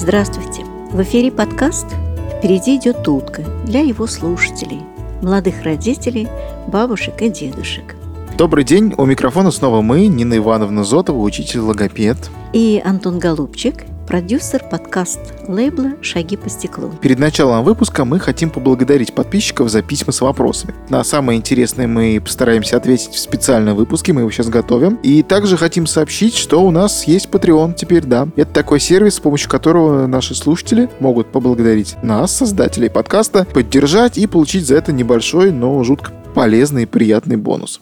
Здравствуйте! 0.00 0.64
В 0.92 1.02
эфире 1.02 1.32
подкаст 1.32 1.86
«Впереди 2.38 2.76
идет 2.76 3.08
утка» 3.08 3.42
для 3.64 3.80
его 3.80 4.06
слушателей, 4.06 4.82
молодых 5.22 5.64
родителей, 5.64 6.28
бабушек 6.68 7.20
и 7.20 7.28
дедушек. 7.28 7.96
Добрый 8.36 8.62
день, 8.62 8.94
у 8.96 9.04
микрофона 9.04 9.50
снова 9.50 9.82
мы, 9.82 10.06
Нина 10.06 10.36
Ивановна 10.36 10.84
Зотова, 10.84 11.18
учитель-логопед. 11.18 12.30
И 12.52 12.80
Антон 12.84 13.18
Голубчик, 13.18 13.86
продюсер 14.08 14.64
подкаст 14.64 15.20
лейбла 15.48 15.92
«Шаги 16.00 16.38
по 16.38 16.48
стеклу». 16.48 16.90
Перед 17.02 17.18
началом 17.18 17.62
выпуска 17.62 18.06
мы 18.06 18.18
хотим 18.18 18.48
поблагодарить 18.48 19.12
подписчиков 19.12 19.68
за 19.68 19.82
письма 19.82 20.14
с 20.14 20.22
вопросами. 20.22 20.74
На 20.88 21.04
самые 21.04 21.36
интересные 21.36 21.86
мы 21.86 22.18
постараемся 22.18 22.78
ответить 22.78 23.12
в 23.12 23.18
специальном 23.18 23.76
выпуске, 23.76 24.14
мы 24.14 24.22
его 24.22 24.30
сейчас 24.30 24.48
готовим. 24.48 24.98
И 25.02 25.22
также 25.22 25.58
хотим 25.58 25.86
сообщить, 25.86 26.34
что 26.34 26.62
у 26.64 26.70
нас 26.70 27.06
есть 27.06 27.28
Patreon 27.28 27.74
теперь, 27.74 28.04
да. 28.04 28.28
Это 28.34 28.50
такой 28.50 28.80
сервис, 28.80 29.16
с 29.16 29.20
помощью 29.20 29.50
которого 29.50 30.06
наши 30.06 30.34
слушатели 30.34 30.88
могут 31.00 31.30
поблагодарить 31.30 31.96
нас, 32.02 32.34
создателей 32.34 32.88
подкаста, 32.88 33.44
поддержать 33.44 34.16
и 34.16 34.26
получить 34.26 34.66
за 34.66 34.76
это 34.76 34.90
небольшой, 34.90 35.52
но 35.52 35.84
жутко 35.84 36.12
полезный 36.34 36.84
и 36.84 36.86
приятный 36.86 37.36
бонус. 37.36 37.78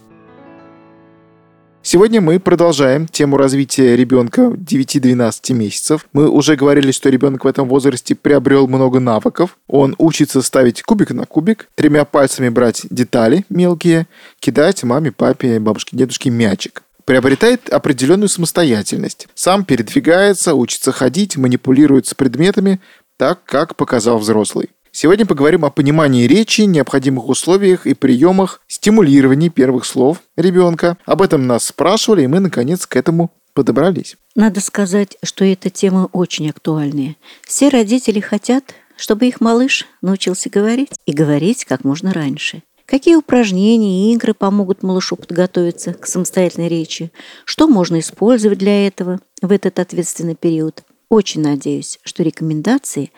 Сегодня 1.88 2.20
мы 2.20 2.40
продолжаем 2.40 3.06
тему 3.06 3.36
развития 3.36 3.94
ребенка 3.94 4.46
9-12 4.46 5.54
месяцев. 5.54 6.04
Мы 6.12 6.28
уже 6.28 6.56
говорили, 6.56 6.90
что 6.90 7.10
ребенок 7.10 7.44
в 7.44 7.46
этом 7.46 7.68
возрасте 7.68 8.16
приобрел 8.16 8.66
много 8.66 8.98
навыков. 8.98 9.56
Он 9.68 9.94
учится 9.96 10.42
ставить 10.42 10.82
кубик 10.82 11.12
на 11.12 11.26
кубик, 11.26 11.68
тремя 11.76 12.04
пальцами 12.04 12.48
брать 12.48 12.86
детали 12.90 13.44
мелкие, 13.50 14.08
кидать 14.40 14.82
маме, 14.82 15.12
папе, 15.12 15.60
бабушке, 15.60 15.96
дедушке 15.96 16.28
мячик 16.30 16.82
приобретает 17.04 17.68
определенную 17.68 18.28
самостоятельность. 18.28 19.28
Сам 19.36 19.64
передвигается, 19.64 20.54
учится 20.54 20.90
ходить, 20.90 21.36
манипулирует 21.36 22.08
с 22.08 22.14
предметами 22.14 22.80
так, 23.16 23.44
как 23.44 23.76
показал 23.76 24.18
взрослый. 24.18 24.70
Сегодня 24.98 25.26
поговорим 25.26 25.66
о 25.66 25.70
понимании 25.70 26.26
речи, 26.26 26.62
необходимых 26.62 27.28
условиях 27.28 27.86
и 27.86 27.92
приемах 27.92 28.62
стимулирования 28.66 29.50
первых 29.50 29.84
слов 29.84 30.22
ребенка. 30.38 30.96
Об 31.04 31.20
этом 31.20 31.46
нас 31.46 31.66
спрашивали, 31.66 32.22
и 32.22 32.26
мы, 32.26 32.40
наконец, 32.40 32.86
к 32.86 32.96
этому 32.96 33.30
подобрались. 33.52 34.16
Надо 34.34 34.62
сказать, 34.62 35.18
что 35.22 35.44
эта 35.44 35.68
тема 35.68 36.08
очень 36.14 36.48
актуальная. 36.48 37.16
Все 37.42 37.68
родители 37.68 38.20
хотят, 38.20 38.74
чтобы 38.96 39.26
их 39.26 39.42
малыш 39.42 39.86
научился 40.00 40.48
говорить 40.48 40.92
и 41.04 41.12
говорить 41.12 41.66
как 41.66 41.84
можно 41.84 42.14
раньше. 42.14 42.62
Какие 42.86 43.16
упражнения 43.16 44.08
и 44.08 44.14
игры 44.14 44.32
помогут 44.32 44.82
малышу 44.82 45.16
подготовиться 45.16 45.92
к 45.92 46.06
самостоятельной 46.06 46.68
речи? 46.68 47.12
Что 47.44 47.68
можно 47.68 47.98
использовать 47.98 48.60
для 48.60 48.86
этого 48.86 49.20
в 49.42 49.52
этот 49.52 49.78
ответственный 49.78 50.36
период? 50.36 50.84
Очень 51.10 51.42
надеюсь, 51.42 52.00
что 52.02 52.22
рекомендации 52.22 53.12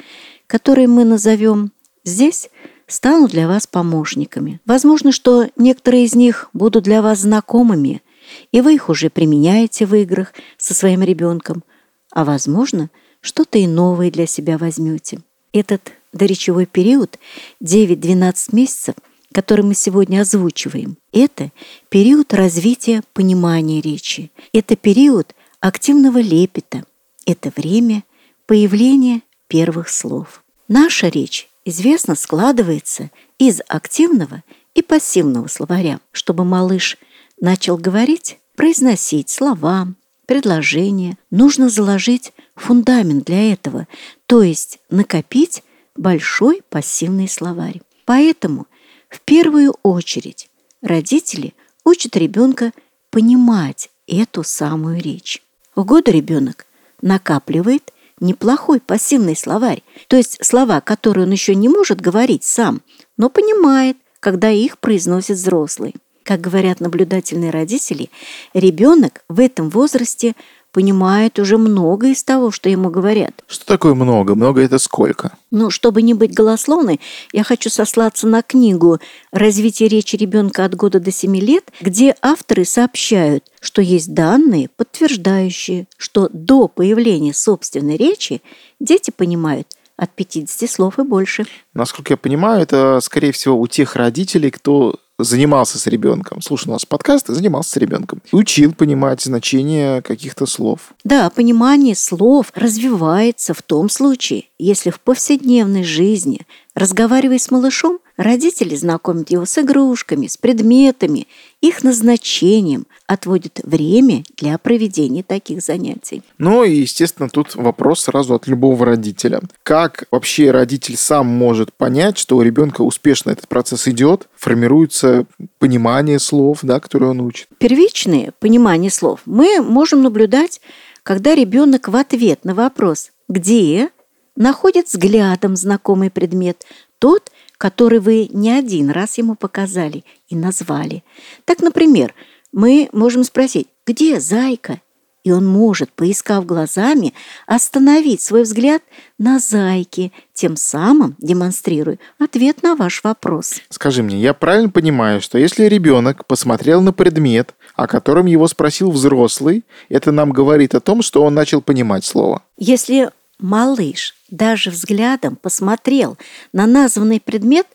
которые 0.49 0.89
мы 0.89 1.05
назовем 1.05 1.71
здесь, 2.05 2.51
станут 2.89 3.31
для 3.31 3.47
вас 3.47 3.69
помощниками. 3.69 4.61
Возможно, 4.67 5.13
что 5.13 5.47
некоторые 5.57 6.05
из 6.05 6.17
них 6.17 6.49
будут 6.53 6.85
для 6.85 7.03
вас 7.03 7.21
знакомыми, 7.21 8.03
и 8.51 8.61
вы 8.61 8.75
их 8.75 8.89
уже 8.89 9.11
применяете 9.11 9.87
в 9.87 9.95
играх 9.95 10.33
со 10.57 10.75
своим 10.75 11.03
ребенком, 11.03 11.63
а 12.11 12.25
возможно, 12.25 12.91
что-то 13.21 13.59
и 13.59 13.67
новое 13.67 14.11
для 14.11 14.27
себя 14.27 14.59
возьмете. 14.59 15.21
Этот 15.53 15.93
доречевой 16.13 16.67
период 16.67 17.19
9-12 17.63 18.49
месяцев, 18.53 18.95
который 19.33 19.65
мы 19.65 19.75
сегодня 19.75 20.23
озвучиваем, 20.23 20.97
это 21.13 21.51
период 21.91 22.33
развития 22.33 23.03
понимания 23.13 23.83
речи, 23.83 24.31
это 24.55 24.77
период 24.77 25.35
активного 25.61 26.19
лепета, 26.19 26.85
это 27.27 27.53
время 27.55 28.05
появления 28.47 29.21
первых 29.49 29.89
слов. 29.89 30.45
Наша 30.69 31.09
речь, 31.09 31.49
известно, 31.65 32.15
складывается 32.15 33.11
из 33.39 33.61
активного 33.67 34.43
и 34.75 34.83
пассивного 34.83 35.49
словаря. 35.49 36.01
Чтобы 36.13 36.45
малыш 36.45 36.99
начал 37.41 37.77
говорить, 37.77 38.39
произносить 38.55 39.31
слова, 39.31 39.89
предложения, 40.27 41.17
нужно 41.31 41.69
заложить 41.69 42.33
фундамент 42.55 43.25
для 43.25 43.53
этого, 43.53 43.89
то 44.27 44.43
есть 44.43 44.79
накопить 44.91 45.63
большой 45.97 46.63
пассивный 46.69 47.29
словарь. 47.29 47.81
Поэтому 48.05 48.67
в 49.09 49.21
первую 49.21 49.75
очередь 49.83 50.51
родители 50.83 51.55
учат 51.85 52.17
ребенка 52.17 52.73
понимать 53.11 53.91
эту 54.07 54.45
самую 54.45 55.01
речь. 55.01 55.43
В 55.75 55.85
годы 55.85 56.11
ребенок 56.11 56.67
накапливает 57.01 57.93
неплохой 58.21 58.81
пассивный 58.81 59.37
словарь, 59.37 59.83
то 60.09 60.17
есть 60.17 60.45
слова, 60.45 60.81
которые 60.81 61.27
он 61.27 61.33
еще 61.33 61.55
не 61.55 61.69
может 61.69 62.01
говорить 62.01 62.45
сам, 62.45 62.83
но 63.17 63.29
понимает, 63.29 63.97
когда 64.21 64.51
их 64.51 64.79
произносит 64.79 65.37
взрослый. 65.37 65.95
Как 66.25 66.41
говорят 66.41 66.81
наблюдательные 66.81 67.51
родители, 67.51 68.11
ребенок 68.53 69.25
в 69.29 69.41
этом 69.41 69.71
возрасте– 69.71 70.35
понимает 70.79 71.41
уже 71.41 71.59
много 71.59 72.07
из 72.07 72.23
того, 72.23 72.53
что 72.53 72.69
ему 72.69 72.89
говорят. 72.89 73.33
Что 73.49 73.67
такое 73.67 73.95
много? 73.95 74.37
Много 74.37 74.63
это 74.63 74.79
сколько? 74.79 75.33
Ну, 75.51 75.71
чтобы 75.71 76.03
не 76.03 76.15
быть 76.15 76.33
голословной, 76.33 77.01
я 77.33 77.43
хочу 77.43 77.69
сослаться 77.69 78.29
на 78.29 78.43
книгу 78.43 79.01
«Развитие 79.33 79.89
речи 79.89 80.15
ребенка 80.15 80.65
от 80.65 80.77
года 80.77 81.01
до 81.01 81.11
7 81.11 81.37
лет», 81.39 81.65
где 81.81 82.15
авторы 82.23 82.65
сообщают, 82.65 83.43
что 83.61 83.83
есть 83.83 84.15
данные, 84.15 84.69
подтверждающие, 84.77 85.89
что 85.97 86.29
до 86.33 86.69
появления 86.69 87.35
собственной 87.35 87.97
речи 87.97 88.41
дети 88.79 89.11
понимают 89.11 89.67
от 89.97 90.11
50 90.11 90.71
слов 90.71 91.01
и 91.01 91.03
больше. 91.03 91.45
Насколько 91.75 92.13
я 92.13 92.17
понимаю, 92.17 92.63
это, 92.63 93.01
скорее 93.03 93.33
всего, 93.33 93.59
у 93.59 93.67
тех 93.67 93.97
родителей, 93.97 94.53
кто 94.53 94.95
занимался 95.19 95.79
с 95.79 95.87
ребенком, 95.87 96.43
слушал 96.43 96.73
нас 96.73 96.85
подкаст 96.85 97.29
и 97.31 97.35
занимался 97.35 97.71
с 97.71 97.77
ребенком. 97.77 98.23
Учил 98.33 98.73
понимать 98.73 99.21
значение 99.23 100.03
каких-то 100.03 100.47
слов. 100.47 100.93
Да, 101.05 101.31
понимание 101.31 101.95
слов 101.95 102.53
развивается 102.55 103.55
в 103.55 103.63
том 103.63 103.89
случае, 103.89 104.45
если 104.59 104.91
в 104.91 105.01
повседневной 105.01 105.85
жизни, 105.85 106.41
разговаривая 106.75 107.39
с 107.39 107.51
малышом, 107.51 108.01
родители 108.17 108.75
знакомят 108.75 109.31
его 109.31 109.47
с 109.47 109.57
игрушками, 109.59 110.27
с 110.27 110.37
предметами, 110.37 111.29
их 111.61 111.85
назначением, 111.85 112.87
отводят 113.07 113.61
время 113.63 114.25
для 114.37 114.59
проведения 114.59 115.23
таких 115.23 115.63
занятий. 115.63 116.23
Ну 116.39 116.65
и, 116.65 116.75
естественно, 116.75 117.29
тут 117.29 117.55
вопрос 117.55 118.03
сразу 118.03 118.35
от 118.35 118.47
любого 118.49 118.85
родителя. 118.85 119.41
Как 119.63 120.05
вообще 120.11 120.51
родитель 120.51 120.97
сам 120.97 121.27
может 121.27 121.73
понять, 121.73 122.19
что 122.19 122.37
у 122.37 122.43
ребенка 122.43 122.83
успешно 122.83 123.31
этот 123.31 123.49
процесс 123.49 123.87
идет, 123.89 124.29
формируется 124.37 125.27
понимание 125.59 126.19
слов, 126.19 126.59
да, 126.63 126.81
которые 126.81 127.11
он 127.11 127.21
учит? 127.21 127.49
Первичное 127.59 128.33
понимание 128.41 128.91
слов 128.91 129.21
мы 129.25 129.63
можем 129.63 130.03
наблюдать, 130.03 130.61
когда 131.05 131.35
ребенок 131.35 131.89
в 131.89 131.97
ответ 131.97 132.45
на 132.45 132.55
вопрос 132.55 133.13
«где?» 133.29 133.91
Находит 134.39 134.87
взглядом 134.87 135.57
знакомый 135.57 136.11
предмет, 136.11 136.65
тот, 136.99 137.31
который 137.59 137.99
вы 137.99 138.31
не 138.33 138.51
один 138.51 138.91
раз 138.91 139.19
ему 139.19 139.35
показали 139.35 140.05
и 140.29 140.37
назвали. 140.37 141.03
Так, 141.45 141.61
например, 141.61 142.15
мы 142.53 142.89
можем 142.93 143.25
спросить 143.25 143.69
«Где 143.87 144.21
зайка?» 144.21 144.81
И 145.25 145.33
он 145.33 145.45
может, 145.45 145.93
поискав 145.93 146.47
глазами, 146.47 147.13
остановить 147.47 148.23
свой 148.23 148.45
взгляд 148.45 148.83
на 149.19 149.41
зайке, 149.41 150.13
тем 150.33 150.57
самым 150.57 151.17
демонстрируя 151.19 151.99
ответ 152.19 152.63
на 152.63 152.77
ваш 152.77 153.03
вопрос. 153.05 153.57
Скажи 153.69 154.03
мне, 154.03 154.19
я 154.19 154.33
правильно 154.33 154.71
понимаю, 154.71 155.21
что 155.21 155.37
если 155.37 155.65
ребенок 155.65 156.25
посмотрел 156.25 156.81
на 156.81 156.95
предмет, 156.95 157.55
о 157.75 157.87
котором 157.89 158.25
его 158.27 158.47
спросил 158.49 158.91
взрослый, 158.91 159.65
это 159.91 160.13
нам 160.13 160.31
говорит 160.31 160.75
о 160.75 160.81
том, 160.81 161.03
что 161.03 161.23
он 161.25 161.35
начал 161.35 161.61
понимать 161.61 162.05
слово? 162.05 162.43
Если 162.57 163.11
малыш 163.39 164.15
даже 164.31 164.71
взглядом 164.71 165.37
посмотрел 165.37 166.19
на 166.53 166.67
названный 166.67 167.21
предмет, 167.21 167.67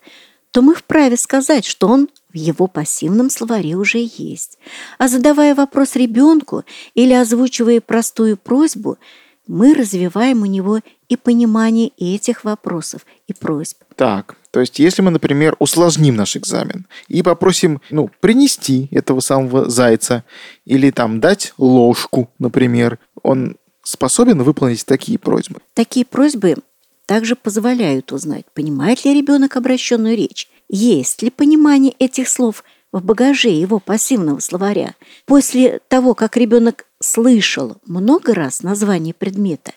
то 0.50 0.62
мы 0.62 0.74
вправе 0.74 1.16
сказать, 1.16 1.64
что 1.64 1.88
он 1.88 2.08
в 2.32 2.36
его 2.36 2.66
пассивном 2.66 3.30
словаре 3.30 3.74
уже 3.74 3.98
есть. 3.98 4.58
А 4.98 5.08
задавая 5.08 5.54
вопрос 5.54 5.96
ребенку 5.96 6.64
или 6.94 7.12
озвучивая 7.12 7.80
простую 7.80 8.36
просьбу, 8.36 8.98
мы 9.46 9.74
развиваем 9.74 10.42
у 10.42 10.46
него 10.46 10.80
и 11.08 11.16
понимание 11.16 11.90
этих 11.98 12.44
вопросов 12.44 13.04
и 13.26 13.34
просьб. 13.34 13.78
Так, 13.94 14.36
то 14.50 14.60
есть 14.60 14.78
если 14.78 15.02
мы, 15.02 15.10
например, 15.10 15.54
усложним 15.58 16.16
наш 16.16 16.36
экзамен 16.36 16.86
и 17.08 17.22
попросим 17.22 17.80
ну, 17.90 18.10
принести 18.20 18.88
этого 18.90 19.20
самого 19.20 19.68
зайца 19.68 20.24
или 20.64 20.90
там 20.90 21.20
дать 21.20 21.52
ложку, 21.58 22.30
например, 22.38 22.98
он 23.22 23.56
способен 23.84 24.42
выполнить 24.42 24.84
такие 24.84 25.18
просьбы? 25.18 25.60
Такие 25.74 26.04
просьбы 26.04 26.56
также 27.06 27.36
позволяют 27.36 28.12
узнать, 28.12 28.46
понимает 28.54 29.04
ли 29.04 29.14
ребенок 29.14 29.56
обращенную 29.56 30.16
речь, 30.16 30.48
есть 30.68 31.22
ли 31.22 31.30
понимание 31.30 31.94
этих 31.98 32.28
слов 32.28 32.64
в 32.92 33.02
багаже 33.04 33.48
его 33.48 33.80
пассивного 33.80 34.38
словаря. 34.38 34.94
После 35.26 35.80
того, 35.88 36.14
как 36.14 36.36
ребенок 36.36 36.86
слышал 37.00 37.76
много 37.86 38.34
раз 38.34 38.62
название 38.62 39.12
предмета, 39.12 39.72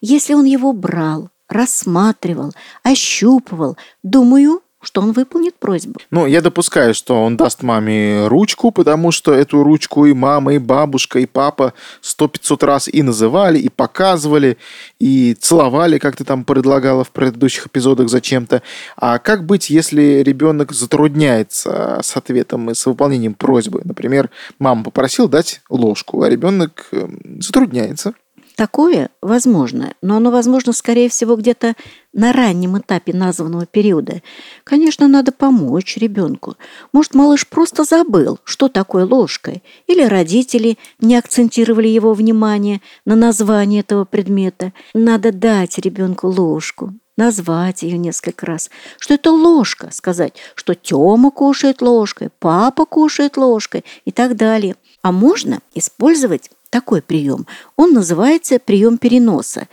если 0.00 0.34
он 0.34 0.46
его 0.46 0.72
брал, 0.72 1.28
рассматривал, 1.48 2.52
ощупывал, 2.82 3.76
думаю, 4.02 4.62
что 4.82 5.00
он 5.00 5.12
выполнит 5.12 5.54
просьбу. 5.54 6.00
Ну, 6.10 6.26
я 6.26 6.40
допускаю, 6.40 6.94
что 6.94 7.22
он 7.22 7.36
даст 7.36 7.62
маме 7.62 8.26
ручку, 8.26 8.70
потому 8.70 9.12
что 9.12 9.32
эту 9.32 9.62
ручку 9.62 10.06
и 10.06 10.12
мама, 10.12 10.54
и 10.54 10.58
бабушка, 10.58 11.20
и 11.20 11.26
папа 11.26 11.72
сто 12.00 12.28
пятьсот 12.28 12.62
раз 12.62 12.88
и 12.88 13.02
называли, 13.02 13.58
и 13.58 13.68
показывали, 13.68 14.58
и 14.98 15.34
целовали, 15.34 15.98
как 15.98 16.16
ты 16.16 16.24
там 16.24 16.44
предлагала 16.44 17.04
в 17.04 17.10
предыдущих 17.10 17.66
эпизодах 17.66 18.08
зачем-то. 18.08 18.62
А 18.96 19.18
как 19.18 19.46
быть, 19.46 19.70
если 19.70 20.22
ребенок 20.22 20.72
затрудняется 20.72 22.00
с 22.02 22.16
ответом 22.16 22.70
и 22.70 22.74
с 22.74 22.84
выполнением 22.86 23.34
просьбы? 23.34 23.82
Например, 23.84 24.30
мама 24.58 24.84
попросила 24.84 25.28
дать 25.28 25.60
ложку, 25.70 26.22
а 26.22 26.28
ребенок 26.28 26.88
эм, 26.92 27.20
затрудняется. 27.40 28.14
Такое 28.62 29.10
возможно, 29.20 29.94
но 30.02 30.18
оно 30.18 30.30
возможно, 30.30 30.72
скорее 30.72 31.08
всего, 31.08 31.34
где-то 31.34 31.74
на 32.12 32.32
раннем 32.32 32.78
этапе 32.78 33.12
названного 33.12 33.66
периода. 33.66 34.22
Конечно, 34.62 35.08
надо 35.08 35.32
помочь 35.32 35.96
ребенку. 35.96 36.54
Может, 36.92 37.16
малыш 37.16 37.44
просто 37.48 37.82
забыл, 37.82 38.38
что 38.44 38.68
такое 38.68 39.04
ложка, 39.04 39.60
или 39.88 40.04
родители 40.04 40.78
не 41.00 41.16
акцентировали 41.16 41.88
его 41.88 42.14
внимание 42.14 42.80
на 43.04 43.16
название 43.16 43.80
этого 43.80 44.04
предмета. 44.04 44.72
Надо 44.94 45.32
дать 45.32 45.78
ребенку 45.78 46.28
ложку, 46.28 46.94
назвать 47.16 47.82
ее 47.82 47.98
несколько 47.98 48.46
раз, 48.46 48.70
что 49.00 49.14
это 49.14 49.32
ложка, 49.32 49.88
сказать, 49.90 50.34
что 50.54 50.76
Тёма 50.76 51.32
кушает 51.32 51.82
ложкой, 51.82 52.30
папа 52.38 52.86
кушает 52.86 53.36
ложкой 53.36 53.84
и 54.04 54.12
так 54.12 54.36
далее. 54.36 54.76
А 55.02 55.10
можно 55.10 55.58
использовать 55.74 56.48
такой 56.72 57.02
прием. 57.02 57.46
Он 57.76 57.92
называется 57.92 58.58
прием 58.58 58.96
переноса, 58.96 59.68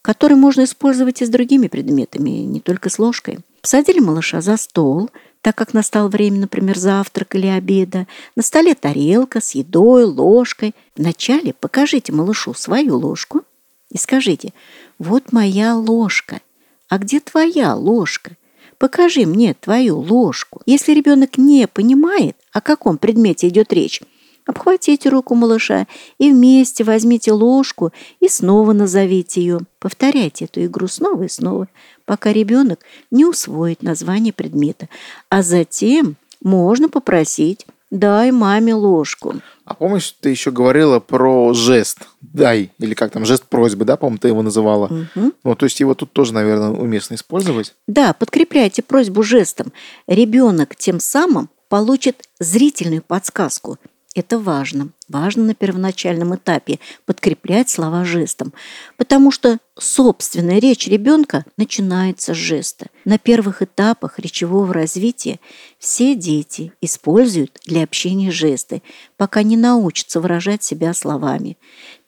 который 0.00 0.36
можно 0.36 0.62
использовать 0.62 1.20
и 1.20 1.26
с 1.26 1.28
другими 1.28 1.66
предметами, 1.66 2.30
не 2.30 2.60
только 2.60 2.88
с 2.88 3.00
ложкой. 3.00 3.40
Посадили 3.60 3.98
малыша 3.98 4.40
за 4.40 4.56
стол, 4.56 5.10
так 5.42 5.56
как 5.56 5.74
настало 5.74 6.08
время, 6.08 6.38
например, 6.38 6.78
завтрака 6.78 7.36
или 7.36 7.48
обеда. 7.48 8.06
На 8.36 8.42
столе 8.42 8.76
тарелка 8.76 9.40
с 9.40 9.56
едой, 9.56 10.04
ложкой. 10.04 10.74
Вначале 10.96 11.52
покажите 11.52 12.12
малышу 12.12 12.54
свою 12.54 12.96
ложку 12.96 13.42
и 13.90 13.98
скажите, 13.98 14.52
вот 15.00 15.32
моя 15.32 15.74
ложка, 15.74 16.40
а 16.88 16.98
где 16.98 17.18
твоя 17.18 17.74
ложка? 17.74 18.36
Покажи 18.78 19.26
мне 19.26 19.54
твою 19.54 19.98
ложку. 19.98 20.60
Если 20.66 20.92
ребенок 20.92 21.38
не 21.38 21.66
понимает, 21.66 22.36
о 22.52 22.60
каком 22.60 22.98
предмете 22.98 23.48
идет 23.48 23.72
речь, 23.72 24.02
Обхватите 24.46 25.08
руку 25.08 25.34
малыша 25.34 25.86
и 26.18 26.30
вместе 26.30 26.84
возьмите 26.84 27.32
ложку 27.32 27.92
и 28.20 28.28
снова 28.28 28.72
назовите 28.72 29.40
ее. 29.40 29.60
Повторяйте 29.80 30.44
эту 30.44 30.64
игру 30.64 30.86
снова 30.86 31.24
и 31.24 31.28
снова, 31.28 31.66
пока 32.04 32.32
ребенок 32.32 32.80
не 33.10 33.24
усвоит 33.24 33.82
название 33.82 34.32
предмета. 34.32 34.88
А 35.28 35.42
затем 35.42 36.14
можно 36.40 36.88
попросить 36.88 37.66
«дай 37.90 38.30
маме 38.30 38.72
ложку». 38.74 39.34
А 39.64 39.74
помнишь, 39.74 40.14
ты 40.20 40.30
еще 40.30 40.52
говорила 40.52 41.00
про 41.00 41.52
жест 41.52 42.06
«дай», 42.20 42.70
или 42.78 42.94
как 42.94 43.10
там, 43.10 43.26
жест 43.26 43.46
просьбы, 43.46 43.84
да, 43.84 43.96
по-моему, 43.96 44.18
ты 44.18 44.28
его 44.28 44.42
называла? 44.42 44.86
Угу. 44.86 45.32
Ну, 45.42 45.54
то 45.56 45.66
есть 45.66 45.80
его 45.80 45.94
тут 45.94 46.12
тоже, 46.12 46.32
наверное, 46.32 46.70
уместно 46.70 47.16
использовать? 47.16 47.74
Да, 47.88 48.12
подкрепляйте 48.12 48.82
просьбу 48.82 49.24
жестом. 49.24 49.72
Ребенок 50.06 50.76
тем 50.76 51.00
самым 51.00 51.48
получит 51.68 52.28
зрительную 52.38 53.02
подсказку– 53.02 53.78
это 54.16 54.38
важно. 54.38 54.88
Важно 55.08 55.44
на 55.44 55.54
первоначальном 55.54 56.34
этапе 56.34 56.80
подкреплять 57.04 57.68
слова 57.68 58.04
жестом, 58.04 58.52
потому 58.96 59.30
что 59.30 59.58
собственная 59.78 60.58
речь 60.58 60.88
ребенка 60.88 61.44
начинается 61.56 62.34
с 62.34 62.36
жеста. 62.36 62.86
На 63.04 63.18
первых 63.18 63.62
этапах 63.62 64.18
речевого 64.18 64.72
развития 64.72 65.38
все 65.78 66.16
дети 66.16 66.72
используют 66.80 67.60
для 67.66 67.84
общения 67.84 68.32
жесты, 68.32 68.82
пока 69.16 69.42
не 69.42 69.56
научатся 69.56 70.20
выражать 70.20 70.64
себя 70.64 70.94
словами. 70.94 71.58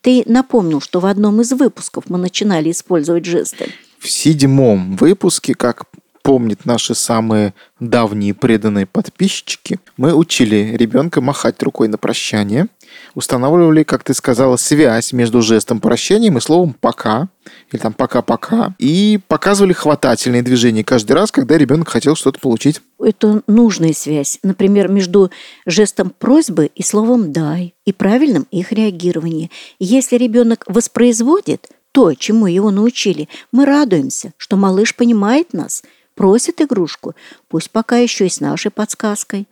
Ты 0.00 0.22
напомнил, 0.26 0.80
что 0.80 1.00
в 1.00 1.06
одном 1.06 1.42
из 1.42 1.52
выпусков 1.52 2.04
мы 2.08 2.18
начинали 2.18 2.70
использовать 2.70 3.26
жесты. 3.26 3.70
В 3.98 4.08
седьмом 4.08 4.96
выпуске, 4.96 5.54
как 5.54 5.84
помнят 6.28 6.66
наши 6.66 6.94
самые 6.94 7.54
давние 7.80 8.34
преданные 8.34 8.84
подписчики, 8.84 9.80
мы 9.96 10.14
учили 10.14 10.76
ребенка 10.76 11.22
махать 11.22 11.62
рукой 11.62 11.88
на 11.88 11.96
прощание, 11.96 12.66
устанавливали, 13.14 13.82
как 13.82 14.04
ты 14.04 14.12
сказала, 14.12 14.56
связь 14.56 15.14
между 15.14 15.40
жестом 15.40 15.80
прощания 15.80 16.30
и 16.30 16.40
словом 16.40 16.76
«пока», 16.78 17.30
или 17.72 17.80
там 17.80 17.94
«пока-пока», 17.94 18.74
и 18.78 19.18
показывали 19.26 19.72
хватательные 19.72 20.42
движения 20.42 20.84
каждый 20.84 21.12
раз, 21.12 21.32
когда 21.32 21.56
ребенок 21.56 21.88
хотел 21.88 22.14
что-то 22.14 22.38
получить. 22.40 22.82
Это 23.02 23.40
нужная 23.46 23.94
связь, 23.94 24.38
например, 24.42 24.88
между 24.88 25.30
жестом 25.64 26.10
просьбы 26.10 26.70
и 26.74 26.82
словом 26.82 27.32
«дай», 27.32 27.74
и 27.86 27.94
правильным 27.94 28.46
их 28.50 28.70
реагированием. 28.72 29.48
Если 29.78 30.18
ребенок 30.18 30.64
воспроизводит 30.66 31.68
то, 31.90 32.12
чему 32.12 32.46
его 32.46 32.70
научили, 32.70 33.30
мы 33.50 33.64
радуемся, 33.64 34.34
что 34.36 34.58
малыш 34.58 34.94
понимает 34.94 35.54
нас– 35.54 35.82
Просит 36.18 36.60
игрушку, 36.60 37.14
пусть 37.46 37.70
пока 37.70 37.98
еще 37.98 38.26
и 38.26 38.28
с 38.28 38.40
нашей 38.40 38.72
подсказкой. 38.72 39.46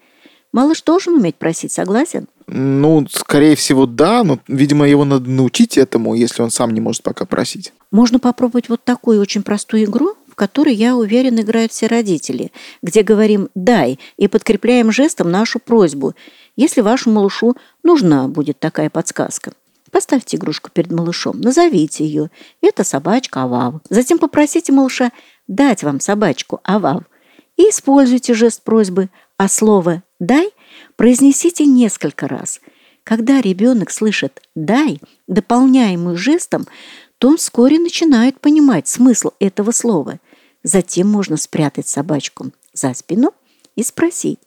Малыш 0.53 0.83
должен 0.83 1.15
уметь 1.15 1.37
просить, 1.37 1.71
согласен? 1.71 2.27
Ну, 2.49 3.07
скорее 3.09 3.55
всего, 3.55 3.87
да, 3.87 4.25
но, 4.25 4.41
видимо, 4.49 4.89
его 4.89 5.05
надо 5.05 5.31
научить 5.31 5.79
этому, 5.79 6.17
если 6.17 6.43
он 6.43 6.51
сам 6.51 6.75
не 6.75 6.81
может 6.81 7.05
пока 7.05 7.25
просить. 7.25 7.73
Можно 7.93 8.19
попробовать 8.19 8.69
вот 8.69 8.83
такую 8.83 9.21
очень 9.21 9.45
простую 9.45 9.85
игру, 9.85 10.15
в 10.29 10.35
которой, 10.35 10.75
я 10.75 10.97
уверен, 10.97 11.39
играют 11.39 11.71
все 11.71 11.87
родители, 11.87 12.51
где 12.83 13.05
говорим 13.05 13.49
«дай» 13.55 14.01
и 14.17 14.27
подкрепляем 14.27 14.91
жестом 14.91 15.31
нашу 15.31 15.61
просьбу, 15.61 16.15
если 16.57 16.81
вашему 16.81 17.15
малышу 17.15 17.55
нужна 17.85 18.27
будет 18.27 18.59
такая 18.59 18.91
подсказка. 18.91 19.53
Поставьте 19.93 20.37
игрушку 20.37 20.71
перед 20.73 20.91
малышом, 20.91 21.41
назовите 21.41 22.05
ее. 22.05 22.31
Это 22.61 22.83
собачка 22.83 23.45
Авав. 23.45 23.77
Затем 23.89 24.19
попросите 24.19 24.73
малыша 24.73 25.13
дать 25.49 25.83
вам 25.83 26.01
собачку 26.01 26.61
Авав 26.65 27.05
и 27.57 27.71
используйте 27.71 28.35
жест 28.35 28.63
просьбы, 28.63 29.09
а 29.37 29.49
слово 29.49 30.03
«дай» 30.19 30.51
произнесите 30.97 31.65
несколько 31.65 32.29
раз. 32.29 32.61
Когда 33.05 33.41
ребенок 33.41 33.91
слышит 33.91 34.43
«дай», 34.55 35.01
дополняемую 35.27 36.17
жестом, 36.17 36.67
то 37.19 37.29
он 37.29 37.37
вскоре 37.37 37.79
начинает 37.79 38.41
понимать 38.41 38.89
смысл 38.89 39.31
этого 39.39 39.71
слова. 39.71 40.21
Затем 40.63 41.09
можно 41.09 41.37
спрятать 41.37 41.89
собачку 41.89 42.51
за 42.73 42.93
спину 42.95 43.33
и 43.75 43.83
спросить 43.83 44.41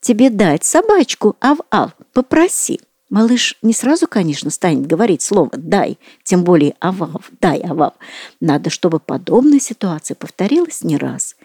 «Тебе 0.00 0.30
дать 0.30 0.64
собачку, 0.64 1.36
ав-ав? 1.40 1.92
Попроси». 2.12 2.80
Малыш 3.08 3.56
не 3.62 3.72
сразу, 3.72 4.08
конечно, 4.08 4.50
станет 4.50 4.86
говорить 4.86 5.22
слово 5.22 5.50
«дай», 5.56 5.98
тем 6.24 6.42
более 6.42 6.74
«авав», 6.80 7.30
«дай, 7.40 7.60
авав». 7.60 7.94
Надо, 8.40 8.68
чтобы 8.70 8.98
подобная 8.98 9.60
ситуация 9.60 10.16
повторилась 10.16 10.82
не 10.82 10.96
раз. 10.96 11.36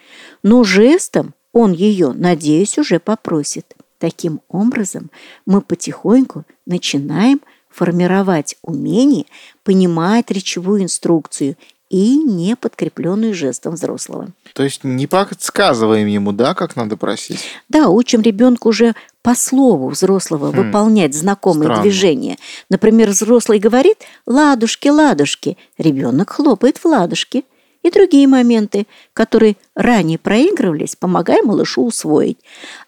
Но 0.41 0.63
жестом 0.63 1.33
он 1.53 1.73
ее, 1.73 2.13
надеюсь, 2.13 2.77
уже 2.77 2.99
попросит. 2.99 3.75
Таким 3.99 4.41
образом, 4.47 5.11
мы 5.45 5.61
потихоньку 5.61 6.45
начинаем 6.65 7.41
формировать 7.69 8.55
умение 8.61 9.25
понимать 9.63 10.31
речевую 10.31 10.83
инструкцию 10.83 11.55
и 11.89 12.17
не 12.17 12.55
подкрепленную 12.55 13.33
жестом 13.33 13.73
взрослого. 13.73 14.29
То 14.53 14.63
есть 14.63 14.83
не 14.83 15.07
подсказываем 15.07 16.07
ему, 16.07 16.31
да, 16.31 16.53
как 16.53 16.75
надо 16.75 16.95
просить? 16.95 17.43
Да, 17.67 17.89
учим 17.89 18.21
ребенку 18.21 18.69
уже 18.69 18.95
по 19.21 19.35
слову 19.35 19.89
взрослого 19.89 20.51
хм, 20.51 20.55
выполнять 20.55 21.13
знакомые 21.13 21.65
странно. 21.67 21.81
движения. 21.83 22.37
Например, 22.69 23.09
взрослый 23.09 23.59
говорит 23.59 23.97
«ладушки, 24.25 24.87
ладушки», 24.87 25.57
ребенок 25.77 26.31
хлопает 26.31 26.77
в 26.77 26.85
ладушки. 26.85 27.45
И 27.83 27.89
другие 27.89 28.27
моменты, 28.27 28.85
которые 29.13 29.57
ранее 29.75 30.19
проигрывались, 30.19 30.95
помогая 30.95 31.41
малышу 31.41 31.83
усвоить. 31.83 32.37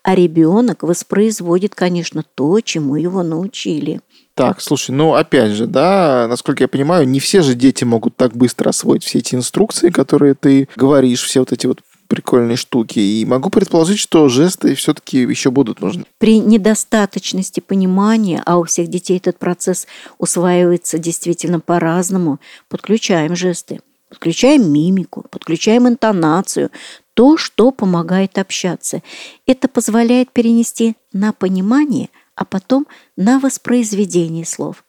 А 0.04 0.14
ребенок 0.14 0.84
воспроизводит, 0.84 1.74
конечно, 1.74 2.24
то, 2.36 2.62
чему 2.62 2.96
его 2.96 3.24
научили. 3.24 4.02
Так, 4.36 4.62
слушай, 4.62 4.92
ну 4.92 5.16
опять 5.16 5.52
же, 5.52 5.66
да, 5.66 6.28
насколько 6.30 6.64
я 6.64 6.68
понимаю, 6.68 7.08
не 7.08 7.20
все 7.20 7.42
же 7.42 7.56
дети 7.56 7.84
могут 7.84 8.16
так 8.18 8.36
быстро 8.36 8.70
освоить 8.70 9.04
все 9.04 9.20
эти 9.20 9.34
инструкции, 9.34 9.90
которые 9.90 10.36
ты 10.36 10.68
говоришь, 10.76 11.24
все 11.24 11.40
вот 11.40 11.52
эти 11.52 11.66
вот 11.66 11.80
прикольные 12.14 12.58
штуки. 12.58 13.00
И 13.00 13.26
могу 13.26 13.50
предположить, 13.50 13.98
что 13.98 14.30
жесты 14.30 14.76
все-таки 14.76 15.22
еще 15.22 15.50
будут 15.50 15.82
нужны. 15.82 16.06
При 16.20 16.38
недостаточности 16.38 17.60
понимания, 17.60 18.44
а 18.46 18.60
у 18.60 18.66
всех 18.66 18.88
детей 18.88 19.18
этот 19.18 19.40
процесс 19.40 19.88
усваивается 20.20 21.00
действительно 21.00 21.60
по-разному, 21.60 22.40
подключаем 22.70 23.36
жесты. 23.36 23.82
Подключаем 24.10 24.72
мимику, 24.72 25.26
подключаем 25.32 25.88
интонацию, 25.88 26.70
то, 27.16 27.36
что 27.36 27.72
помогает 27.72 28.38
общаться. 28.38 29.02
Это 29.48 29.68
позволяет 29.68 30.32
перенести 30.32 30.96
на 31.14 31.34
понимание, 31.34 32.10
а 32.36 32.46
потом 32.46 32.86
на 33.18 33.40
воспроизведение 33.40 34.46
слов. 34.46 34.84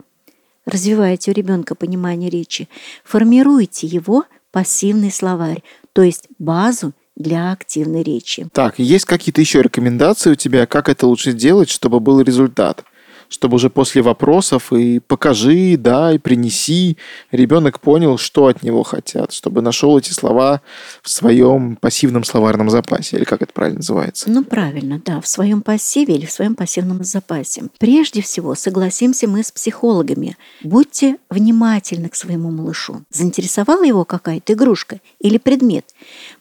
Развивайте 0.66 1.30
у 1.30 1.34
ребенка 1.34 1.74
понимание 1.74 2.28
речи, 2.28 2.68
формируйте 3.02 3.86
его 3.86 4.24
пассивный 4.52 5.10
словарь, 5.10 5.62
то 5.94 6.02
есть 6.02 6.28
базу 6.38 6.92
для 7.16 7.52
активной 7.52 8.02
речи. 8.02 8.48
Так, 8.52 8.78
есть 8.78 9.04
какие-то 9.04 9.40
еще 9.40 9.62
рекомендации 9.62 10.32
у 10.32 10.34
тебя, 10.34 10.66
как 10.66 10.88
это 10.88 11.06
лучше 11.06 11.30
сделать, 11.32 11.70
чтобы 11.70 12.00
был 12.00 12.20
результат? 12.20 12.84
Чтобы 13.34 13.56
уже 13.56 13.68
после 13.68 14.00
вопросов 14.00 14.72
и 14.72 15.00
покажи, 15.00 15.76
да, 15.76 16.12
и 16.12 16.18
принеси, 16.18 16.96
ребенок 17.32 17.80
понял, 17.80 18.16
что 18.16 18.46
от 18.46 18.62
него 18.62 18.84
хотят, 18.84 19.32
чтобы 19.32 19.60
нашел 19.60 19.98
эти 19.98 20.12
слова 20.12 20.60
в 21.02 21.10
своем 21.10 21.74
пассивном 21.74 22.22
словарном 22.22 22.70
запасе, 22.70 23.16
или 23.16 23.24
как 23.24 23.42
это 23.42 23.52
правильно 23.52 23.78
называется? 23.78 24.30
Ну, 24.30 24.44
правильно, 24.44 25.02
да, 25.04 25.20
в 25.20 25.26
своем 25.26 25.62
пассиве 25.62 26.14
или 26.14 26.26
в 26.26 26.32
своем 26.32 26.54
пассивном 26.54 27.02
запасе. 27.02 27.64
Прежде 27.78 28.22
всего, 28.22 28.54
согласимся 28.54 29.26
мы 29.26 29.42
с 29.42 29.50
психологами, 29.50 30.36
будьте 30.62 31.16
внимательны 31.28 32.08
к 32.08 32.14
своему 32.14 32.52
малышу. 32.52 33.02
Заинтересовала 33.10 33.82
его 33.82 34.04
какая-то 34.04 34.52
игрушка 34.52 35.00
или 35.18 35.38
предмет? 35.38 35.86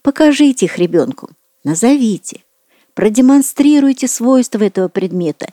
Покажите 0.04 0.68
их 0.68 0.78
ребенку, 0.78 1.30
назовите, 1.64 2.42
продемонстрируйте 2.94 4.08
свойства 4.08 4.64
этого 4.64 4.88
предмета, 4.88 5.48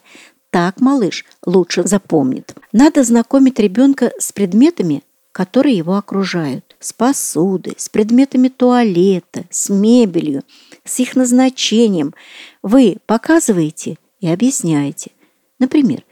так 0.51 0.81
малыш 0.81 1.25
лучше 1.45 1.87
запомнит. 1.87 2.53
Надо 2.73 3.03
знакомить 3.03 3.57
ребенка 3.57 4.11
с 4.19 4.31
предметами, 4.31 5.01
которые 5.31 5.77
его 5.77 5.95
окружают. 5.95 6.75
С 6.79 6.93
посудой, 6.93 7.75
с 7.77 7.89
предметами 7.89 8.49
туалета, 8.49 9.45
с 9.49 9.69
мебелью, 9.69 10.43
с 10.83 10.99
их 10.99 11.15
назначением. 11.15 12.13
Вы 12.61 12.97
показываете 13.05 13.97
и 14.19 14.27
объясняете. 14.27 15.11
Например, 15.57 16.03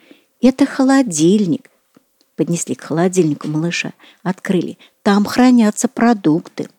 это 0.42 0.66
холодильник. 0.66 1.70
Поднесли 2.36 2.76
к 2.76 2.82
холодильнику 2.82 3.50
малыша, 3.50 3.92
открыли. 4.24 4.78
Там 5.04 5.26
хранятся 5.26 5.90
продукты. 5.90 6.70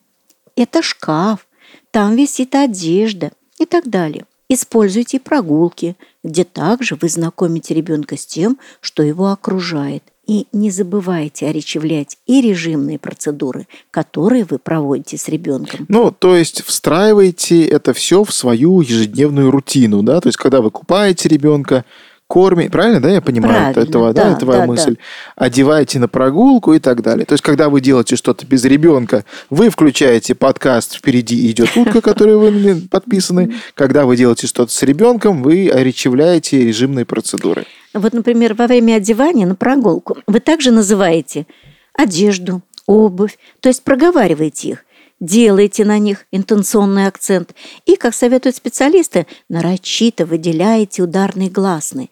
Это 0.57 0.83
шкаф. 0.83 1.47
Там 1.91 2.17
висит 2.17 2.55
одежда 2.55 3.33
и 3.59 3.67
так 3.67 3.89
далее. 3.89 4.25
Используйте 4.53 5.21
прогулки, 5.21 5.97
где 6.25 6.43
также 6.43 6.99
вы 7.01 7.09
знакомите 7.09 7.73
ребенка 7.73 8.17
с 8.17 8.27
тем, 8.27 8.59
что 8.81 9.05
его 9.05 9.29
окружает. 9.29 10.03
И 10.27 10.49
не 10.53 10.73
забывайте 10.73 11.47
оречевлять 11.47 12.19
и 12.27 12.41
режимные 12.41 12.99
процедуры, 12.99 13.69
которые 13.93 14.45
вы 14.45 14.59
проводите 14.59 15.19
с 15.19 15.29
ребенком. 15.29 15.87
Ну, 15.89 16.11
то 16.11 16.35
есть 16.35 16.65
встраивайте 16.65 17.65
это 17.65 17.93
все 17.93 18.25
в 18.25 18.33
свою 18.33 18.81
ежедневную 18.81 19.53
рутину, 19.53 20.03
да? 20.03 20.21
То 20.21 20.29
есть, 20.29 20.37
когда 20.37 20.61
вы 20.61 20.73
купаете 20.73 21.29
ребенка, 21.29 21.85
кормите, 22.31 22.71
правильно, 22.71 23.01
да, 23.01 23.11
я 23.11 23.21
понимаю, 23.21 23.73
правильно, 23.73 23.81
этого, 23.81 24.13
да, 24.13 24.25
да, 24.25 24.31
это 24.31 24.41
твоя 24.41 24.61
да, 24.61 24.67
мысль, 24.67 24.97
да. 24.97 25.47
одеваете 25.47 25.99
на 25.99 26.07
прогулку 26.07 26.75
и 26.75 26.79
так 26.79 27.03
далее. 27.03 27.27
То 27.27 27.33
есть, 27.33 27.43
когда 27.43 27.69
вы 27.69 27.81
делаете 27.81 28.15
что-то 28.15 28.47
без 28.47 28.65
ребенка, 28.65 29.25
вы 29.51 29.69
включаете 29.69 30.37
подкаст 30.37 30.95
«Впереди 30.97 31.51
идет 31.51 31.77
утка», 31.77 32.01
который 32.03 32.37
вы 32.37 32.83
подписаны. 32.89 33.55
Когда 33.75 34.07
вы 34.07 34.17
делаете 34.17 34.47
что-то 34.47 34.73
с 34.73 34.81
ребенком, 34.85 35.43
вы 35.43 35.69
оречевляете 35.69 36.65
режимные 36.65 37.05
процедуры. 37.05 37.65
Вот, 37.95 38.13
например, 38.13 38.55
во 38.55 38.69
время 38.69 38.95
одевания 38.95 39.47
на 39.47 39.57
прогулку 39.57 40.19
вы 40.29 40.39
также 40.39 40.71
называете 40.71 41.49
одежду, 41.95 42.63
обувь, 42.87 43.39
то 43.59 43.69
есть 43.69 43.83
проговариваете 43.83 44.69
их 44.69 44.85
делайте 45.21 45.85
на 45.85 45.99
них 45.99 46.27
интенционный 46.31 47.07
акцент 47.07 47.55
и, 47.85 47.97
как 47.97 48.15
советуют 48.15 48.57
специалисты, 48.57 49.27
нарочито 49.49 50.27
выделяете 50.27 51.03
ударный 51.03 51.49
гласный. 51.49 52.11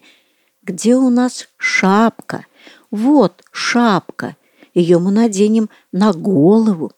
Где 0.61 0.95
у 0.95 1.09
нас 1.09 1.47
шапка? 1.57 2.45
Вот 2.91 3.43
шапка. 3.51 4.35
Ее 4.73 4.99
мы 4.99 5.11
наденем 5.11 5.69
на 5.91 6.13
голову. 6.13 6.91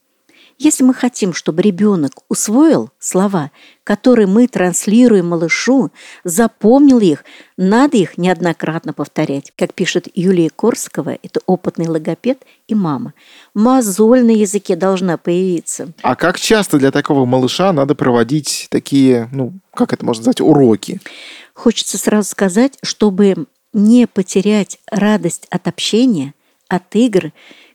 Если 0.63 0.83
мы 0.83 0.93
хотим, 0.93 1.33
чтобы 1.33 1.63
ребенок 1.63 2.11
усвоил 2.29 2.91
слова, 2.99 3.49
которые 3.83 4.27
мы 4.27 4.47
транслируем 4.47 5.29
малышу, 5.29 5.89
запомнил 6.23 6.99
их, 6.99 7.25
надо 7.57 7.97
их 7.97 8.15
неоднократно 8.19 8.93
повторять. 8.93 9.51
Как 9.57 9.73
пишет 9.73 10.07
Юлия 10.13 10.51
Корского, 10.51 11.17
это 11.23 11.39
опытный 11.47 11.87
логопед 11.87 12.43
и 12.67 12.75
мама. 12.75 13.15
Мозоль 13.55 14.23
на 14.23 14.29
языке 14.29 14.75
должна 14.75 15.17
появиться. 15.17 15.93
А 16.03 16.15
как 16.15 16.39
часто 16.39 16.77
для 16.77 16.91
такого 16.91 17.25
малыша 17.25 17.73
надо 17.73 17.95
проводить 17.95 18.67
такие, 18.69 19.29
ну, 19.31 19.53
как 19.73 19.93
это 19.93 20.05
можно 20.05 20.21
сказать, 20.21 20.41
уроки? 20.41 21.01
Хочется 21.55 21.97
сразу 21.97 22.29
сказать, 22.29 22.77
чтобы 22.83 23.47
не 23.73 24.05
потерять 24.05 24.77
радость 24.91 25.47
от 25.49 25.67
общения, 25.67 26.35
от 26.67 26.95
игр, 26.95 27.31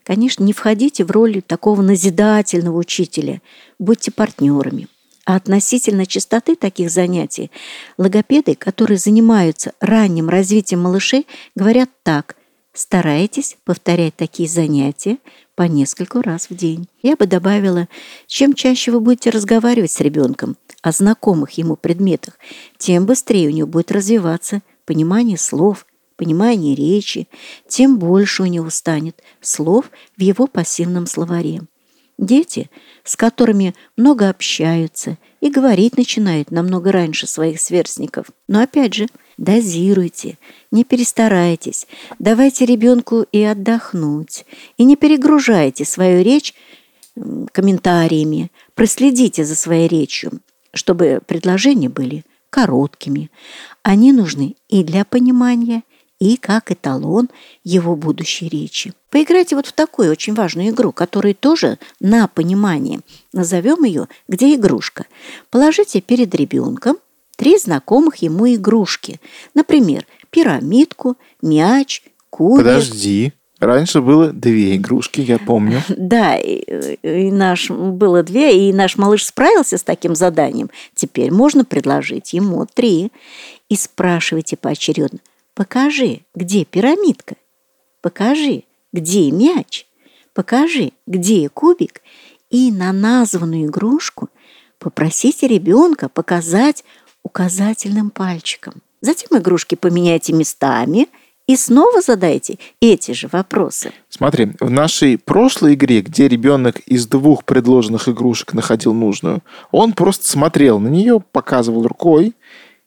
Конечно, 0.07 0.41
не 0.45 0.53
входите 0.53 1.03
в 1.03 1.11
роль 1.11 1.41
такого 1.41 1.81
назидательного 1.81 2.77
учителя, 2.77 3.41
будьте 3.77 4.09
партнерами. 4.09 4.87
А 5.25 5.35
относительно 5.35 6.05
частоты 6.05 6.55
таких 6.55 6.89
занятий, 6.89 7.51
логопеды, 7.97 8.55
которые 8.55 8.99
занимаются 8.99 9.73
ранним 9.81 10.29
развитием 10.29 10.83
малышей, 10.83 11.27
говорят 11.55 11.89
так– 12.03 12.37
старайтесь 12.73 13.57
повторять 13.65 14.15
такие 14.15 14.47
занятия 14.47 15.17
по 15.55 15.63
нескольку 15.63 16.21
раз 16.21 16.49
в 16.49 16.55
день. 16.55 16.87
Я 17.01 17.15
бы 17.15 17.25
добавила, 17.25 17.87
чем 18.27 18.53
чаще 18.53 18.91
вы 18.91 18.99
будете 18.99 19.29
разговаривать 19.29 19.91
с 19.91 19.99
ребенком 19.99 20.55
о 20.83 20.91
знакомых 20.91 21.51
ему 21.57 21.75
предметах, 21.75 22.35
тем 22.77 23.05
быстрее 23.05 23.47
у 23.47 23.51
него 23.51 23.67
будет 23.67 23.91
развиваться 23.91 24.61
понимание 24.85 25.37
слов, 25.37 25.86
понимание 26.17 26.75
речи, 26.75 27.27
тем 27.67 27.97
больше 27.97 28.43
у 28.43 28.47
него 28.47 28.69
станет 28.69 29.21
слов 29.39 29.89
в 30.17 30.21
его 30.21 30.47
пассивном 30.47 31.05
словаре. 31.05 31.61
Дети, 32.17 32.69
с 33.03 33.15
которыми 33.15 33.75
много 33.95 34.27
общаются 34.27 35.17
и 35.39 35.49
говорить 35.49 35.97
начинают 35.97 36.49
намного 36.49 36.91
раньше 36.91 37.27
своих 37.27 37.61
сверстников. 37.61 38.25
Но 38.47 38.61
опять 38.61 38.95
же, 38.95 39.07
дозируйте, 39.37 40.39
не 40.71 40.83
перестарайтесь, 40.83 41.87
давайте 42.17 42.65
ребенку 42.65 43.25
и 43.31 43.43
отдохнуть, 43.43 44.45
и 44.77 44.83
не 44.83 44.95
перегружайте 44.95 45.85
свою 45.85 46.23
речь 46.23 46.55
комментариями, 47.51 48.51
проследите 48.73 49.43
за 49.43 49.55
своей 49.55 49.87
речью, 49.87 50.39
чтобы 50.73 51.21
предложения 51.25 51.89
были 51.89 52.23
короткими. 52.49 53.29
Они 53.83 54.11
нужны 54.11 54.55
и 54.69 54.83
для 54.83 55.05
понимания, 55.05 55.83
и 56.19 56.37
как 56.37 56.71
эталон 56.71 57.29
его 57.63 57.95
будущей 57.95 58.49
речи. 58.49 58.93
Поиграйте 59.09 59.55
вот 59.55 59.67
в 59.67 59.73
такую 59.73 60.11
очень 60.11 60.33
важную 60.33 60.69
игру, 60.69 60.91
которая 60.91 61.33
тоже 61.33 61.77
на 61.99 62.27
понимание. 62.27 63.01
Назовем 63.33 63.83
ее 63.83 64.07
«Где 64.27 64.55
игрушка?». 64.55 65.05
Положите 65.49 66.01
перед 66.01 66.33
ребенком 66.33 66.97
три 67.35 67.57
знакомых 67.57 68.17
ему 68.17 68.53
игрушки. 68.53 69.19
Например, 69.53 70.05
пирамидку, 70.31 71.17
мяч, 71.41 72.03
кубик. 72.29 72.65
Подожди. 72.65 73.33
Раньше 73.59 74.01
было 74.01 74.31
две 74.31 74.75
игрушки, 74.75 75.21
я 75.21 75.39
помню. 75.39 75.81
Да, 75.89 76.35
и, 76.35 76.59
и 77.01 77.31
наш 77.31 77.71
было 77.71 78.21
две, 78.21 78.69
и 78.69 78.73
наш 78.73 78.97
малыш 78.97 79.25
справился 79.25 79.79
с 79.79 79.83
таким 79.83 80.15
заданием. 80.15 80.69
Теперь 80.93 81.31
можно 81.31 81.65
предложить 81.65 82.33
ему 82.33 82.67
три. 82.71 83.11
И 83.69 83.75
спрашивайте 83.75 84.57
поочередно– 84.57 85.19
Покажи, 85.57 86.19
где 86.35 86.65
пирамидка. 86.65 87.35
Покажи, 88.03 88.65
где 88.93 89.31
мяч. 89.31 89.87
Покажи, 90.35 90.91
где 91.07 91.49
кубик. 91.49 92.03
И 92.51 92.71
на 92.71 92.93
названную 92.93 93.65
игрушку 93.65 94.29
попросите 94.77 95.47
ребенка 95.47 96.09
показать 96.09 96.83
указательным 97.23 98.11
пальчиком. 98.11 98.83
Затем 99.01 99.35
игрушки 99.35 99.73
поменяйте 99.73 100.31
местами 100.31 101.07
и 101.47 101.55
снова 101.55 102.01
задайте 102.01 102.59
эти 102.79 103.13
же 103.13 103.27
вопросы. 103.27 103.93
Смотри, 104.09 104.51
в 104.59 104.69
нашей 104.69 105.17
прошлой 105.17 105.73
игре, 105.73 106.01
где 106.01 106.27
ребенок 106.27 106.81
из 106.81 107.07
двух 107.07 107.45
предложенных 107.45 108.07
игрушек 108.07 108.53
находил 108.53 108.93
нужную, 108.93 109.41
он 109.71 109.93
просто 109.93 110.29
смотрел 110.29 110.77
на 110.77 110.89
нее, 110.89 111.19
показывал 111.31 111.87
рукой, 111.87 112.35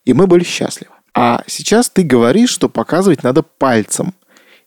и 0.04 0.12
мы 0.12 0.28
были 0.28 0.44
счастливы. 0.44 0.92
А 1.14 1.42
сейчас 1.46 1.90
ты 1.90 2.02
говоришь, 2.02 2.50
что 2.50 2.68
показывать 2.68 3.22
надо 3.22 3.42
пальцем. 3.42 4.14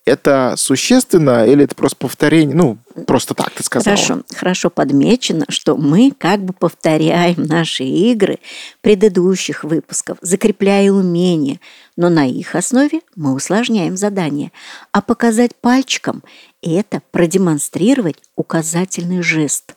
Это 0.05 0.55
существенно 0.57 1.45
или 1.45 1.63
это 1.63 1.75
просто 1.75 1.95
повторение? 1.97 2.53
Ну, 2.53 2.77
просто 3.07 3.33
так 3.33 3.51
ты 3.51 3.63
сказала. 3.63 3.95
Хорошо, 3.95 4.23
хорошо 4.35 4.69
подмечено, 4.69 5.45
что 5.47 5.77
мы 5.77 6.11
как 6.11 6.43
бы 6.43 6.51
повторяем 6.51 7.43
наши 7.43 7.85
игры 7.85 8.39
предыдущих 8.81 9.63
выпусков, 9.63 10.17
закрепляя 10.19 10.91
умения, 10.91 11.61
но 11.95 12.09
на 12.09 12.27
их 12.27 12.55
основе 12.55 12.99
мы 13.15 13.33
усложняем 13.33 13.95
задание. 13.95 14.51
А 14.91 15.01
показать 15.01 15.55
пальчиком– 15.55 16.21
это 16.61 17.01
продемонстрировать 17.11 18.17
указательный 18.35 19.21
жест. 19.21 19.75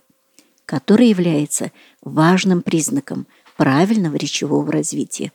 который 0.67 1.09
является 1.09 1.71
важным 2.03 2.61
признаком 2.61 3.27
правильного 3.57 4.17
речевого 4.17 4.71
развития. 4.71 5.33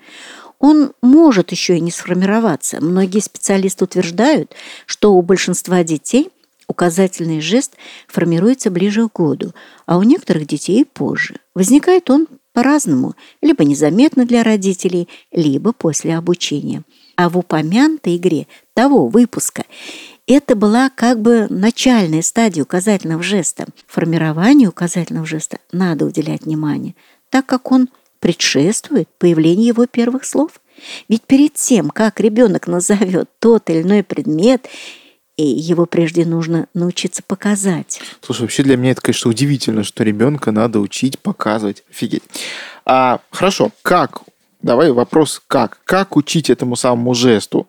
Он 0.62 0.94
может 1.02 1.52
еще 1.52 1.78
и 1.78 1.82
не 1.82 1.92
сформироваться. 1.92 2.80
Многие 2.80 3.20
специалисты 3.20 3.84
утверждают, 3.84 4.54
что 4.86 5.14
у 5.14 5.22
большинства 5.24 5.84
детей 5.84 6.30
указательный 6.68 7.42
жест 7.42 7.74
формируется 8.08 8.70
ближе 8.70 9.10
к 9.10 9.14
году, 9.14 9.54
а 9.88 9.98
у 9.98 10.04
некоторых 10.04 10.46
детей 10.46 10.86
позже. 10.86 11.38
Возникает 11.56 12.12
он 12.12 12.28
по-разному, 12.54 13.16
либо 13.42 13.66
незаметно 13.66 14.26
для 14.26 14.44
родителей, 14.44 15.10
либо 15.32 15.74
после 15.74 16.16
обучения. 16.16 16.84
А 17.16 17.30
в 17.30 17.40
упомянутой 17.40 18.18
игре 18.18 18.46
того 18.76 19.08
выпуска 19.08 19.64
это 20.28 20.56
была 20.56 20.92
как 20.92 21.22
бы 21.22 21.48
начальная 21.50 22.22
стадия 22.22 22.64
указательного 22.64 23.24
жеста. 23.24 23.66
Формированию 23.88 24.70
указательного 24.70 25.26
жеста 25.26 25.58
надо 25.72 26.06
уделять 26.06 26.44
внимание, 26.44 26.94
так 27.30 27.48
как 27.48 27.72
он 27.72 27.90
предшествует 28.22 29.10
появлению 29.18 29.68
его 29.68 29.86
первых 29.86 30.24
слов. 30.24 30.62
Ведь 31.10 31.24
перед 31.24 31.56
тем, 31.56 31.90
как 31.90 32.22
ребенок 32.22 32.68
назовет 32.68 33.30
тот 33.40 33.70
или 33.70 33.82
иной 33.82 34.04
предмет, 34.04 34.68
и 35.36 35.44
его 35.44 35.86
прежде 35.86 36.24
нужно 36.26 36.68
научиться 36.74 37.24
показать. 37.26 38.00
Слушай, 38.22 38.42
вообще 38.44 38.64
для 38.64 38.78
меня 38.78 38.92
это, 38.92 39.02
конечно, 39.02 39.30
удивительно, 39.30 39.84
что 39.84 40.04
ребенка 40.04 40.52
надо 40.52 40.80
учить 40.80 41.20
показывать. 41.20 41.84
Офигеть. 41.90 42.24
А, 42.86 43.20
хорошо, 43.32 43.72
как? 43.82 44.22
Давай 44.62 44.92
вопрос 44.92 45.42
как? 45.48 45.80
Как 45.84 46.16
учить 46.16 46.50
этому 46.50 46.76
самому 46.76 47.16
жесту? 47.16 47.68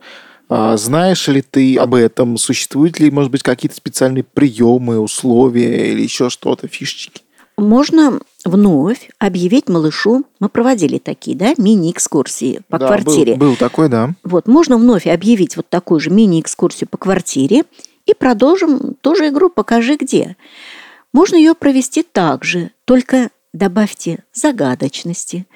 А, 0.48 0.76
знаешь 0.76 1.26
ли 1.28 1.40
ты 1.40 1.76
об 1.76 1.94
этом? 1.94 2.36
Существуют 2.36 3.00
ли, 3.00 3.10
может 3.10 3.30
быть, 3.30 3.42
какие-то 3.42 3.76
специальные 3.76 4.24
приемы, 4.24 4.98
условия 4.98 5.92
или 5.92 6.02
еще 6.02 6.28
что-то, 6.28 6.68
фишечки? 6.68 7.22
Можно 7.56 8.20
вновь 8.44 9.10
объявить 9.18 9.68
малышу, 9.68 10.24
мы 10.40 10.48
проводили 10.48 10.98
такие, 10.98 11.36
да, 11.36 11.54
мини-экскурсии 11.58 12.60
по 12.68 12.78
да, 12.78 12.86
квартире. 12.86 13.36
Был, 13.36 13.50
был 13.50 13.56
такой, 13.56 13.88
да. 13.88 14.14
Вот, 14.24 14.48
можно 14.48 14.76
вновь 14.76 15.06
объявить 15.06 15.56
вот 15.56 15.68
такую 15.68 16.00
же 16.00 16.10
мини-экскурсию 16.10 16.88
по 16.88 16.96
квартире 16.96 17.64
и 18.06 18.14
продолжим 18.14 18.94
ту 19.00 19.14
же 19.14 19.28
игру 19.28 19.48
«Покажи 19.50 19.96
где». 19.96 20.36
Можно 21.12 21.36
ее 21.36 21.54
провести 21.54 22.02
так 22.02 22.42
же, 22.42 22.70
только 22.84 23.30
добавьте 23.52 24.24
загадочности 24.32 25.46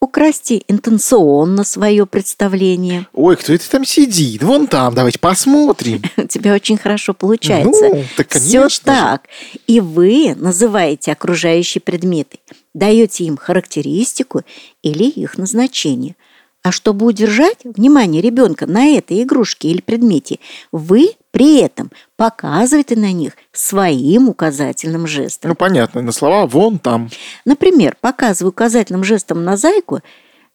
украсьте 0.00 0.62
интенционно 0.66 1.64
свое 1.64 2.06
представление. 2.06 3.06
Ой, 3.12 3.36
кто 3.36 3.52
это 3.52 3.70
там 3.70 3.84
сидит? 3.84 4.42
Вон 4.42 4.66
там, 4.66 4.94
давайте 4.94 5.18
посмотрим. 5.18 6.02
У 6.16 6.26
тебя 6.26 6.54
очень 6.54 6.78
хорошо 6.78 7.14
получается. 7.14 7.88
Ну, 7.88 8.04
так, 8.16 8.28
конечно. 8.28 8.68
Все 8.68 8.80
так. 8.82 9.24
И 9.66 9.80
вы 9.80 10.34
называете 10.36 11.12
окружающие 11.12 11.80
предметы, 11.80 12.38
даете 12.74 13.24
им 13.24 13.36
характеристику 13.36 14.42
или 14.82 15.04
их 15.04 15.38
назначение– 15.38 16.16
а 16.62 16.72
чтобы 16.72 17.06
удержать 17.06 17.58
внимание 17.64 18.20
ребенка 18.20 18.66
на 18.66 18.86
этой 18.88 19.22
игрушке 19.22 19.68
или 19.68 19.80
предмете, 19.80 20.38
вы 20.72 21.12
при 21.30 21.58
этом 21.58 21.90
показываете 22.16 22.96
на 22.96 23.12
них 23.12 23.32
своим 23.52 24.28
указательным 24.28 25.06
жестом. 25.06 25.50
Ну, 25.50 25.54
понятно, 25.54 26.02
на 26.02 26.12
слова 26.12 26.46
«вон 26.46 26.78
там». 26.78 27.08
Например, 27.44 27.96
показывая 28.00 28.50
указательным 28.50 29.04
жестом 29.04 29.42
на 29.44 29.56
зайку, 29.56 30.00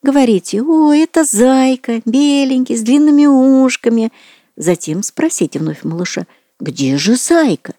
говорите 0.02 0.62
«О, 0.62 0.92
это 0.92 1.24
зайка, 1.24 2.00
беленький, 2.04 2.76
с 2.76 2.82
длинными 2.82 3.26
ушками». 3.26 4.12
Затем 4.56 5.02
спросите 5.02 5.58
вновь 5.58 5.82
малыша 5.82 6.26
«Где 6.60 6.96
же 6.98 7.16
зайка? 7.16 7.74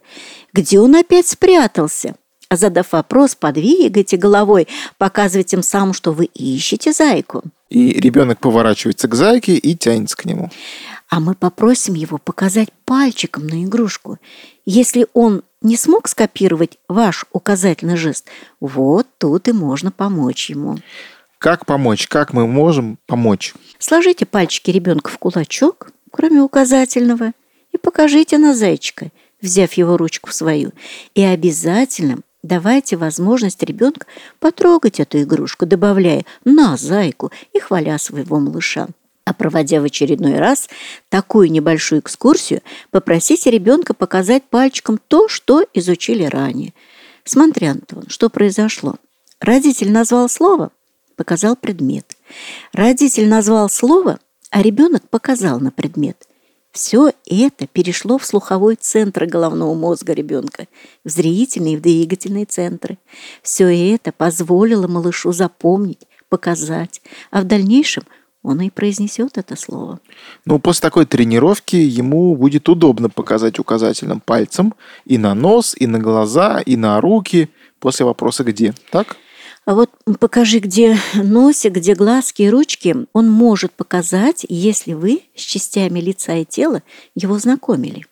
Где 0.53 0.79
он 0.79 0.96
опять 0.96 1.27
спрятался?» 1.27 2.15
А 2.50 2.55
задав 2.55 2.93
вопрос, 2.93 3.36
подвигайте 3.36 4.15
головой, 4.15 4.67
показывая 4.98 5.43
тем 5.43 5.62
самым, 5.62 5.93
что 5.93 6.13
вы 6.13 6.25
ищете 6.25 6.93
зайку. 6.93 7.43
И 7.69 8.00
ребенок 8.00 8.39
поворачивается 8.39 9.07
к 9.07 9.15
зайке 9.15 9.55
и 9.55 9.75
тянется 9.75 10.15
к 10.15 10.25
нему. 10.25 10.50
А 11.09 11.19
мы 11.19 11.36
попросим 11.36 11.93
его 11.93 12.17
показать 12.17 12.69
пальчиком 12.86 13.47
на 13.47 13.63
игрушку. 13.63 14.19
Если 14.65 15.07
он 15.13 15.43
не 15.62 15.77
смог 15.77 16.07
скопировать 16.07 16.77
ваш 16.88 17.25
указательный 17.31 17.97
жест, 17.97 18.27
вот 18.59 19.07
тут 19.17 19.47
и 19.47 19.51
можно 19.51 19.91
помочь 19.91 20.49
ему. 20.49 20.77
Как 21.39 21.65
помочь? 21.65 22.08
Как 22.08 22.34
мы 22.34 22.47
можем 22.47 22.97
помочь? 23.06 23.53
Сложите 23.80 24.25
пальчики 24.25 24.71
ребенка 24.71 25.10
в 25.10 25.17
кулачок, 25.17 25.91
кроме 26.12 26.41
указательного, 26.41 27.32
и 27.71 27.77
покажите 27.77 28.38
на 28.38 28.56
зайчика, 28.56 29.12
взяв 29.41 29.73
его 29.73 29.97
ручку 29.97 30.30
в 30.30 30.34
свою. 30.34 30.71
И 31.13 31.21
обязательно 31.21 32.19
Давайте 32.47 32.95
возможность 32.95 33.62
ребенка 33.62 34.07
потрогать 34.39 35.01
эту 35.01 35.21
игрушку, 35.21 35.65
добавляя 35.65 36.23
«на, 36.45 36.77
зайку» 36.77 37.29
и 37.51 37.60
хваля 37.60 37.97
своего 37.97 38.39
малыша. 38.39 38.88
А 39.25 39.33
проводя 39.33 39.81
в 39.81 39.83
очередной 39.83 40.36
раз 40.36 40.69
такую 41.10 41.51
небольшую 41.51 41.99
экскурсию, 41.99 42.62
попросите 42.89 43.51
ребенка 43.51 43.93
показать 43.93 44.45
пальчиком 44.45 44.97
то, 45.10 45.27
что 45.27 45.65
изучили 45.73 46.23
ранее. 46.23 46.73
Смотри, 47.25 47.67
Антон, 47.67 48.05
что 48.07 48.29
произошло. 48.29 48.95
Родитель 49.41 49.91
назвал 49.91 50.29
слово, 50.29 50.71
показал 51.17 51.57
предмет. 51.57 52.15
Родитель 52.71 53.27
назвал 53.27 53.69
слово, 53.69 54.19
а 54.51 54.62
ребенок 54.62 55.10
показал 55.10 55.60
на 55.60 55.71
предмет. 55.71 56.26
Все 56.77 57.11
это 57.25 57.65
перешло 57.65 58.19
в 58.19 58.25
слуховой 58.27 58.75
центр 58.75 59.25
головного 59.25 59.73
мозга 59.73 60.13
ребенка, 60.13 60.67
в 61.03 61.09
зрительные 61.09 61.73
и 61.73 61.77
в 61.77 61.81
двигательные 61.81 62.45
центры. 62.45 62.99
Все 63.41 63.95
это 63.95 64.11
позволило 64.11 64.87
малышу 64.87 65.31
запомнить, 65.31 66.05
показать, 66.29 67.01
а 67.31 67.41
в 67.41 67.45
дальнейшем 67.45 68.03
он 68.43 68.61
и 68.61 68.69
произнесет 68.69 69.39
это 69.39 69.55
слово. 69.55 69.99
Ну, 70.45 70.59
после 70.59 70.83
такой 70.83 71.07
тренировки 71.07 71.77
ему 71.77 72.35
будет 72.35 72.69
удобно 72.69 73.09
показать 73.09 73.57
указательным 73.57 74.19
пальцем 74.19 74.75
и 75.03 75.17
на 75.17 75.33
нос, 75.33 75.75
и 75.75 75.87
на 75.87 75.97
глаза, 75.97 76.61
и 76.63 76.75
на 76.75 77.01
руки 77.01 77.49
после 77.79 78.05
вопроса 78.05 78.43
«где?». 78.43 78.75
Так? 78.91 79.17
А 79.67 79.75
вот 79.75 79.91
покажи, 80.21 80.60
где 80.60 80.97
носик, 81.13 81.73
где 81.73 81.93
глазки 81.93 82.43
и 82.43 82.49
ручки, 82.49 82.95
он 83.12 83.30
может 83.30 83.73
показать, 83.73 84.45
если 84.47 84.93
вы 84.93 85.23
с 85.36 85.41
частями 85.41 85.99
лица 85.99 86.36
и 86.36 86.45
тела 86.45 86.84
его 87.15 87.38
знакомили. 87.38 88.06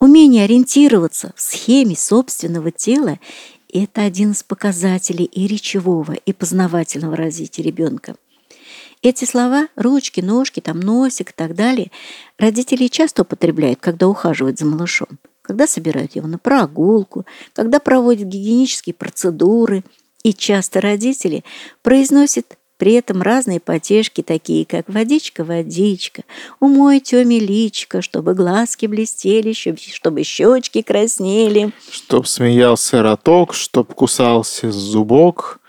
Умение 0.00 0.44
ориентироваться 0.44 1.34
в 1.36 1.42
схеме 1.42 1.94
собственного 1.94 2.70
тела– 2.70 3.18
это 3.72 4.00
один 4.00 4.30
из 4.30 4.42
показателей 4.42 5.26
и 5.26 5.46
речевого, 5.46 6.12
и 6.14 6.32
познавательного 6.32 7.16
развития 7.16 7.64
ребенка. 7.64 8.16
Эти 9.02 9.26
слова– 9.26 9.68
ручки, 9.76 10.22
ножки, 10.22 10.60
там, 10.60 10.80
носик 10.80 11.32
и 11.32 11.34
так 11.34 11.54
далее– 11.54 11.90
родители 12.38 12.86
часто 12.86 13.22
употребляют, 13.22 13.78
когда 13.80 14.08
ухаживают 14.08 14.58
за 14.58 14.64
малышом, 14.64 15.18
когда 15.42 15.66
собирают 15.66 16.16
его 16.16 16.26
на 16.26 16.38
прогулку, 16.38 17.26
когда 17.52 17.78
проводят 17.78 18.26
гигиенические 18.26 18.94
процедуры– 18.94 19.84
и 20.22 20.32
часто 20.32 20.80
родители 20.80 21.44
произносят 21.82 22.58
при 22.78 22.92
этом 22.92 23.22
разные 23.22 23.58
потешки, 23.60 24.22
такие 24.22 24.64
как 24.64 24.88
«водичка, 24.88 25.44
водичка», 25.44 26.22
«умой 26.60 27.00
Тёме 27.00 27.40
личка», 27.40 28.00
чтобы 28.02 28.34
глазки 28.34 28.86
блестели, 28.86 29.52
чтобы 29.52 30.22
щечки 30.22 30.82
краснели. 30.82 31.72
Чтоб 31.90 32.26
смеялся 32.26 33.02
роток, 33.02 33.52
чтоб 33.52 33.92
кусался 33.92 34.70
зубок. 34.70 35.60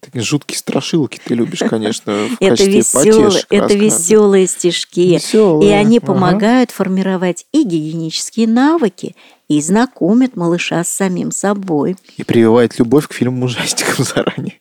Такие 0.00 0.22
жуткие 0.22 0.58
страшилки 0.58 1.20
ты 1.24 1.34
любишь, 1.34 1.60
конечно, 1.70 2.12
в 2.12 2.36
это 2.40 2.64
веселые, 2.64 3.42
Это 3.48 3.74
веселые 3.74 4.46
стишки. 4.46 5.00
Веселые. 5.00 5.70
И 5.70 5.72
они 5.72 6.00
помогают 6.00 6.72
формировать 6.72 7.46
и 7.52 7.62
гигиенические 7.62 8.48
навыки, 8.48 9.14
и 9.48 9.60
знакомит 9.60 10.36
малыша 10.36 10.82
с 10.82 10.88
самим 10.88 11.30
собой. 11.30 11.96
И 12.16 12.24
прививает 12.24 12.78
любовь 12.78 13.06
к 13.06 13.12
фильмам 13.12 13.44
ужастикам 13.44 14.04
заранее. 14.04 14.60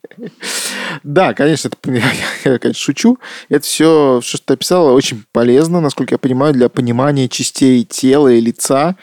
Да, 1.03 1.33
конечно, 1.33 1.69
это, 1.69 1.77
я, 2.45 2.59
конечно, 2.59 2.81
шучу. 2.81 3.17
Это 3.49 3.65
все, 3.65 4.21
что 4.23 4.37
ты 4.43 4.53
описала, 4.53 4.91
очень 4.91 5.23
полезно, 5.31 5.81
насколько 5.81 6.15
я 6.15 6.19
понимаю, 6.19 6.53
для 6.53 6.69
понимания 6.69 7.27
частей 7.27 7.83
тела 7.83 8.29
и 8.29 8.39
лица 8.39 8.95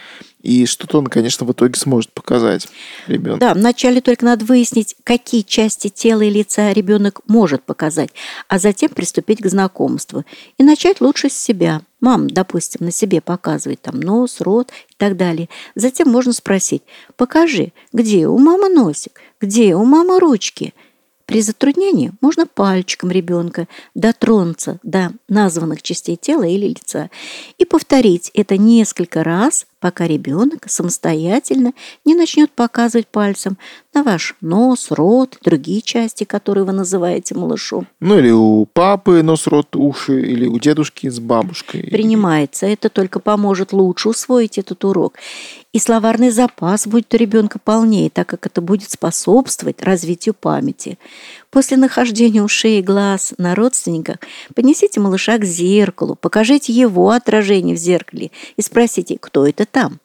и 0.42 0.66
что-то 0.66 0.98
он, 0.98 1.06
конечно, 1.06 1.46
в 1.46 1.52
итоге 1.52 1.78
сможет 1.78 2.12
показать 2.12 2.68
ребенку. 3.06 3.40
Да, 3.40 3.54
вначале 3.54 4.00
только 4.00 4.24
надо 4.24 4.44
выяснить, 4.44 4.96
какие 5.04 5.42
части 5.42 5.88
тела 5.88 6.22
и 6.22 6.30
лица 6.30 6.72
ребенок 6.72 7.20
может 7.28 7.62
показать, 7.62 8.10
а 8.48 8.58
затем 8.58 8.90
приступить 8.90 9.40
к 9.40 9.46
знакомству. 9.46 10.24
И 10.58 10.62
начать 10.64 11.00
лучше 11.00 11.28
с 11.28 11.34
себя. 11.34 11.82
Мам, 12.00 12.28
допустим, 12.28 12.84
на 12.84 12.90
себе 12.90 13.20
показывает 13.20 13.80
там 13.80 14.00
нос, 14.00 14.40
рот 14.40 14.72
и 14.90 14.94
так 14.96 15.16
далее. 15.16 15.48
Затем 15.76 16.08
можно 16.08 16.32
спросить, 16.32 16.82
покажи, 17.16 17.72
где 17.92 18.26
у 18.26 18.38
мамы 18.38 18.68
носик, 18.68 19.20
где 19.40 19.76
у 19.76 19.84
мамы 19.84 20.18
ручки. 20.18 20.74
При 21.32 21.40
затруднении 21.40 22.12
можно 22.20 22.46
пальчиком 22.46 23.10
ребенка 23.10 23.66
дотронуться 23.94 24.78
до 24.82 25.12
названных 25.30 25.80
частей 25.80 26.16
тела 26.16 26.42
или 26.42 26.68
лица 26.68 27.08
и 27.56 27.64
повторить 27.64 28.30
это 28.34 28.58
несколько 28.58 29.24
раз, 29.24 29.66
пока 29.80 30.06
ребенок 30.06 30.66
самостоятельно 30.68 31.72
не 32.04 32.14
начнет 32.14 32.50
показывать 32.52 33.06
пальцем 33.06 33.56
на 33.94 34.02
ваш 34.02 34.36
нос, 34.42 34.90
рот, 34.90 35.38
другие 35.42 35.80
части, 35.80 36.24
которые 36.24 36.64
вы 36.64 36.72
называете 36.72 37.34
малышом. 37.34 37.88
Ну 38.00 38.18
или 38.18 38.30
у 38.30 38.66
папы 38.66 39.22
нос, 39.22 39.46
рот, 39.46 39.74
уши, 39.74 40.20
или 40.20 40.46
у 40.46 40.58
дедушки 40.58 41.08
с 41.08 41.18
бабушкой. 41.18 41.82
Принимается. 41.84 42.66
Это 42.66 42.90
только 42.90 43.20
поможет 43.20 43.72
лучше 43.72 44.10
усвоить 44.10 44.58
этот 44.58 44.84
урок. 44.84 45.14
И 45.72 45.78
словарный 45.78 46.30
запас 46.30 46.86
будет 46.86 47.14
у 47.14 47.16
ребенка 47.16 47.58
полнее, 47.58 48.10
так 48.10 48.28
как 48.28 48.44
это 48.44 48.60
будет 48.60 48.90
способствовать 48.90 49.82
развитию 49.82 50.34
памяти. 50.34 50.98
После 51.50 51.78
нахождения 51.78 52.42
ушей 52.42 52.80
и 52.80 52.82
глаз 52.82 53.32
на 53.38 53.54
родственниках 53.54 54.18
поднесите 54.54 55.00
малыша 55.00 55.38
к 55.38 55.44
зеркалу, 55.44 56.14
покажите 56.14 56.74
его 56.74 57.08
отражение 57.10 57.74
в 57.74 57.78
зеркале 57.78 58.30
и 58.56 58.62
спросите, 58.62 59.16
кто 59.18 59.46
это 59.46 59.64
там. 59.64 59.98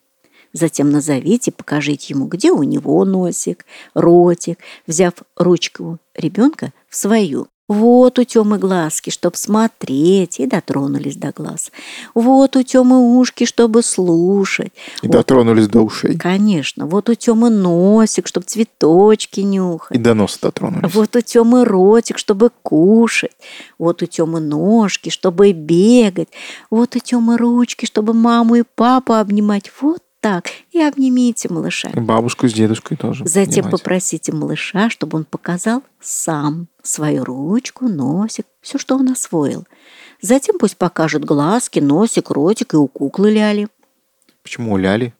Затем 0.53 0.89
назовите, 0.89 1.51
покажите 1.51 2.13
ему, 2.13 2.27
где 2.27 2.51
у 2.51 2.63
него 2.63 3.03
носик, 3.03 3.65
ротик, 3.93 4.59
взяв 4.87 5.13
ручку 5.35 5.99
ребенка 6.15 6.71
в 6.87 6.95
свою. 6.95 7.49
Вот 7.67 8.17
у 8.17 8.23
Тёмы 8.23 8.57
глазки, 8.57 9.09
чтоб 9.09 9.35
смотреть, 9.35 10.39
и 10.39 10.45
дотронулись 10.45 11.17
до 11.17 11.31
глаз. 11.31 11.71
Вот 12.15 12.55
у 12.55 12.63
Тёмы 12.63 13.19
ушки, 13.19 13.45
чтобы 13.45 13.83
слушать. 13.83 14.71
И 15.01 15.07
вот, 15.07 15.11
дотронулись 15.11 15.67
до 15.67 15.81
ушей. 15.81 16.17
Конечно. 16.17 16.85
Вот 16.85 17.09
у 17.09 17.15
Тёмы 17.15 17.49
носик, 17.49 18.27
чтобы 18.27 18.45
цветочки 18.45 19.41
нюхать. 19.41 19.97
И 19.97 19.99
до 19.99 20.13
носа 20.13 20.39
дотронулись. 20.41 20.93
Вот 20.93 21.15
у 21.15 21.21
Тёмы 21.21 21.65
ротик, 21.65 22.17
чтобы 22.17 22.51
кушать. 22.63 23.35
Вот 23.77 24.01
у 24.01 24.05
Тёмы 24.05 24.39
ножки, 24.39 25.09
чтобы 25.09 25.51
бегать. 25.51 26.29
Вот 26.69 26.95
у 26.95 26.99
Тёмы 26.99 27.37
ручки, 27.37 27.85
чтобы 27.85 28.13
маму 28.13 28.55
и 28.55 28.63
папу 28.75 29.13
обнимать. 29.13 29.71
Вот 29.81 30.01
так 30.27 30.47
и 30.71 30.81
обнимите 30.81 31.47
малыша. 31.49 31.89
И 31.95 31.99
бабушку 32.01 32.49
с 32.49 32.53
дедушкой 32.53 32.97
тоже. 32.97 33.25
Затем 33.25 33.63
понимаете. 33.63 33.71
попросите 33.71 34.31
малыша, 34.33 34.89
чтобы 34.89 35.19
он 35.19 35.23
показал 35.23 35.83
сам 36.01 36.67
свою 36.83 37.23
ручку, 37.23 37.87
носик, 37.87 38.45
все, 38.61 38.77
что 38.77 38.95
он 38.95 39.09
освоил. 39.09 39.65
Затем 40.21 40.57
пусть 40.59 40.75
покажет 40.75 41.23
глазки, 41.23 41.79
носик, 41.79 42.29
ротик 42.29 42.73
и 42.73 42.77
у 42.77 42.87
куклы 42.87 43.31
Ляли. 43.31 43.69
Почему 44.43 44.77
ляли? 44.77 45.13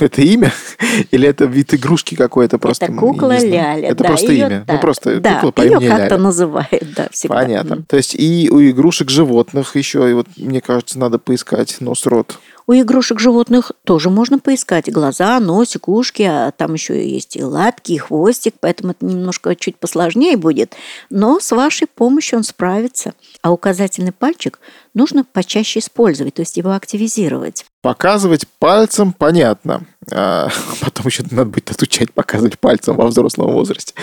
Это 0.00 0.22
имя? 0.22 0.52
Или 1.10 1.28
это 1.28 1.46
вид 1.46 1.74
игрушки 1.74 2.14
какой-то 2.14 2.58
просто? 2.58 2.86
Это 2.86 2.94
кукла. 2.94 3.38
Ляля. 3.38 3.88
Это 3.88 4.02
да, 4.02 4.08
просто 4.08 4.32
имя. 4.32 4.60
Ну 4.60 4.64
так. 4.66 4.80
просто 4.80 5.20
да, 5.20 5.34
кукла 5.36 5.50
по 5.50 5.62
имени 5.62 5.88
как-то 5.88 6.04
Ляля. 6.04 6.18
называют, 6.18 6.94
да, 6.94 7.08
всегда. 7.10 7.34
Понятно. 7.34 7.74
М. 7.74 7.84
То 7.84 7.96
есть 7.96 8.14
и 8.14 8.48
у 8.50 8.60
игрушек 8.60 9.10
животных 9.10 9.74
еще, 9.74 10.08
и 10.10 10.12
вот 10.12 10.26
мне 10.36 10.60
кажется, 10.60 10.98
надо 10.98 11.18
поискать 11.18 11.76
нос, 11.80 12.06
рот. 12.06 12.38
У 12.66 12.72
игрушек 12.74 13.18
животных 13.18 13.72
тоже 13.84 14.10
можно 14.10 14.38
поискать 14.38 14.90
глаза, 14.90 15.38
носик, 15.40 15.88
ушки, 15.88 16.22
а 16.22 16.52
там 16.52 16.74
еще 16.74 17.08
есть 17.08 17.36
и 17.36 17.42
лапки, 17.42 17.92
и 17.92 17.98
хвостик, 17.98 18.54
поэтому 18.60 18.92
это 18.92 19.04
немножко 19.04 19.54
чуть 19.56 19.76
посложнее 19.76 20.36
будет, 20.36 20.74
но 21.10 21.40
с 21.40 21.50
вашей 21.50 21.86
помощью 21.86 22.38
он 22.38 22.44
справится. 22.44 23.14
А 23.42 23.52
указательный 23.52 24.12
пальчик 24.12 24.60
нужно 24.94 25.24
почаще 25.24 25.80
использовать, 25.80 26.34
то 26.34 26.42
есть 26.42 26.56
его 26.56 26.72
активизировать. 26.72 27.64
Показывать 27.80 28.46
пальцем 28.60 29.12
понятно. 29.12 29.84
А, 30.12 30.48
потом 30.80 31.06
еще 31.06 31.24
надо 31.30 31.46
будет 31.46 31.70
отучать 31.70 32.12
показывать 32.12 32.58
пальцем 32.58 32.96
во 32.96 33.06
взрослом 33.06 33.52
возрасте. 33.52 33.94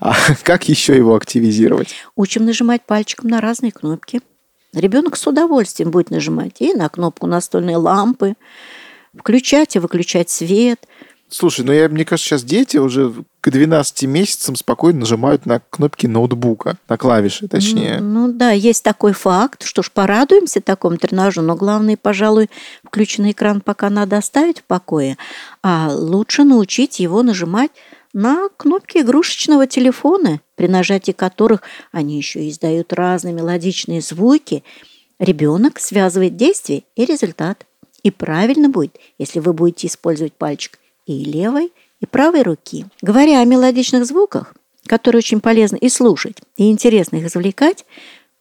А 0.00 0.14
как 0.42 0.68
еще 0.68 0.94
его 0.94 1.14
активизировать? 1.14 1.94
Учим 2.14 2.44
нажимать 2.44 2.82
пальчиком 2.84 3.30
на 3.30 3.40
разные 3.40 3.72
кнопки. 3.72 4.20
Ребенок 4.74 5.16
с 5.16 5.26
удовольствием 5.26 5.90
будет 5.90 6.10
нажимать 6.10 6.60
и 6.60 6.72
на 6.72 6.88
кнопку 6.88 7.26
настольной 7.26 7.76
лампы, 7.76 8.34
включать 9.16 9.76
и 9.76 9.78
выключать 9.78 10.30
свет. 10.30 10.86
Слушай, 11.28 11.64
ну 11.64 11.72
я, 11.72 11.88
мне 11.88 12.04
кажется, 12.04 12.30
сейчас 12.30 12.44
дети 12.44 12.76
уже 12.76 13.12
к 13.40 13.50
12 13.50 14.04
месяцам 14.04 14.54
спокойно 14.54 15.00
нажимают 15.00 15.46
на 15.46 15.60
кнопки 15.60 16.06
ноутбука, 16.06 16.76
на 16.88 16.96
клавиши, 16.96 17.48
точнее. 17.48 17.98
Ну, 18.00 18.28
ну 18.28 18.32
да, 18.32 18.50
есть 18.50 18.82
такой 18.82 19.12
факт. 19.12 19.64
Что 19.64 19.82
ж, 19.82 19.90
порадуемся 19.90 20.60
такому 20.60 20.96
тренажу, 20.96 21.42
но 21.42 21.56
главное, 21.56 21.98
пожалуй, 22.00 22.50
включенный 22.84 23.32
экран 23.32 23.60
пока 23.60 23.90
надо 23.90 24.18
оставить 24.18 24.60
в 24.60 24.64
покое, 24.64 25.16
а 25.62 25.90
лучше 25.92 26.44
научить 26.44 27.00
его 27.00 27.22
нажимать 27.22 27.70
на 28.12 28.48
кнопки 28.56 28.98
игрушечного 28.98 29.66
телефона, 29.66 30.40
при 30.54 30.68
нажатии 30.68 31.12
которых 31.12 31.62
они 31.92 32.16
еще 32.16 32.48
издают 32.48 32.92
разные 32.92 33.32
мелодичные 33.32 34.00
звуки. 34.00 34.64
Ребенок 35.18 35.80
связывает 35.80 36.36
действие 36.36 36.84
и 36.96 37.04
результат. 37.04 37.66
И 38.02 38.10
правильно 38.10 38.68
будет, 38.68 38.98
если 39.18 39.38
вы 39.38 39.52
будете 39.52 39.86
использовать 39.86 40.32
пальчик 40.32 40.78
и 41.06 41.24
левой, 41.24 41.72
и 42.00 42.06
правой 42.06 42.42
руки. 42.42 42.86
Говоря 43.00 43.40
о 43.40 43.44
мелодичных 43.44 44.04
звуках, 44.04 44.54
которые 44.86 45.18
очень 45.18 45.40
полезно 45.40 45.76
и 45.76 45.88
слушать, 45.88 46.38
и 46.56 46.68
интересно 46.70 47.16
их 47.16 47.26
извлекать, 47.26 47.86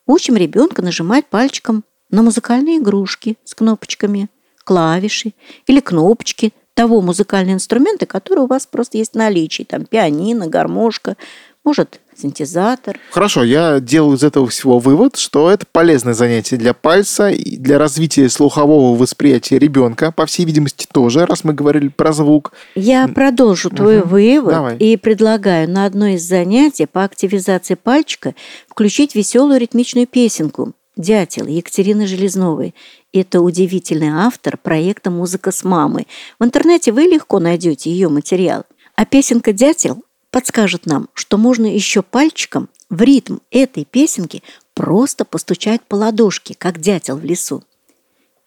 учим 0.07 0.35
ребенка 0.35 0.81
нажимать 0.81 1.27
пальчиком 1.27 1.83
на 2.09 2.23
музыкальные 2.23 2.79
игрушки 2.79 3.37
с 3.43 3.53
кнопочками, 3.53 4.29
клавиши 4.63 5.33
или 5.67 5.79
кнопочки 5.79 6.53
того 6.73 7.01
музыкального 7.01 7.55
инструмента, 7.55 8.05
который 8.05 8.39
у 8.43 8.47
вас 8.47 8.65
просто 8.65 8.97
есть 8.97 9.13
в 9.13 9.17
наличии. 9.17 9.63
Там 9.63 9.85
пианино, 9.85 10.47
гармошка, 10.47 11.15
может, 11.63 11.99
синтезатор. 12.17 12.97
Хорошо, 13.11 13.43
я 13.43 13.79
делаю 13.79 14.17
из 14.17 14.23
этого 14.23 14.47
всего 14.47 14.79
вывод, 14.79 15.15
что 15.17 15.49
это 15.51 15.65
полезное 15.71 16.13
занятие 16.15 16.57
для 16.57 16.73
пальца 16.73 17.29
и 17.29 17.55
для 17.57 17.77
развития 17.77 18.29
слухового 18.29 18.95
восприятия 18.95 19.59
ребенка, 19.59 20.11
по 20.11 20.25
всей 20.25 20.45
видимости, 20.45 20.87
тоже, 20.91 21.25
раз 21.25 21.43
мы 21.43 21.53
говорили 21.53 21.89
про 21.89 22.13
звук. 22.13 22.53
Я 22.73 23.07
продолжу 23.07 23.69
твой 23.69 23.99
Мгм. 23.99 24.09
вывод 24.09 24.53
Давай. 24.53 24.77
и 24.77 24.97
предлагаю 24.97 25.69
на 25.69 25.85
одно 25.85 26.07
из 26.07 26.23
занятий 26.23 26.87
по 26.87 27.03
активизации 27.03 27.75
пальчика 27.75 28.33
включить 28.67 29.13
веселую 29.13 29.59
ритмичную 29.59 30.07
песенку 30.07 30.73
«Дятел» 31.01 31.47
Екатерины 31.47 32.07
Железновой. 32.07 32.73
Это 33.11 33.41
удивительный 33.41 34.09
автор 34.09 34.57
проекта 34.57 35.09
«Музыка 35.11 35.51
с 35.51 35.63
мамой». 35.63 36.07
В 36.39 36.45
интернете 36.45 36.91
вы 36.91 37.03
легко 37.03 37.39
найдете 37.39 37.91
ее 37.91 38.07
материал. 38.07 38.63
А 38.95 39.05
песенка 39.05 39.51
«Дятел» 39.51 40.03
подскажет 40.29 40.85
нам, 40.85 41.09
что 41.13 41.37
можно 41.37 41.65
еще 41.65 42.01
пальчиком 42.01 42.69
в 42.89 43.01
ритм 43.01 43.37
этой 43.51 43.83
песенки 43.83 44.43
просто 44.73 45.25
постучать 45.25 45.81
по 45.81 45.95
ладошке, 45.95 46.55
как 46.55 46.79
дятел 46.79 47.17
в 47.17 47.25
лесу. 47.25 47.63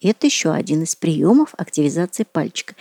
Это 0.01 0.27
еще 0.27 0.51
один 0.51 0.83
из 0.83 0.95
приемов 0.95 1.53
активизации 1.57 2.23
пальчика. 2.23 2.75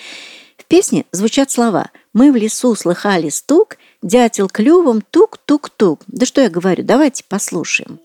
В 0.57 0.65
песне 0.67 1.05
звучат 1.13 1.51
слова 1.51 1.91
«Мы 2.13 2.33
в 2.33 2.37
лесу 2.37 2.75
слыхали 2.75 3.29
стук, 3.29 3.77
дятел 4.03 4.49
клювом 4.49 5.03
тук-тук-тук». 5.11 6.03
Да 6.07 6.27
что 6.27 6.41
я 6.41 6.49
говорю, 6.49 6.85
давайте 6.85 7.25
послушаем. 7.29 8.01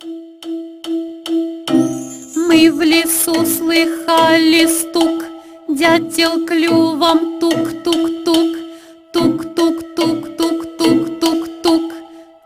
Мы 2.50 2.72
в 2.72 2.82
лесу 2.82 3.46
слыхали 3.46 4.66
стук, 4.66 5.24
Дятел 5.68 6.48
клювом 6.48 7.40
тук-тук-тук, 7.40 8.58
тук-тук-тук-тук-тук-тук, 9.14 11.92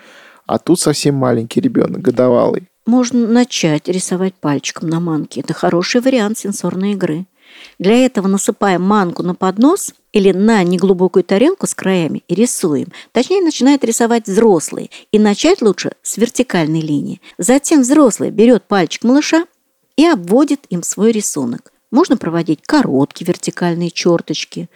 а 0.45 0.59
тут 0.59 0.81
совсем 0.81 1.15
маленький 1.15 1.61
ребенок, 1.61 2.01
годовалый. 2.01 2.68
Можно 2.89 3.27
начать 3.27 3.87
рисовать 3.87 4.33
пальчиком 4.33 4.89
на 4.89 4.99
манке. 4.99 5.41
Это 5.41 5.53
хороший 5.53 6.01
вариант 6.01 6.39
сенсорной 6.39 6.93
игры. 6.93 7.27
Для 7.77 8.03
этого 8.03 8.27
насыпаем 8.27 8.81
манку 8.81 9.21
на 9.21 9.35
поднос 9.35 9.93
или 10.11 10.31
на 10.31 10.63
неглубокую 10.63 11.23
тарелку 11.23 11.67
с 11.67 11.75
краями 11.75 12.23
и 12.27 12.33
рисуем. 12.33 12.87
Точнее, 13.11 13.43
начинает 13.43 13.83
рисовать 13.83 14.25
взрослый. 14.25 14.89
И 15.11 15.19
начать 15.19 15.61
лучше 15.61 15.91
с 16.01 16.17
вертикальной 16.17 16.81
линии. 16.81 17.21
Затем 17.37 17.81
взрослый 17.81 18.31
берет 18.31 18.63
пальчик 18.63 19.03
малыша 19.03 19.45
и 19.95 20.07
обводит 20.07 20.61
им 20.71 20.81
свой 20.81 21.11
рисунок. 21.11 21.71
Можно 21.91 22.17
проводить 22.17 22.61
короткие 22.63 23.27
вертикальные 23.27 23.91
черточки. 23.91 24.67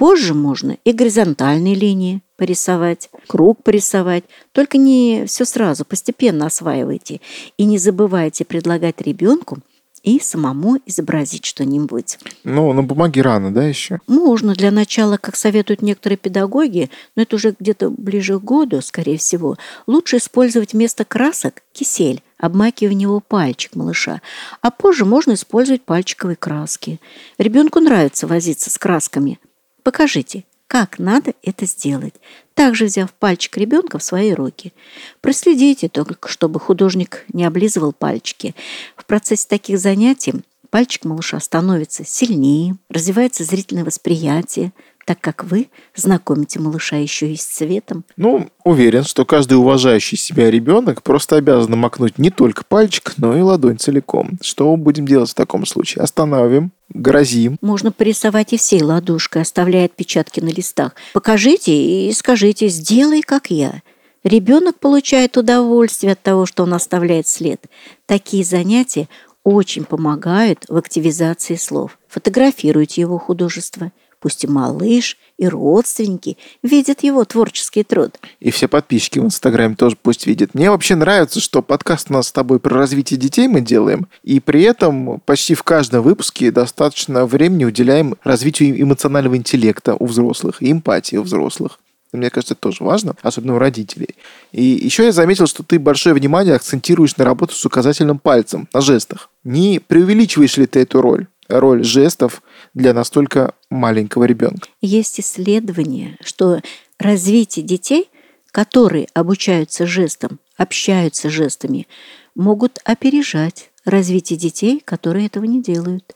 Позже 0.00 0.32
можно 0.32 0.78
и 0.82 0.92
горизонтальные 0.92 1.74
линии 1.74 2.22
порисовать, 2.38 3.10
круг 3.26 3.62
порисовать. 3.62 4.24
Только 4.52 4.78
не 4.78 5.26
все 5.26 5.44
сразу, 5.44 5.84
постепенно 5.84 6.46
осваивайте. 6.46 7.20
И 7.58 7.66
не 7.66 7.76
забывайте 7.76 8.46
предлагать 8.46 9.02
ребенку 9.02 9.58
и 10.02 10.18
самому 10.18 10.78
изобразить 10.86 11.44
что-нибудь. 11.44 12.18
Ну, 12.44 12.72
на 12.72 12.82
бумаге 12.82 13.20
рано, 13.20 13.52
да, 13.52 13.64
еще? 13.64 14.00
Можно 14.06 14.54
для 14.54 14.70
начала, 14.70 15.18
как 15.18 15.36
советуют 15.36 15.82
некоторые 15.82 16.16
педагоги, 16.16 16.88
но 17.14 17.20
это 17.24 17.36
уже 17.36 17.54
где-то 17.60 17.90
ближе 17.90 18.40
к 18.40 18.42
году, 18.42 18.80
скорее 18.80 19.18
всего, 19.18 19.58
лучше 19.86 20.16
использовать 20.16 20.72
вместо 20.72 21.04
красок 21.04 21.62
кисель, 21.74 22.22
обмакивая 22.38 22.94
в 22.94 22.96
него 22.96 23.20
пальчик 23.20 23.76
малыша, 23.76 24.22
а 24.62 24.70
позже 24.70 25.04
можно 25.04 25.34
использовать 25.34 25.82
пальчиковые 25.82 26.36
краски. 26.36 27.00
Ребенку 27.36 27.80
нравится 27.80 28.26
возиться 28.26 28.70
с 28.70 28.78
красками. 28.78 29.38
Покажите, 29.82 30.44
как 30.66 30.98
надо 30.98 31.34
это 31.42 31.66
сделать, 31.66 32.14
также 32.54 32.84
взяв 32.84 33.12
пальчик 33.12 33.56
ребенка 33.56 33.98
в 33.98 34.04
свои 34.04 34.32
руки. 34.32 34.72
Проследите 35.20 35.88
только, 35.88 36.28
чтобы 36.28 36.60
художник 36.60 37.24
не 37.32 37.44
облизывал 37.44 37.92
пальчики. 37.92 38.54
В 38.96 39.04
процессе 39.04 39.48
таких 39.48 39.78
занятий 39.80 40.34
пальчик 40.70 41.04
малыша 41.04 41.40
становится 41.40 42.04
сильнее, 42.04 42.76
развивается 42.88 43.42
зрительное 43.42 43.84
восприятие, 43.84 44.72
так 45.10 45.20
как 45.20 45.42
вы 45.42 45.70
знакомите 45.96 46.60
малыша 46.60 46.94
еще 46.94 47.32
и 47.32 47.36
с 47.36 47.44
цветом. 47.44 48.04
Ну, 48.16 48.48
уверен, 48.62 49.02
что 49.02 49.24
каждый 49.24 49.54
уважающий 49.54 50.16
себя 50.16 50.48
ребенок 50.52 51.02
просто 51.02 51.34
обязан 51.34 51.76
макнуть 51.76 52.16
не 52.18 52.30
только 52.30 52.62
пальчик, 52.62 53.14
но 53.16 53.36
и 53.36 53.40
ладонь 53.40 53.76
целиком. 53.76 54.38
Что 54.40 54.76
будем 54.76 55.06
делать 55.06 55.30
в 55.30 55.34
таком 55.34 55.66
случае? 55.66 56.04
Останавливаем, 56.04 56.70
грозим. 56.90 57.58
Можно 57.60 57.90
порисовать 57.90 58.52
и 58.52 58.56
всей 58.56 58.84
ладошкой, 58.84 59.42
оставляя 59.42 59.86
отпечатки 59.86 60.38
на 60.38 60.50
листах. 60.50 60.94
Покажите 61.12 61.72
и 61.72 62.12
скажите 62.12 62.68
«сделай, 62.68 63.22
как 63.22 63.50
я». 63.50 63.82
Ребенок 64.22 64.78
получает 64.78 65.36
удовольствие 65.36 66.12
от 66.12 66.22
того, 66.22 66.46
что 66.46 66.62
он 66.62 66.72
оставляет 66.72 67.26
след. 67.26 67.64
Такие 68.06 68.44
занятия 68.44 69.08
очень 69.42 69.82
помогают 69.82 70.66
в 70.68 70.76
активизации 70.76 71.56
слов. 71.56 71.98
Фотографируйте 72.06 73.00
его 73.00 73.18
художество. 73.18 73.90
Пусть 74.20 74.44
и 74.44 74.46
малыш, 74.46 75.16
и 75.38 75.48
родственники 75.48 76.36
видят 76.62 77.02
его 77.02 77.24
творческий 77.24 77.84
труд. 77.84 78.18
И 78.38 78.50
все 78.50 78.68
подписчики 78.68 79.18
в 79.18 79.24
Инстаграме 79.24 79.74
тоже 79.74 79.96
пусть 80.00 80.26
видят. 80.26 80.54
Мне 80.54 80.70
вообще 80.70 80.94
нравится, 80.94 81.40
что 81.40 81.62
подкаст 81.62 82.10
у 82.10 82.12
нас 82.12 82.28
с 82.28 82.32
тобой 82.32 82.60
про 82.60 82.76
развитие 82.76 83.18
детей 83.18 83.48
мы 83.48 83.62
делаем, 83.62 84.08
и 84.22 84.38
при 84.38 84.62
этом 84.62 85.20
почти 85.24 85.54
в 85.54 85.62
каждом 85.62 86.02
выпуске 86.02 86.50
достаточно 86.50 87.24
времени 87.24 87.64
уделяем 87.64 88.14
развитию 88.22 88.80
эмоционального 88.80 89.36
интеллекта 89.36 89.96
у 89.98 90.04
взрослых 90.04 90.62
и 90.62 90.70
эмпатии 90.70 91.16
у 91.16 91.22
взрослых. 91.22 91.78
Мне 92.12 92.28
кажется, 92.28 92.54
это 92.54 92.62
тоже 92.62 92.82
важно, 92.82 93.14
особенно 93.22 93.54
у 93.54 93.58
родителей. 93.58 94.16
И 94.52 94.62
еще 94.62 95.04
я 95.04 95.12
заметил, 95.12 95.46
что 95.46 95.62
ты 95.62 95.78
большое 95.78 96.14
внимание 96.14 96.56
акцентируешь 96.56 97.16
на 97.16 97.24
работу 97.24 97.54
с 97.54 97.64
указательным 97.64 98.18
пальцем, 98.18 98.68
на 98.74 98.80
жестах. 98.80 99.30
Не 99.44 99.78
преувеличиваешь 99.78 100.56
ли 100.56 100.66
ты 100.66 100.80
эту 100.80 101.00
роль? 101.00 101.28
Роль 101.48 101.84
жестов 101.84 102.42
для 102.74 102.94
настолько 102.94 103.54
маленького 103.70 104.24
ребенка. 104.24 104.68
Есть 104.80 105.20
исследование, 105.20 106.16
что 106.22 106.60
развитие 106.98 107.64
детей, 107.64 108.08
которые 108.52 109.08
обучаются 109.14 109.86
жестам, 109.86 110.40
общаются 110.56 111.30
жестами, 111.30 111.86
могут 112.34 112.78
опережать 112.84 113.70
развитие 113.84 114.38
детей, 114.38 114.82
которые 114.84 115.26
этого 115.26 115.44
не 115.44 115.62
делают. 115.62 116.14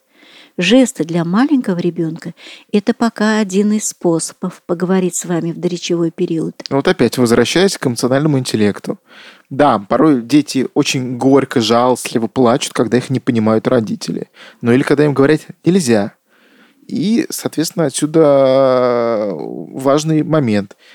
Жесты 0.57 1.03
для 1.05 1.25
маленького 1.25 1.79
ребенка– 1.79 2.33
это 2.73 2.95
пока 2.95 3.40
один 3.40 3.73
из 3.73 3.88
способов 3.88 4.62
поговорить 4.64 5.17
с 5.17 5.25
вами 5.25 5.51
в 5.51 5.59
доречевой 5.59 6.12
период. 6.12 6.55
Вот 6.71 6.87
опять 6.87 7.19
возвращаясь 7.19 7.77
к 7.77 7.87
эмоциональному 7.87 8.38
интеллекту. 8.38 8.99
Да, 9.51 9.81
порой 9.81 10.23
дети 10.23 10.69
очень 10.75 11.19
горько, 11.19 11.61
жалостливо 11.61 12.29
плачут, 12.29 12.73
когда 12.73 12.99
их 12.99 13.11
не 13.11 13.19
понимают 13.19 13.67
родители. 13.67 14.29
Ну 14.61 14.73
или 14.73 14.83
когда 14.83 15.05
им 15.05 15.12
говорят 15.12 15.40
«нельзя». 15.64 16.14
И, 16.87 17.27
соответственно, 17.31 17.87
отсюда 17.87 19.31
важный 19.35 20.23
момент– 20.23 20.77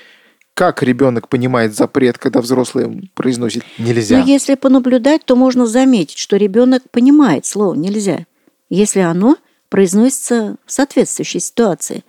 как 0.60 0.82
ребенок 0.82 1.30
понимает 1.30 1.74
запрет, 1.74 2.18
когда 2.18 2.42
взрослый 2.42 3.10
произносит 3.14 3.64
нельзя? 3.78 4.18
Но 4.18 4.26
если 4.26 4.56
понаблюдать, 4.56 5.24
то 5.24 5.34
можно 5.34 5.64
заметить, 5.64 6.18
что 6.18 6.36
ребенок 6.36 6.82
понимает 6.90 7.46
слово 7.46 7.72
нельзя, 7.74 8.26
если 8.68 9.00
оно 9.00 9.38
произносится 9.70 10.56
в 10.66 10.72
соответствующей 10.72 11.40
ситуации. 11.40 12.04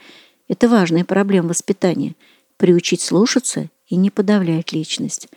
Это 0.50 0.68
важная 0.68 1.06
проблема 1.06 1.48
воспитания– 1.48 2.16
приучить 2.58 3.00
слушаться 3.00 3.70
и 3.88 3.96
не 3.96 4.10
подавлять 4.10 4.74
личность. 4.74 5.30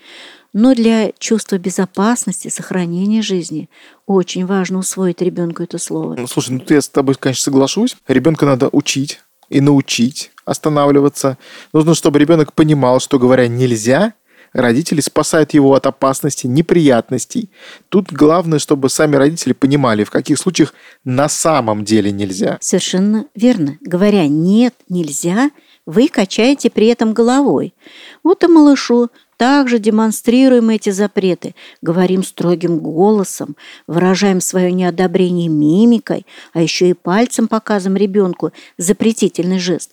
Но 0.54 0.72
для 0.72 1.10
чувства 1.18 1.58
безопасности, 1.58 2.46
сохранения 2.48 3.22
жизни 3.22 3.68
очень 4.06 4.46
важно 4.46 4.78
усвоить 4.78 5.20
ребенку 5.20 5.64
это 5.64 5.78
слово. 5.78 6.14
Ну, 6.14 6.26
слушай, 6.28 6.50
ну 6.50 6.62
я 6.68 6.80
с 6.80 6.88
тобой, 6.88 7.16
конечно, 7.16 7.42
соглашусь. 7.42 7.96
Ребенка 8.06 8.46
надо 8.46 8.68
учить 8.70 9.20
и 9.50 9.60
научить 9.60 10.30
останавливаться. 10.44 11.38
Нужно, 11.72 11.94
чтобы 11.96 12.20
ребенок 12.20 12.52
понимал, 12.52 13.00
что 13.00 13.18
говоря 13.18 13.48
нельзя, 13.48 14.14
родители 14.52 15.00
спасают 15.00 15.54
его 15.54 15.74
от 15.74 15.86
опасностей, 15.86 16.48
неприятностей. 16.48 17.50
Тут 17.88 18.12
главное, 18.12 18.60
чтобы 18.60 18.90
сами 18.90 19.16
родители 19.16 19.54
понимали, 19.54 20.04
в 20.04 20.10
каких 20.10 20.38
случаях 20.38 20.72
на 21.02 21.28
самом 21.28 21.84
деле 21.84 22.12
нельзя. 22.12 22.58
Совершенно 22.60 23.26
верно. 23.34 23.76
Говоря 23.80 24.28
«нет, 24.28 24.74
нельзя», 24.88 25.50
вы 25.86 26.08
качаете 26.08 26.70
при 26.70 26.86
этом 26.86 27.12
головой. 27.12 27.74
Вот 28.22 28.42
и 28.42 28.46
малышу 28.46 29.10
также 29.36 29.78
демонстрируем 29.78 30.70
эти 30.70 30.90
запреты, 30.90 31.54
говорим 31.82 32.22
строгим 32.22 32.78
голосом, 32.78 33.56
выражаем 33.86 34.40
свое 34.40 34.72
неодобрение 34.72 35.48
мимикой, 35.48 36.26
а 36.52 36.62
еще 36.62 36.90
и 36.90 36.94
пальцем 36.94 37.48
показываем 37.48 37.96
ребенку 37.96 38.52
запретительный 38.78 39.58
жест. 39.58 39.92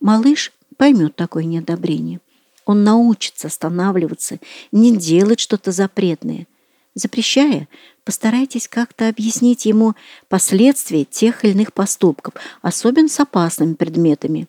Малыш 0.00 0.52
поймет 0.76 1.16
такое 1.16 1.44
неодобрение. 1.44 2.20
Он 2.64 2.84
научится 2.84 3.48
останавливаться, 3.48 4.38
не 4.70 4.96
делать 4.96 5.40
что-то 5.40 5.72
запретное. 5.72 6.46
Запрещая, 6.94 7.68
постарайтесь 8.04 8.68
как-то 8.68 9.08
объяснить 9.08 9.64
ему 9.64 9.94
последствия 10.28 11.04
тех 11.04 11.44
или 11.44 11.52
иных 11.52 11.72
поступков, 11.72 12.34
особенно 12.60 13.08
с 13.08 13.18
опасными 13.18 13.74
предметами. 13.74 14.46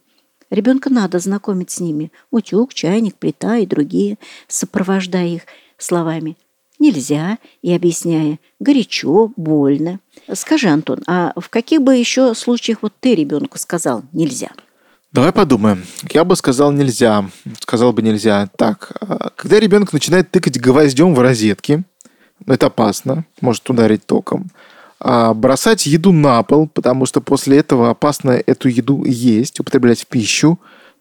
Ребенка 0.54 0.92
надо 0.92 1.18
знакомить 1.18 1.72
с 1.72 1.80
ними. 1.80 2.12
Утюг, 2.30 2.76
чайник, 2.76 3.16
плита 3.16 3.58
и 3.58 3.66
другие, 3.66 4.20
сопровождая 4.48 5.26
их 5.26 5.42
словами 5.80 6.38
«нельзя» 6.78 7.39
и 7.63 7.74
объясняя 7.74 8.38
«горячо», 8.60 9.32
«больно». 9.36 10.00
Скажи, 10.32 10.68
Антон, 10.68 11.02
а 11.08 11.34
в 11.38 11.50
каких 11.50 11.82
бы 11.82 11.96
еще 11.96 12.36
случаях 12.36 12.84
вот 12.84 12.94
ты 13.00 13.16
ребенку 13.16 13.58
сказал 13.58 14.04
«нельзя»? 14.12 14.52
Давай 15.12 15.32
подумаем. 15.32 15.84
Я 16.12 16.24
бы 16.24 16.36
сказал 16.36 16.72
нельзя. 16.72 17.28
Сказал 17.60 17.92
бы 17.92 18.04
нельзя. 18.04 18.48
Так, 18.56 18.92
а, 19.02 19.32
когда 19.36 19.60
ребенок 19.60 19.92
начинает 19.92 20.30
тыкать 20.30 20.62
гвоздем 20.62 21.16
в 21.16 21.20
розетки, 21.20 21.84
это 22.46 22.68
опасно, 22.68 23.26
может 23.42 23.68
ударить 23.68 24.06
током. 24.06 24.52
А 25.04 25.34
бросать 25.34 25.86
еду 25.86 26.13
на 26.13 26.42
пол, 26.44 26.68
потому 26.68 27.06
что 27.06 27.20
после 27.20 27.58
этого 27.58 27.89
опасно 27.89 28.32
эту 28.32 28.70
еду 28.70 29.04
есть, 29.04 29.60
употреблять 29.60 30.02
в 30.02 30.08
пищу. 30.08 30.60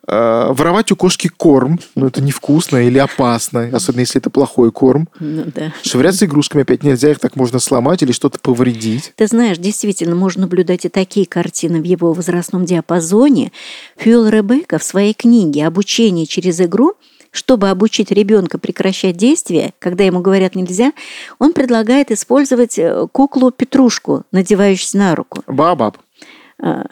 Э, 0.08 0.48
воровать 0.50 0.90
у 0.90 0.96
кошки 0.96 1.28
корм, 1.28 1.78
ну 1.94 2.08
это 2.08 2.20
невкусно 2.20 2.78
или 2.78 2.98
опасно, 2.98 3.70
особенно 3.72 4.00
если 4.00 4.20
это 4.20 4.30
плохой 4.30 4.72
корм. 4.72 5.08
Ну, 5.20 5.44
да. 5.54 5.72
Швыряться 5.84 6.26
игрушками 6.26 6.62
опять 6.62 6.82
нельзя, 6.82 7.12
их 7.12 7.20
так 7.20 7.36
можно 7.36 7.60
сломать 7.60 8.02
или 8.02 8.10
что-то 8.10 8.40
повредить. 8.40 9.12
Ты 9.14 9.28
знаешь, 9.28 9.58
действительно, 9.58 10.16
можно 10.16 10.42
наблюдать 10.42 10.84
и 10.84 10.88
такие 10.88 11.24
картины 11.24 11.80
в 11.80 11.84
его 11.84 12.12
возрастном 12.12 12.64
диапазоне. 12.64 13.52
Фьюл 13.96 14.26
Ребекка 14.26 14.78
в 14.78 14.82
своей 14.82 15.14
книге 15.14 15.68
«Обучение 15.68 16.26
через 16.26 16.60
игру» 16.60 16.94
Чтобы 17.32 17.70
обучить 17.70 18.10
ребенка 18.10 18.58
прекращать 18.58 19.16
действия, 19.16 19.72
когда 19.78 20.04
ему 20.04 20.20
говорят 20.20 20.54
нельзя, 20.54 20.92
он 21.38 21.54
предлагает 21.54 22.10
использовать 22.10 22.78
э, 22.78 23.08
куклу 23.10 23.50
Петрушку, 23.50 24.24
надевающуюся 24.32 24.98
на 24.98 25.14
руку. 25.16 25.42
Бабаб. 25.46 25.96
А, 26.60 26.84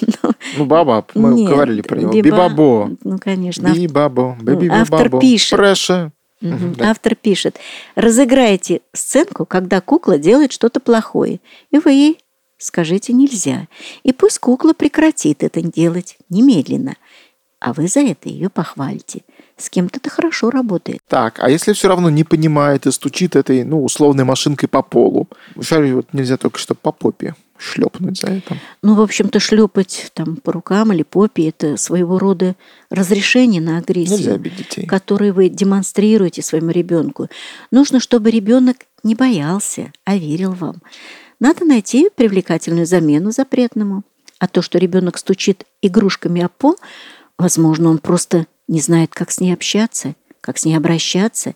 ну, 0.00 0.30
ну, 0.58 0.64
Бабаб, 0.66 1.12
мы 1.14 1.34
Нет, 1.34 1.48
говорили 1.48 1.82
про 1.82 1.98
него. 2.00 2.12
Биба- 2.12 2.22
Бибабо. 2.22 2.90
Ну, 3.04 3.18
конечно. 3.18 3.72
Бибабо. 3.72 4.36
Ну, 4.40 4.56
Биби 4.56 4.68
автор 4.68 5.08
пишет. 5.20 5.56
Преша. 5.56 6.12
Мгм. 6.40 6.74
да. 6.74 6.90
Автор 6.90 7.14
пишет, 7.14 7.56
разыграйте 7.94 8.82
сценку, 8.92 9.46
когда 9.46 9.80
кукла 9.80 10.18
делает 10.18 10.52
что-то 10.52 10.80
плохое, 10.80 11.40
и 11.70 11.78
вы 11.78 11.92
ей 11.92 12.18
скажите 12.58 13.12
нельзя. 13.12 13.68
И 14.02 14.12
пусть 14.12 14.38
кукла 14.40 14.72
прекратит 14.74 15.42
это 15.42 15.62
делать 15.62 16.18
немедленно, 16.28 16.96
а 17.58 17.72
вы 17.72 17.88
за 17.88 18.00
это 18.00 18.28
ее 18.28 18.50
похвалите. 18.50 19.22
С 19.58 19.70
кем-то 19.70 19.98
это 19.98 20.10
хорошо 20.10 20.50
работает. 20.50 21.00
Так, 21.08 21.40
а 21.40 21.48
если 21.48 21.72
все 21.72 21.88
равно 21.88 22.10
не 22.10 22.24
понимает 22.24 22.86
и 22.86 22.92
стучит 22.92 23.36
этой, 23.36 23.64
ну, 23.64 23.82
условной 23.82 24.24
машинкой 24.24 24.68
по 24.68 24.82
полу? 24.82 25.28
Шарю 25.60 25.96
вот 25.96 26.12
нельзя 26.12 26.36
только 26.36 26.58
что 26.58 26.74
по 26.74 26.92
попе 26.92 27.34
шлепнуть 27.58 28.20
за 28.20 28.28
это. 28.28 28.58
Ну, 28.82 28.94
в 28.94 29.00
общем-то, 29.00 29.40
шлепать 29.40 30.10
там 30.14 30.36
по 30.36 30.52
рукам 30.52 30.92
или 30.92 31.02
попе– 31.02 31.48
это 31.48 31.76
своего 31.76 32.18
рода 32.18 32.54
разрешение 32.90 33.62
на 33.62 33.78
агрессию. 33.78 34.42
Которые 34.86 35.32
вы 35.32 35.48
демонстрируете 35.48 36.42
своему 36.42 36.70
ребенку. 36.70 37.28
Нужно, 37.70 38.00
чтобы 38.00 38.30
ребенок 38.30 38.76
не 39.02 39.14
боялся, 39.14 39.92
а 40.04 40.16
верил 40.16 40.52
вам. 40.52 40.76
Надо 41.40 41.64
найти 41.64 42.10
привлекательную 42.14 42.86
замену 42.86 43.30
запретному. 43.30 44.02
А 44.38 44.48
то, 44.48 44.60
что 44.60 44.78
ребенок 44.78 45.16
стучит 45.16 45.64
игрушками 45.80 46.42
о 46.42 46.48
пол, 46.48 46.76
возможно, 47.38 47.88
он 47.88 47.98
просто 47.98 48.46
не 48.68 48.80
знает, 48.80 49.10
как 49.12 49.30
с 49.30 49.40
ней 49.40 49.52
общаться, 49.52 50.14
как 50.40 50.58
с 50.58 50.64
ней 50.64 50.76
обращаться. 50.76 51.54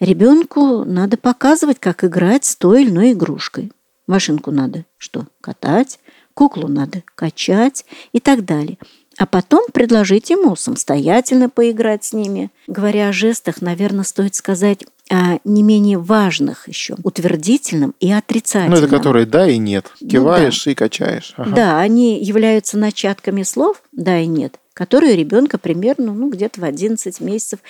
Ребенку 0.00 0.84
надо 0.84 1.16
показывать, 1.16 1.78
как 1.78 2.04
играть 2.04 2.44
с 2.44 2.56
той 2.56 2.82
или 2.82 2.90
иной 2.90 3.12
игрушкой. 3.12 3.72
Машинку 4.06 4.50
надо 4.50 4.84
что? 4.98 5.26
Катать, 5.40 5.98
куклу 6.34 6.68
надо 6.68 7.02
качать 7.14 7.84
и 8.12 8.20
так 8.20 8.44
далее. 8.44 8.78
А 9.18 9.24
потом 9.24 9.64
предложить 9.72 10.28
ему 10.28 10.56
самостоятельно 10.56 11.48
поиграть 11.48 12.04
с 12.04 12.12
ними. 12.12 12.50
Говоря 12.66 13.08
о 13.08 13.12
жестах, 13.12 13.62
наверное, 13.62 14.04
стоит 14.04 14.34
сказать 14.34 14.84
о 15.10 15.38
не 15.44 15.62
менее 15.62 15.98
важных 15.98 16.68
еще, 16.68 16.96
утвердительном 17.02 17.94
и 17.98 18.12
отрицательном. 18.12 18.78
Ну, 18.78 18.84
это 18.84 18.94
которые 18.94 19.24
да 19.24 19.48
и 19.48 19.56
нет. 19.56 19.90
Киваешь 19.98 20.66
ну, 20.66 20.70
да. 20.70 20.72
и 20.72 20.74
качаешь. 20.74 21.32
Ага. 21.36 21.50
Да, 21.50 21.80
они 21.80 22.22
являются 22.22 22.76
начатками 22.76 23.42
слов 23.42 23.82
«да» 23.92 24.18
и 24.18 24.26
«нет», 24.26 24.58
которые 24.76 25.14
у 25.14 25.16
ребенка 25.16 25.56
примерно 25.56 26.12
ну, 26.12 26.28
где-то 26.28 26.60
в 26.60 26.64
11 26.64 27.20
месяцев 27.22 27.60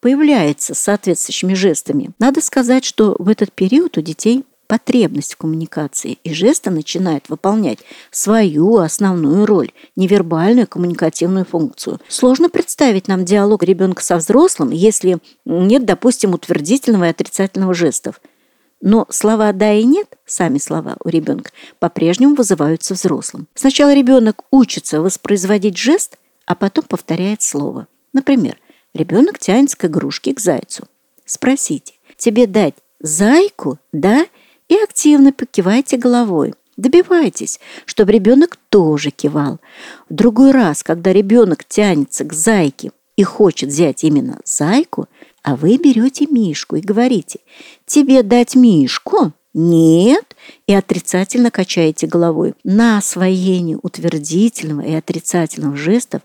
появляются 0.00 0.74
с 0.74 0.80
соответствующими 0.80 1.54
жестами. 1.54 2.10
Надо 2.18 2.40
сказать, 2.40 2.84
что 2.84 3.14
в 3.20 3.28
этот 3.28 3.52
период 3.52 3.96
у 3.96 4.00
детей 4.00 4.44
потребность 4.66 5.34
в 5.34 5.36
коммуникации, 5.36 6.18
и 6.24 6.34
жесты 6.34 6.70
начинают 6.70 7.28
выполнять 7.28 7.78
свою 8.10 8.78
основную 8.78 9.46
роль– 9.46 9.70
невербальную 9.96 10.66
коммуникативную 10.66 11.44
функцию. 11.44 12.00
Сложно 12.08 12.50
представить 12.50 13.06
нам 13.06 13.24
диалог 13.24 13.62
ребенка 13.62 14.02
со 14.02 14.16
взрослым, 14.16 14.70
если 14.70 15.18
нет, 15.44 15.84
допустим, 15.84 16.34
утвердительного 16.34 17.04
и 17.04 17.10
отрицательного 17.10 17.74
жестов. 17.74 18.20
Но 18.80 19.06
слова 19.08 19.52
«да» 19.52 19.72
и 19.72 19.84
«нет», 19.84 20.08
сами 20.26 20.58
слова 20.58 20.96
у 21.04 21.08
ребенка, 21.08 21.52
по-прежнему 21.78 22.34
вызываются 22.34 22.94
взрослым. 22.94 23.46
Сначала 23.54 23.94
ребенок 23.94 24.42
учится 24.50 25.00
воспроизводить 25.00 25.78
жест, 25.78 26.18
а 26.46 26.54
потом 26.54 26.84
повторяет 26.84 27.42
слово. 27.42 27.88
Например, 28.12 28.56
ребенок 28.94 29.38
тянется 29.38 29.76
к 29.76 29.84
игрушке, 29.84 30.32
к 30.32 30.40
зайцу. 30.40 30.84
Спросите, 31.24 31.94
тебе 32.16 32.46
дать 32.46 32.74
зайку, 33.00 33.78
да 33.92 34.26
и 34.68 34.76
активно 34.76 35.32
покивайте 35.32 35.96
головой. 35.96 36.54
Добивайтесь, 36.76 37.58
чтобы 37.84 38.12
ребенок 38.12 38.58
тоже 38.68 39.10
кивал. 39.10 39.60
В 40.08 40.14
другой 40.14 40.50
раз, 40.50 40.82
когда 40.82 41.12
ребенок 41.12 41.64
тянется 41.64 42.24
к 42.24 42.32
зайке 42.32 42.92
и 43.16 43.22
хочет 43.22 43.70
взять 43.70 44.04
именно 44.04 44.40
зайку, 44.44 45.08
а 45.42 45.56
вы 45.56 45.78
берете 45.78 46.26
мишку 46.26 46.76
и 46.76 46.80
говорите 46.80 47.40
«Тебе 47.86 48.22
дать 48.22 48.54
мишку?» 48.56 49.32
«Нет» 49.54 50.35
и 50.66 50.74
отрицательно 50.74 51.50
качаете 51.50 52.06
головой. 52.06 52.54
На 52.64 52.98
освоение 52.98 53.78
утвердительного 53.82 54.82
и 54.82 54.94
отрицательного 54.94 55.76
жестов 55.76 56.22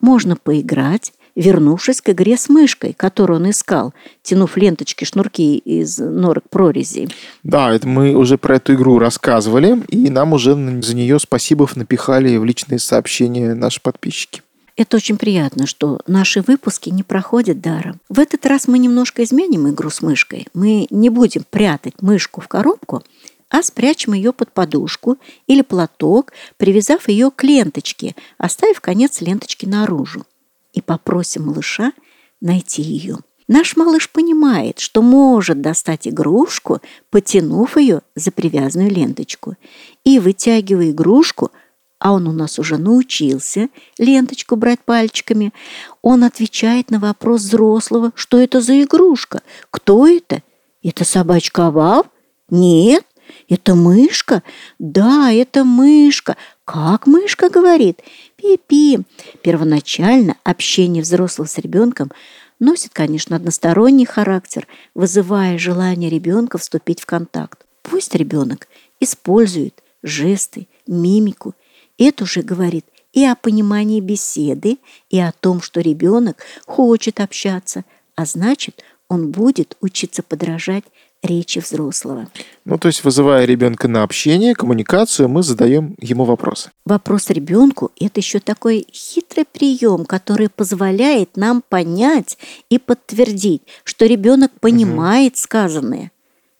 можно 0.00 0.36
поиграть, 0.36 1.12
вернувшись 1.36 2.00
к 2.00 2.10
игре 2.10 2.36
с 2.36 2.48
мышкой, 2.48 2.92
которую 2.92 3.40
он 3.40 3.50
искал, 3.50 3.94
тянув 4.22 4.56
ленточки, 4.56 5.04
шнурки 5.04 5.58
из 5.58 5.98
норок 5.98 6.44
прорези. 6.50 7.08
Да, 7.42 7.72
это 7.72 7.86
мы 7.86 8.14
уже 8.14 8.38
про 8.38 8.56
эту 8.56 8.74
игру 8.74 8.98
рассказывали, 8.98 9.82
и 9.88 10.10
нам 10.10 10.32
уже 10.32 10.52
за 10.82 10.94
нее 10.94 11.18
спасибо 11.18 11.68
напихали 11.74 12.36
в 12.36 12.44
личные 12.44 12.78
сообщения 12.78 13.54
наши 13.54 13.80
подписчики. 13.80 14.42
Это 14.76 14.96
очень 14.96 15.18
приятно, 15.18 15.66
что 15.66 16.00
наши 16.06 16.40
выпуски 16.40 16.88
не 16.88 17.02
проходят 17.02 17.60
даром. 17.60 18.00
В 18.08 18.18
этот 18.18 18.46
раз 18.46 18.66
мы 18.66 18.78
немножко 18.78 19.22
изменим 19.22 19.68
игру 19.68 19.90
с 19.90 20.00
мышкой. 20.00 20.46
Мы 20.54 20.86
не 20.88 21.10
будем 21.10 21.44
прятать 21.50 22.00
мышку 22.00 22.40
в 22.40 22.48
коробку, 22.48 23.02
а 23.50 23.62
спрячем 23.62 24.14
ее 24.14 24.32
под 24.32 24.52
подушку 24.52 25.18
или 25.46 25.62
платок, 25.62 26.32
привязав 26.56 27.08
ее 27.08 27.30
к 27.30 27.42
ленточке, 27.44 28.14
оставив 28.38 28.80
конец 28.80 29.20
ленточки 29.20 29.66
наружу 29.66 30.24
и 30.72 30.80
попросим 30.80 31.46
малыша 31.46 31.92
найти 32.40 32.80
ее. 32.80 33.18
Наш 33.48 33.76
малыш 33.76 34.08
понимает, 34.08 34.78
что 34.78 35.02
может 35.02 35.60
достать 35.60 36.06
игрушку, 36.06 36.80
потянув 37.10 37.76
ее 37.76 38.02
за 38.14 38.30
привязанную 38.30 38.90
ленточку. 38.90 39.56
И, 40.04 40.20
вытягивая 40.20 40.92
игрушку, 40.92 41.50
а 41.98 42.12
он 42.12 42.28
у 42.28 42.32
нас 42.32 42.60
уже 42.60 42.78
научился 42.78 43.68
ленточку 43.98 44.54
брать 44.54 44.78
пальчиками, 44.84 45.52
он 46.00 46.22
отвечает 46.22 46.92
на 46.92 47.00
вопрос 47.00 47.42
взрослого, 47.42 48.12
что 48.14 48.38
это 48.38 48.60
за 48.60 48.80
игрушка, 48.82 49.42
кто 49.72 50.06
это? 50.06 50.44
Это 50.82 51.04
собачка 51.04 51.72
Вав? 51.72 52.06
Нет, 52.50 53.04
это 53.48 53.74
мышка? 53.74 54.42
Да, 54.78 55.30
это 55.32 55.64
мышка. 55.64 56.36
Как 56.64 57.06
мышка 57.06 57.50
говорит? 57.50 58.00
Пи-пи. 58.36 59.00
Первоначально 59.42 60.36
общение 60.44 61.02
взрослого 61.02 61.46
с 61.46 61.58
ребенком 61.58 62.10
носит, 62.58 62.92
конечно, 62.92 63.36
односторонний 63.36 64.06
характер, 64.06 64.66
вызывая 64.94 65.58
желание 65.58 66.10
ребенка 66.10 66.58
вступить 66.58 67.00
в 67.00 67.06
контакт. 67.06 67.66
Пусть 67.82 68.14
ребенок 68.14 68.68
использует 69.00 69.82
жесты, 70.02 70.68
мимику. 70.86 71.54
Это 71.98 72.24
уже 72.24 72.42
говорит 72.42 72.86
и 73.12 73.24
о 73.24 73.34
понимании 73.34 74.00
беседы, 74.00 74.78
и 75.08 75.18
о 75.18 75.32
том, 75.32 75.60
что 75.60 75.80
ребенок 75.80 76.42
хочет 76.66 77.20
общаться, 77.20 77.84
а 78.14 78.24
значит, 78.24 78.82
он 79.08 79.30
будет 79.30 79.76
учиться 79.80 80.22
подражать 80.22 80.84
речи 81.22 81.58
взрослого. 81.58 82.28
Ну, 82.64 82.78
то 82.78 82.88
есть, 82.88 83.04
вызывая 83.04 83.44
ребенка 83.44 83.88
на 83.88 84.02
общение, 84.02 84.54
коммуникацию, 84.54 85.28
мы 85.28 85.42
задаем 85.42 85.94
ему 86.00 86.24
вопросы. 86.24 86.70
Вопрос 86.84 87.30
ребенку– 87.30 87.90
это 88.00 88.20
еще 88.20 88.40
такой 88.40 88.86
хитрый 88.92 89.44
прием, 89.44 90.04
который 90.04 90.48
позволяет 90.48 91.36
нам 91.36 91.62
понять 91.68 92.38
и 92.68 92.78
подтвердить, 92.78 93.62
что 93.84 94.06
ребенок 94.06 94.52
понимает 94.60 95.32
угу. 95.34 95.38
сказанное. 95.38 96.12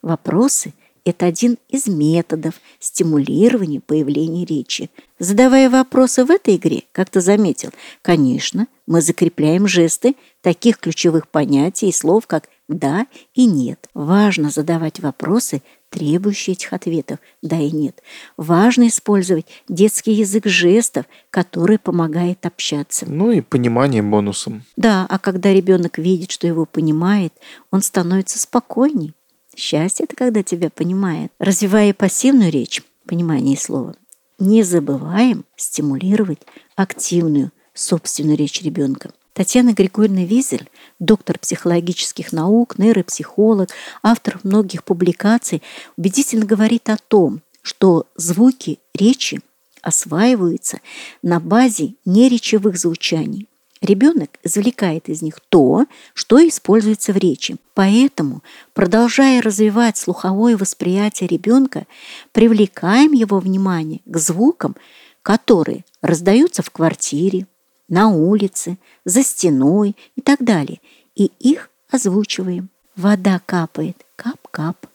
Вопросы– 0.02 0.74
это 1.04 1.26
один 1.26 1.58
из 1.68 1.86
методов 1.86 2.54
стимулирования 2.78 3.80
появления 3.80 4.44
речи. 4.44 4.90
Задавая 5.18 5.68
вопросы 5.68 6.24
в 6.24 6.30
этой 6.30 6.56
игре, 6.56 6.84
как 6.92 7.10
ты 7.10 7.20
заметил, 7.20 7.70
конечно, 8.02 8.66
мы 8.86 9.02
закрепляем 9.02 9.66
жесты 9.66 10.16
таких 10.40 10.78
ключевых 10.78 11.28
понятий 11.28 11.88
и 11.88 11.92
слов, 11.92 12.26
как 12.26 12.48
«да» 12.68 13.06
и 13.34 13.46
«нет». 13.46 13.88
Важно 13.94 14.50
задавать 14.50 15.00
вопросы, 15.00 15.62
требующие 15.90 16.54
этих 16.54 16.72
ответов 16.72 17.18
«да» 17.42 17.58
и 17.60 17.70
«нет». 17.70 18.02
Важно 18.36 18.88
использовать 18.88 19.46
детский 19.68 20.12
язык 20.12 20.46
жестов, 20.46 21.06
который 21.30 21.78
помогает 21.78 22.46
общаться. 22.46 23.04
Ну 23.08 23.30
и 23.30 23.42
понимание 23.42 24.02
бонусом. 24.02 24.64
Да, 24.76 25.06
а 25.08 25.18
когда 25.18 25.52
ребенок 25.52 25.98
видит, 25.98 26.30
что 26.30 26.46
его 26.46 26.64
понимает, 26.64 27.34
он 27.70 27.82
становится 27.82 28.38
спокойней. 28.38 29.14
Счастье– 29.60 30.04
это 30.08 30.16
когда 30.16 30.42
тебя 30.42 30.70
понимает. 30.70 31.32
Развивая 31.38 31.92
пассивную 31.92 32.50
речь, 32.50 32.82
понимание 33.06 33.58
слова, 33.58 33.94
не 34.38 34.62
забываем 34.62 35.44
стимулировать 35.54 36.40
активную 36.76 37.52
собственную 37.74 38.38
речь 38.38 38.62
ребенка. 38.62 39.10
Татьяна 39.34 39.74
Григорьевна 39.74 40.24
Визель, 40.24 40.70
доктор 40.98 41.38
психологических 41.38 42.32
наук, 42.32 42.78
нейропсихолог, 42.78 43.68
автор 44.02 44.40
многих 44.44 44.82
публикаций, 44.82 45.62
убедительно 45.98 46.46
говорит 46.46 46.88
о 46.88 46.96
том, 46.96 47.42
что 47.60 48.06
звуки 48.16 48.78
речи 48.94 49.42
осваиваются 49.82 50.80
на 51.22 51.38
базе 51.38 51.96
неречевых 52.06 52.78
звучаний. 52.78 53.49
Ребенок 53.80 54.38
извлекает 54.42 55.08
из 55.08 55.22
них 55.22 55.40
то, 55.48 55.86
что 56.12 56.46
используется 56.46 57.14
в 57.14 57.16
речи. 57.16 57.56
Поэтому, 57.72 58.42
продолжая 58.74 59.40
развивать 59.40 59.96
слуховое 59.96 60.56
восприятие 60.56 61.28
ребенка, 61.28 61.86
привлекаем 62.32 63.12
его 63.12 63.38
внимание 63.38 64.00
к 64.04 64.18
звукам, 64.18 64.76
которые 65.22 65.84
раздаются 66.02 66.62
в 66.62 66.70
квартире, 66.70 67.46
на 67.88 68.08
улице, 68.08 68.78
за 69.04 69.22
стеной 69.22 69.96
и 70.14 70.20
так 70.20 70.44
далее. 70.44 70.80
И 71.14 71.32
их 71.38 71.70
озвучиваем. 71.90 72.68
Вода 72.96 73.40
капает, 73.44 73.96
кап-кап. 74.16 74.86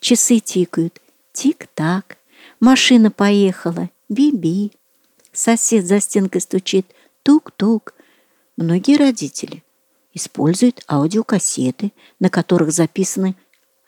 Часы 0.00 0.40
тикают, 0.40 1.00
тик-так. 1.32 2.16
Машина 2.60 3.10
поехала, 3.10 3.90
би-би. 4.08 4.72
Сосед 5.32 5.86
за 5.86 6.00
стенкой 6.00 6.40
стучит, 6.40 6.86
тук-тук. 7.22 7.94
Многие 8.62 8.96
родители 8.96 9.64
используют 10.14 10.84
аудиокассеты, 10.88 11.90
на 12.20 12.30
которых 12.30 12.70
записаны 12.70 13.34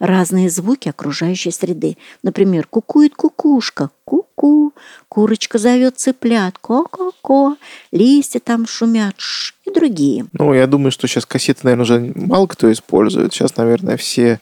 разные 0.00 0.50
звуки 0.50 0.88
окружающей 0.88 1.52
среды. 1.52 1.96
Например, 2.24 2.66
кукует 2.66 3.14
кукушка, 3.14 3.90
ку-ку, 4.04 4.72
курочка 5.08 5.58
зовет 5.58 5.98
цыплят, 5.98 6.58
ко-ко-ко, 6.58 7.56
листья 7.92 8.40
там 8.40 8.66
шумят, 8.66 9.14
ш, 9.16 9.54
и 9.64 9.70
другие. 9.70 10.26
Ну, 10.32 10.52
я 10.52 10.66
думаю, 10.66 10.90
что 10.90 11.06
сейчас 11.06 11.24
кассеты, 11.24 11.60
наверное, 11.62 11.84
уже 11.84 12.12
мало 12.16 12.48
кто 12.48 12.72
использует. 12.72 13.32
Сейчас, 13.32 13.56
наверное, 13.56 13.96
все 13.96 14.40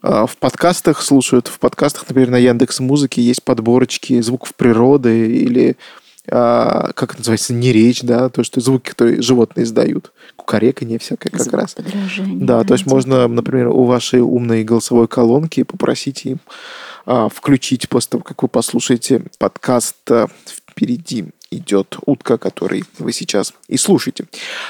а, 0.00 0.24
в 0.24 0.38
подкастах 0.38 1.02
слушают. 1.02 1.46
В 1.46 1.58
подкастах, 1.58 2.08
например, 2.08 2.30
на 2.30 2.38
Яндекс 2.38 2.80
Музыке 2.80 3.20
есть 3.20 3.42
подборочки 3.42 4.18
звуков 4.22 4.54
природы 4.54 5.30
или 5.30 5.76
а, 6.30 6.92
как 6.94 7.10
это 7.10 7.20
называется, 7.20 7.54
не 7.54 7.72
речь, 7.72 8.02
да, 8.02 8.28
то, 8.28 8.44
что 8.44 8.60
звуки, 8.60 8.90
которые 8.90 9.22
животные 9.22 9.64
издают. 9.64 10.12
Кукареканье 10.36 10.98
всякое 10.98 11.30
как 11.30 11.52
раз. 11.52 11.74
Подражание. 11.74 12.44
Да, 12.44 12.64
то 12.64 12.74
есть 12.74 12.86
можно, 12.86 13.26
например, 13.28 13.68
у 13.68 13.84
вашей 13.84 14.20
умной 14.20 14.64
голосовой 14.64 15.08
колонки 15.08 15.62
попросить 15.62 16.24
им 16.26 16.38
а, 17.06 17.28
включить 17.28 17.88
после 17.88 18.10
того, 18.10 18.22
как 18.22 18.42
вы 18.42 18.48
послушаете 18.48 19.22
подкаст 19.38 19.96
а, 20.10 20.28
впереди 20.46 21.26
идет 21.50 21.96
утка, 22.06 22.38
который 22.38 22.84
вы 22.98 23.12
сейчас 23.12 23.54
и 23.68 23.76
слушаете. 23.76 24.26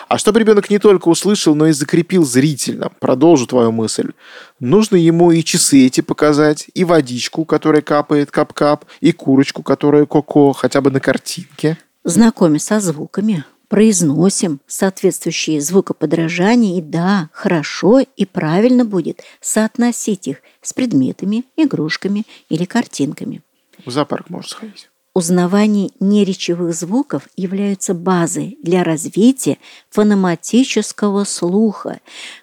А 0.09 0.19
чтобы 0.19 0.41
ребенок 0.41 0.71
не 0.71 0.79
только 0.79 1.09
услышал, 1.09 1.55
но 1.55 1.67
и 1.67 1.73
закрепил 1.73 2.25
зрительно, 2.25 2.91
продолжу 3.01 3.47
твою 3.47 3.73
мысль, 3.73 4.13
нужно 4.61 4.97
ему 4.97 5.33
и 5.33 5.43
часы 5.43 5.87
эти 5.87 6.01
показать, 6.01 6.67
и 6.75 6.85
водичку, 6.85 7.45
которая 7.45 7.83
капает 7.83 8.31
кап-кап, 8.31 8.85
и 9.01 9.13
курочку, 9.13 9.63
которая 9.63 10.07
ко-ко, 10.07 10.53
хотя 10.53 10.81
бы 10.81 10.91
на 10.91 11.01
картинке. 11.01 11.79
Знакомя 12.05 12.59
со 12.59 12.81
звуками, 12.81 13.45
произносим 13.69 14.61
соответствующие 14.67 15.61
звукоподражания, 15.61 16.79
и 16.79 16.83
да, 16.83 17.29
хорошо 17.33 18.01
и 18.01 18.25
правильно 18.25 18.85
будет 18.85 19.23
соотносить 19.41 20.27
их 20.27 20.39
с 20.63 20.73
предметами, 20.73 21.45
игрушками 21.57 22.25
или 22.49 22.65
картинками. 22.65 23.43
В 23.85 23.91
зоопарк 23.91 24.31
можно 24.31 24.49
сходить. 24.49 24.89
Узнавание 25.19 25.91
неречевых 25.99 26.73
звуков 26.73 27.25
являются 27.37 27.93
базой 27.93 28.57
для 28.63 28.85
развития 28.85 29.59
фонематического 29.91 31.25
слуха, 31.25 31.99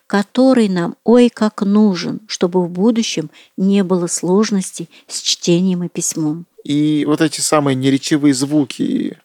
который 0.07 0.67
нам 0.67 0.97
ой 1.05 1.29
как 1.29 1.61
нужен, 1.61 2.19
чтобы 2.27 2.61
в 2.65 2.69
будущем 2.69 3.29
не 3.55 3.81
было 3.81 4.07
сложностей 4.07 4.89
с 5.07 5.21
чтением 5.21 5.85
и 5.85 5.87
письмом. 5.87 6.47
И 6.65 7.05
вот 7.07 7.21
эти 7.21 7.39
самые 7.39 7.75
неречевые 7.75 8.33
звуки, 8.33 9.17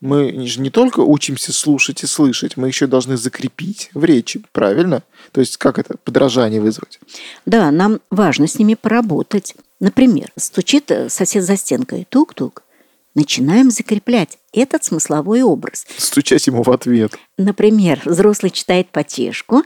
мы 0.00 0.46
же 0.46 0.60
не 0.60 0.70
только 0.70 1.00
учимся 1.00 1.52
слушать 1.52 2.04
и 2.04 2.06
слышать, 2.06 2.56
мы 2.56 2.68
еще 2.68 2.86
должны 2.86 3.18
закрепить 3.18 3.90
в 3.92 4.02
речи, 4.04 4.42
правильно? 4.52 5.02
То 5.32 5.42
есть 5.42 5.58
как 5.58 5.78
это 5.78 5.98
подражание 6.02 6.62
вызвать? 6.62 6.98
Да, 7.44 7.70
нам 7.70 8.00
важно 8.10 8.46
с 8.46 8.58
ними 8.58 8.72
поработать. 8.72 9.54
Например, 9.78 10.30
стучит 10.38 10.90
сосед 11.08 11.44
за 11.44 11.58
стенкой 11.58 12.06
тук-тук, 12.08 12.62
начинаем 13.14 13.70
закреплять 13.70 14.38
этот 14.52 14.84
смысловой 14.84 15.42
образ. 15.42 15.86
Стучать 15.96 16.46
ему 16.46 16.62
в 16.62 16.70
ответ. 16.70 17.16
Например, 17.38 18.00
взрослый 18.04 18.50
читает 18.50 18.88
потешку, 18.90 19.62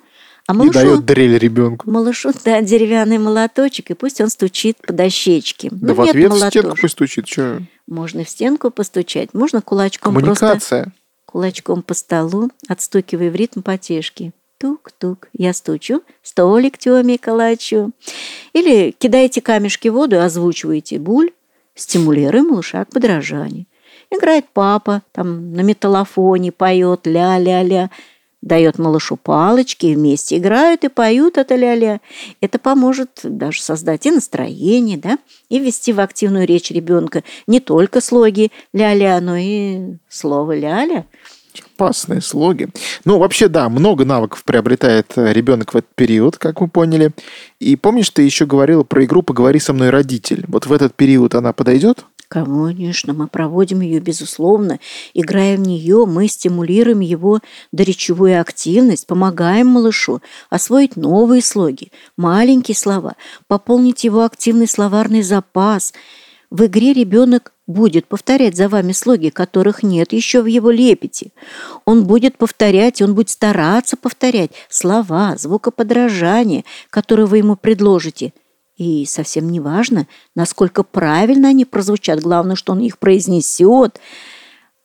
а 0.47 0.53
И 0.55 0.57
малышу, 0.57 0.73
дает 0.73 1.05
дрель 1.05 1.37
ребенку. 1.39 1.91
малышу 1.91 2.33
да, 2.45 2.63
деревянный 2.63 3.19
молоточек, 3.19 3.91
и 3.91 3.95
пусть 3.95 4.21
он 4.21 4.29
стучит 4.31 4.79
по 4.79 4.93
дощечке. 4.93 5.69
Да 5.71 5.89
Ну, 5.89 5.95
в 5.95 6.01
ответ 6.03 6.31
в 6.31 6.35
молоточка. 6.35 6.61
стенку 6.61 6.77
пусть 6.81 6.93
стучит. 6.93 7.25
Че? 7.27 7.67
Можно 7.87 8.25
в 8.25 8.29
стенку 8.31 8.71
постучать, 8.71 9.35
можно 9.35 9.61
кулачком 9.63 10.15
просто 10.15 10.41
Коммуникация. 10.41 10.93
кулачком 11.27 11.83
по 11.83 11.95
столу, 11.95 12.51
отстукивая 12.69 13.31
в 13.31 13.35
ритм 13.35 13.61
потешки. 13.61 14.33
Тук-тук, 14.59 15.29
я 15.35 15.53
стучу, 15.53 16.03
столик 16.23 16.79
Тёме 16.79 17.17
калачу. 17.19 17.93
Или 18.53 18.93
кидаете 18.99 19.41
камешки 19.41 19.89
в 19.89 19.93
воду 19.93 20.17
и 20.17 20.19
озвучиваете 20.19 20.99
буль, 20.99 21.31
стимулируя 21.79 22.43
малыша 22.43 22.85
к 22.85 22.91
подражанию. 22.91 23.67
Играет 24.11 24.47
папа, 24.53 25.03
там 25.13 25.53
на 25.53 25.61
металлофоне 25.61 26.51
поет 26.53 27.07
ля-ля-ля, 27.07 27.91
дает 28.41 28.79
малышу 28.79 29.17
палочки, 29.17 29.95
вместе 29.95 30.39
играют 30.39 30.85
и 30.85 30.89
поют 30.89 31.39
это 31.39 31.57
ля-ля. 31.57 32.01
Это 32.41 32.59
поможет 32.59 33.21
даже 33.23 33.61
создать 33.61 34.07
и 34.07 34.11
настроение, 34.11 34.97
да, 34.97 35.19
и 35.49 35.59
ввести 35.59 35.93
в 35.93 36.01
активную 36.01 36.47
речь 36.47 36.71
ребенка 36.71 37.25
не 37.47 37.61
только 37.61 38.01
слоги 38.01 38.51
ля-ля, 38.73 39.21
но 39.21 39.37
и 39.37 39.97
слово 40.09 40.57
ля-ля. 40.57 41.05
Опасные 41.79 42.21
слоги. 42.21 42.69
Ну, 43.05 43.19
вообще, 43.19 43.47
да, 43.47 43.69
много 43.69 44.05
навыков 44.05 44.43
приобретает 44.45 45.13
э, 45.15 45.33
ребенок 45.33 45.75
в 45.75 45.77
этот 45.77 45.95
период, 45.95 46.37
как 46.37 46.61
мы 46.61 46.67
поняли. 46.67 47.13
И 47.61 47.77
помнишь, 47.77 48.11
ты 48.11 48.23
еще 48.23 48.47
говорила 48.47 48.83
про 48.83 49.05
игру 49.05 49.23
«Поговори 49.23 49.61
со 49.61 49.73
мной, 49.73 49.91
родитель». 49.91 50.45
Вот 50.49 50.67
в 50.67 50.73
этот 50.73 50.97
период 50.97 51.37
она 51.37 51.53
подойдет? 51.53 52.05
Конечно, 52.27 53.15
мы 53.15 53.29
проводим 53.29 53.81
ее, 53.81 54.01
безусловно. 54.01 54.81
Играя 55.15 55.57
в 55.57 55.61
нее, 55.61 56.05
мы 56.05 56.27
стимулируем 56.27 56.99
его 56.99 57.39
доречевую 57.71 58.41
активность, 58.41 59.07
помогаем 59.07 59.69
малышу 59.69 60.21
освоить 60.51 60.97
новые 60.97 61.43
слоги, 61.43 61.93
маленькие 62.17 62.75
слова, 62.75 63.15
пополнить 63.47 64.03
его 64.03 64.25
активный 64.25 64.67
словарный 64.67 65.23
запас. 65.23 65.95
В 66.51 66.67
игре 66.67 66.93
ребенок 66.93 67.53
будет 67.69 68.07
повторять 68.07 68.57
за 68.57 68.69
вами 68.69 68.91
слоги, 68.91 69.31
которых 69.31 69.85
нет 69.85 70.13
еще 70.13 70.43
в 70.43 70.47
его 70.47 70.73
лепете. 70.73 71.31
Он 71.85 72.05
будет 72.05 72.37
повторять, 72.37 73.01
он 73.01 73.15
будет 73.15 73.31
стараться 73.31 73.97
повторять 73.97 74.51
слова, 74.69 75.37
звукоподражания, 75.39 76.65
которые 76.91 77.27
вы 77.27 77.39
ему 77.39 77.55
предложите– 77.55 78.33
и 78.79 79.05
совсем 79.07 79.51
не 79.51 79.59
важно, 79.59 80.07
насколько 80.37 80.85
правильно 80.85 81.49
они 81.49 81.65
прозвучат, 81.65 82.21
главное, 82.21 82.55
что 82.55 82.73
он 82.73 82.79
их 82.79 82.99
произнесет. 82.99 84.01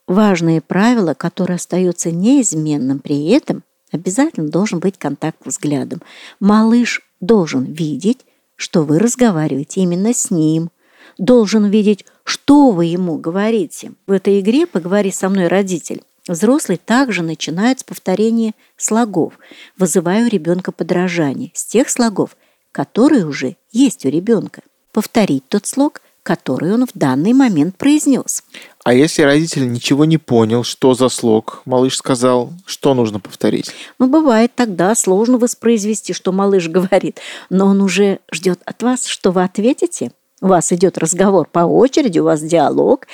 Важное 0.08 0.62
правило, 0.62 1.14
которое 1.14 1.56
остается 1.56 2.12
неизменным 2.12 3.00
при 3.00 3.28
этом, 3.28 3.64
обязательно 3.92 4.50
должен 4.50 4.80
быть 4.80 4.98
контакт 4.98 5.38
взглядом. 5.46 6.02
Малыш 6.40 7.02
должен 7.22 7.66
видеть, 7.66 8.26
что 8.56 8.82
вы 8.82 8.98
разговариваете 8.98 9.82
именно 9.82 10.12
с 10.12 10.32
ним, 10.32 10.72
должен 11.20 11.66
видеть, 11.66 12.04
что 12.24 12.72
вы 12.72 12.86
ему 12.86 13.18
говорите. 13.18 13.92
В 14.08 14.12
этой 14.12 14.40
игре 14.40 14.66
«Поговори 14.66 15.12
со 15.12 15.30
мной, 15.30 15.48
родитель» 15.48 16.02
Взрослый 16.28 16.78
также 16.78 17.22
начинает 17.22 17.82
с 17.82 17.84
повторения 17.84 18.54
слогов, 18.78 19.34
вызывая 19.78 20.26
у 20.26 20.30
ребенка 20.30 20.72
подражание 20.72 21.52
с 21.54 21.66
тех 21.66 21.90
слогов, 21.90 22.38
которые 22.72 23.26
уже 23.26 23.58
есть 23.74 24.06
у 24.06 24.10
ребенка. 24.10 24.62
Повторить 24.94 25.44
тот 25.50 25.68
слог, 25.68 26.02
который 26.24 26.74
он 26.74 26.86
в 26.86 26.92
данный 26.94 27.34
момент 27.34 27.76
произнес. 27.76 28.44
А 28.86 28.94
если 28.94 29.24
родитель 29.24 29.70
ничего 29.70 30.06
не 30.06 30.18
понял, 30.18 30.64
что 30.64 30.94
за 30.94 31.10
слог 31.10 31.62
малыш 31.66 31.98
сказал, 31.98 32.54
что 32.66 32.94
нужно 32.94 33.20
повторить? 33.20 33.72
Ну, 34.00 34.08
бывает 34.08 34.54
тогда 34.56 34.96
сложно 34.96 35.38
воспроизвести, 35.38 36.14
что 36.14 36.32
малыш 36.32 36.68
говорит, 36.70 37.20
но 37.50 37.66
он 37.66 37.82
уже 37.82 38.20
ждет 38.32 38.62
от 38.64 38.82
вас, 38.82 39.08
что 39.08 39.32
вы 39.32 39.44
ответите. 39.44 40.14
У 40.44 40.48
вас 40.48 40.74
идет 40.74 40.98
разговор 40.98 41.48
по 41.50 41.60
очереди, 41.60 42.20
у 42.20 42.26
вас 42.26 42.42
диалог. 42.42 43.08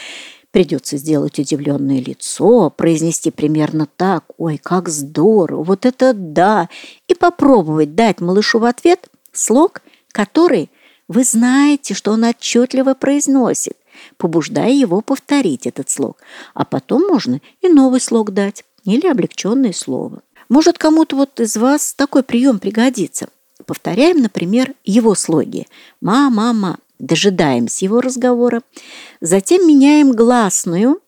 Придется 0.49 0.97
сделать 0.97 1.37
удивленное 1.37 2.01
лицо, 2.01 2.71
произнести 2.71 3.29
примерно 3.29 3.87
так 3.97 4.23
«Ой, 4.39 4.57
как 4.57 4.89
здорово! 4.89 5.63
Вот 5.63 5.85
это 5.85 6.13
да!» 6.15 6.69
и 7.07 7.13
попробовать 7.13 7.93
дать 7.93 8.19
малышу 8.19 8.57
в 8.57 8.65
ответ 8.65 9.09
слог, 9.31 9.83
который 10.11 10.71
вы 11.07 11.23
знаете, 11.23 11.93
что 11.93 12.13
он 12.13 12.23
отчетливо 12.23 12.95
произносит, 12.95 13.77
побуждая 14.17 14.71
его 14.71 15.01
повторить 15.01 15.67
этот 15.67 15.87
слог. 15.91 16.17
А 16.55 16.65
потом 16.65 17.07
можно 17.07 17.41
и 17.61 17.67
новый 17.69 18.01
слог 18.01 18.31
дать 18.31 18.65
или 18.85 19.05
облегченное 19.05 19.73
слово. 19.73 20.23
Может, 20.49 20.79
кому-то 20.79 21.15
вот 21.15 21.39
из 21.39 21.57
вас 21.57 21.93
такой 21.93 22.23
прием 22.23 22.57
пригодится. 22.57 23.29
Повторяем, 23.67 24.19
например, 24.19 24.73
его 24.83 25.13
слоги. 25.13 25.67
«Ма-ма-ма». 26.01 26.79
Дожидаемся 26.99 27.85
его 27.85 28.01
разговора. 28.01 28.61
Затем 29.21 29.65
меняем 29.65 30.11
гласную, 30.11 30.99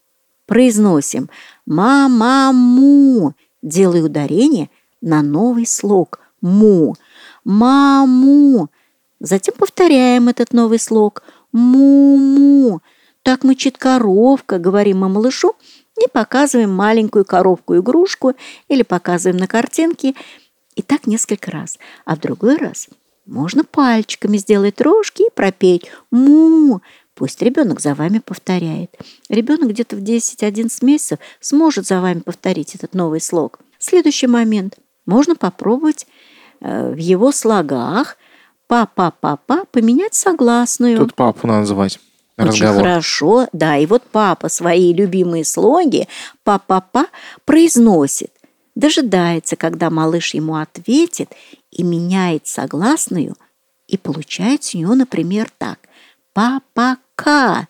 произносим 0.46 1.30
«ма-ма-му», 1.66 3.34
делая 3.62 4.02
ударение 4.02 4.70
на 5.02 5.22
новый 5.22 5.68
слог 5.68 6.20
«му». 6.42 6.96
«Маму». 7.44 8.70
Затем 9.20 9.54
повторяем 9.58 10.30
этот 10.30 10.54
новый 10.54 10.80
слог 10.80 11.24
«му-му». 11.52 12.80
Так 13.24 13.44
мычит 13.44 13.78
коровка, 13.78 14.60
говорим 14.60 15.00
мы 15.00 15.10
малышу 15.10 15.54
и 16.02 16.08
показываем 16.08 16.74
маленькую 16.74 17.26
коровку-игрушку 17.26 18.34
или 18.68 18.84
показываем 18.84 19.38
на 19.38 19.48
картинке. 19.48 20.16
И 20.76 20.82
так 20.82 21.06
несколько 21.06 21.52
раз. 21.52 21.78
А 22.06 22.16
в 22.16 22.20
другой 22.20 22.56
раз 22.56 22.88
можно 23.26 23.64
пальчиками 23.64 24.38
сделать 24.38 24.82
рожки 24.82 25.24
и 25.24 25.32
пропеть 25.34 25.92
«му». 26.12 26.82
Пусть 27.14 27.42
ребенок 27.42 27.82
за 27.82 27.94
вами 27.94 28.20
повторяет. 28.20 28.96
Ребенок 29.30 29.70
где-то 29.70 29.96
в 29.96 30.00
10-11 30.00 30.84
месяцев 30.84 31.20
сможет 31.40 31.86
за 31.86 32.02
вами 32.02 32.22
повторить 32.22 32.74
этот 32.74 32.96
новый 32.96 33.22
слог. 33.22 33.60
Следующий 33.78 34.28
момент. 34.28 34.78
Можно 35.06 35.36
попробовать 35.36 36.08
э, 36.62 36.92
в 36.94 36.98
его 36.98 37.32
слогах 37.32 38.18
«па-па-па-па» 38.68 39.66
поменять 39.72 40.14
согласную. 40.16 40.98
Тут 40.98 41.14
папу 41.14 41.46
надо 41.48 41.66
звать. 41.66 42.00
на 42.38 42.46
Очень 42.46 42.66
Разговор. 42.66 42.82
хорошо, 42.84 43.48
да. 43.52 43.78
И 43.78 43.86
вот 43.86 44.04
папа 44.12 44.50
свои 44.50 44.94
любимые 44.94 45.46
слоги 45.46 46.08
«па-па-па» 46.44 47.08
произносит, 47.46 48.32
дожидается, 48.76 49.56
когда 49.56 49.90
малыш 49.90 50.34
ему 50.34 50.56
ответит 50.56 51.32
и 51.72 51.84
меняет 51.84 52.48
согласную 52.48 53.36
И 53.88 53.98
получается 53.98 54.78
у 54.78 54.82
него, 54.82 54.96
например, 54.96 55.52
так. 55.58 55.80
Па-пока, 56.34 57.68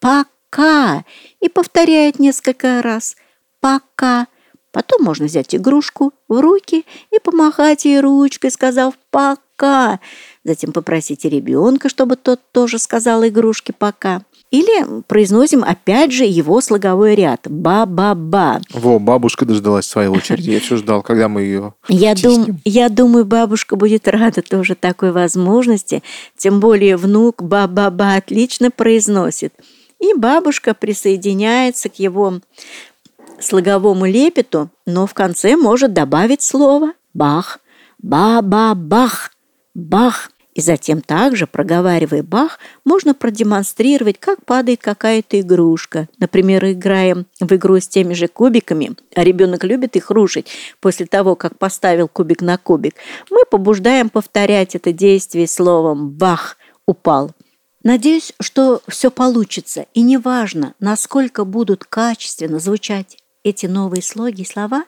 пока. 0.00 1.04
И 1.40 1.48
повторяет 1.48 2.18
несколько 2.18 2.80
раз. 2.82 3.16
Пока. 3.60 4.26
Потом 4.72 5.02
можно 5.02 5.26
взять 5.26 5.54
игрушку 5.54 6.12
в 6.28 6.40
руки 6.40 6.84
и 7.10 7.18
помахать 7.18 7.84
ей 7.84 8.00
ручкой, 8.00 8.50
сказав 8.50 8.94
«пока». 9.10 10.00
Затем 10.48 10.72
попросите 10.72 11.28
ребенка, 11.28 11.90
чтобы 11.90 12.16
тот 12.16 12.40
тоже 12.52 12.78
сказал 12.78 13.22
игрушке 13.26 13.74
«пока». 13.78 14.22
Или 14.50 15.02
произносим 15.02 15.62
опять 15.62 16.10
же 16.10 16.24
его 16.24 16.62
слоговой 16.62 17.14
ряд 17.14 17.40
«ба-ба-ба». 17.50 18.62
Во, 18.72 18.98
бабушка 18.98 19.44
дождалась 19.44 19.84
своей 19.84 20.08
очереди. 20.08 20.52
Я 20.52 20.60
все 20.60 20.78
ждал, 20.78 21.02
когда 21.02 21.28
мы 21.28 21.42
ее 21.42 21.74
я, 21.88 22.14
дум, 22.14 22.58
я 22.64 22.88
думаю, 22.88 23.26
бабушка 23.26 23.76
будет 23.76 24.08
рада 24.08 24.40
тоже 24.40 24.74
такой 24.74 25.12
возможности. 25.12 26.02
Тем 26.38 26.60
более 26.60 26.96
внук 26.96 27.42
«ба-ба-ба» 27.42 28.14
отлично 28.14 28.70
произносит. 28.70 29.52
И 30.00 30.14
бабушка 30.14 30.72
присоединяется 30.72 31.90
к 31.90 31.98
его 31.98 32.40
слоговому 33.38 34.06
лепету, 34.06 34.70
но 34.86 35.06
в 35.06 35.12
конце 35.12 35.56
может 35.58 35.92
добавить 35.92 36.40
слово 36.40 36.94
«бах», 37.12 37.60
«ба-ба-бах», 37.98 39.32
«бах». 39.74 40.30
И 40.58 40.60
затем 40.60 41.02
также, 41.02 41.46
проговаривая 41.46 42.24
«бах», 42.24 42.58
можно 42.84 43.14
продемонстрировать, 43.14 44.18
как 44.18 44.44
падает 44.44 44.82
какая-то 44.82 45.40
игрушка. 45.40 46.08
Например, 46.18 46.72
играем 46.72 47.26
в 47.38 47.52
игру 47.54 47.78
с 47.78 47.86
теми 47.86 48.12
же 48.12 48.26
кубиками, 48.26 48.96
а 49.14 49.22
ребенок 49.22 49.62
любит 49.62 49.94
их 49.94 50.10
рушить 50.10 50.48
после 50.80 51.06
того, 51.06 51.36
как 51.36 51.56
поставил 51.56 52.08
кубик 52.08 52.42
на 52.42 52.58
кубик. 52.58 52.96
Мы 53.30 53.44
побуждаем 53.48 54.10
повторять 54.10 54.74
это 54.74 54.92
действие 54.92 55.46
словом 55.46 56.10
«бах», 56.10 56.56
«упал». 56.86 57.30
Надеюсь, 57.84 58.32
что 58.40 58.82
все 58.88 59.12
получится, 59.12 59.86
и 59.94 60.02
неважно, 60.02 60.74
насколько 60.80 61.44
будут 61.44 61.84
качественно 61.84 62.58
звучать 62.58 63.16
эти 63.44 63.66
новые 63.66 64.02
слоги 64.02 64.42
и 64.42 64.44
слова, 64.44 64.86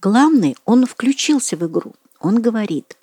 главное, 0.00 0.56
он 0.64 0.84
включился 0.84 1.56
в 1.56 1.64
игру. 1.64 1.94
Он 2.18 2.42
говорит. 2.42 2.96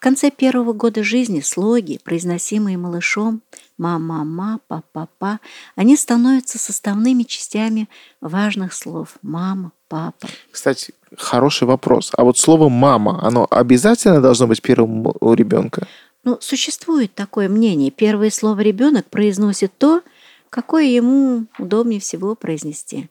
В 0.00 0.02
конце 0.02 0.30
первого 0.30 0.72
года 0.72 1.04
жизни 1.04 1.42
слоги, 1.42 2.00
произносимые 2.02 2.78
малышом 2.78 3.42
«ма-ма-ма», 3.76 4.60
«па-па-па», 4.66 5.40
они 5.76 5.94
становятся 5.94 6.58
составными 6.58 7.24
частями 7.24 7.86
важных 8.22 8.72
слов 8.72 9.18
«мама», 9.20 9.72
«папа». 9.88 10.26
Кстати, 10.50 10.94
хороший 11.18 11.68
вопрос. 11.68 12.12
А 12.16 12.24
вот 12.24 12.38
слово 12.38 12.70
«мама», 12.70 13.22
оно 13.22 13.46
обязательно 13.50 14.22
должно 14.22 14.46
быть 14.46 14.62
первым 14.62 15.06
у 15.20 15.34
ребенка? 15.34 15.86
Ну, 16.24 16.38
существует 16.40 17.14
такое 17.14 17.50
мнение. 17.50 17.90
Первое 17.90 18.30
слово 18.30 18.60
ребенок 18.60 19.04
произносит 19.10 19.76
то, 19.76 20.00
какое 20.48 20.84
ему 20.84 21.44
удобнее 21.58 22.00
всего 22.00 22.34
произнести. 22.36 23.10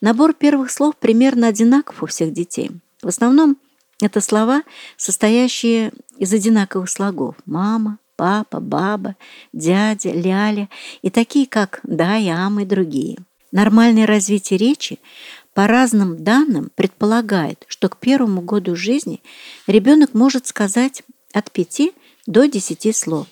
Набор 0.00 0.32
первых 0.32 0.70
слов 0.70 0.96
примерно 0.96 1.48
одинаков 1.48 2.02
у 2.02 2.06
всех 2.06 2.32
детей. 2.32 2.70
В 3.02 3.08
основном 3.08 3.58
это 4.06 4.20
слова, 4.20 4.62
состоящие 4.96 5.92
из 6.18 6.32
одинаковых 6.32 6.90
слогов. 6.90 7.36
Мама, 7.46 7.98
папа, 8.16 8.60
баба, 8.60 9.16
дядя, 9.52 10.12
ляля 10.12 10.68
и 11.02 11.10
такие, 11.10 11.46
как 11.46 11.80
да, 11.82 12.16
и 12.16 12.28
ам 12.28 12.60
и 12.60 12.64
другие. 12.64 13.18
Нормальное 13.50 14.06
развитие 14.06 14.58
речи 14.58 14.98
по 15.54 15.66
разным 15.66 16.22
данным 16.24 16.70
предполагает, 16.74 17.64
что 17.68 17.88
к 17.88 17.98
первому 17.98 18.40
году 18.40 18.74
жизни 18.74 19.22
ребенок 19.66 20.14
может 20.14 20.46
сказать 20.46 21.02
от 21.32 21.50
пяти 21.50 21.92
до 22.26 22.46
десяти 22.46 22.92
слов. 22.92 23.26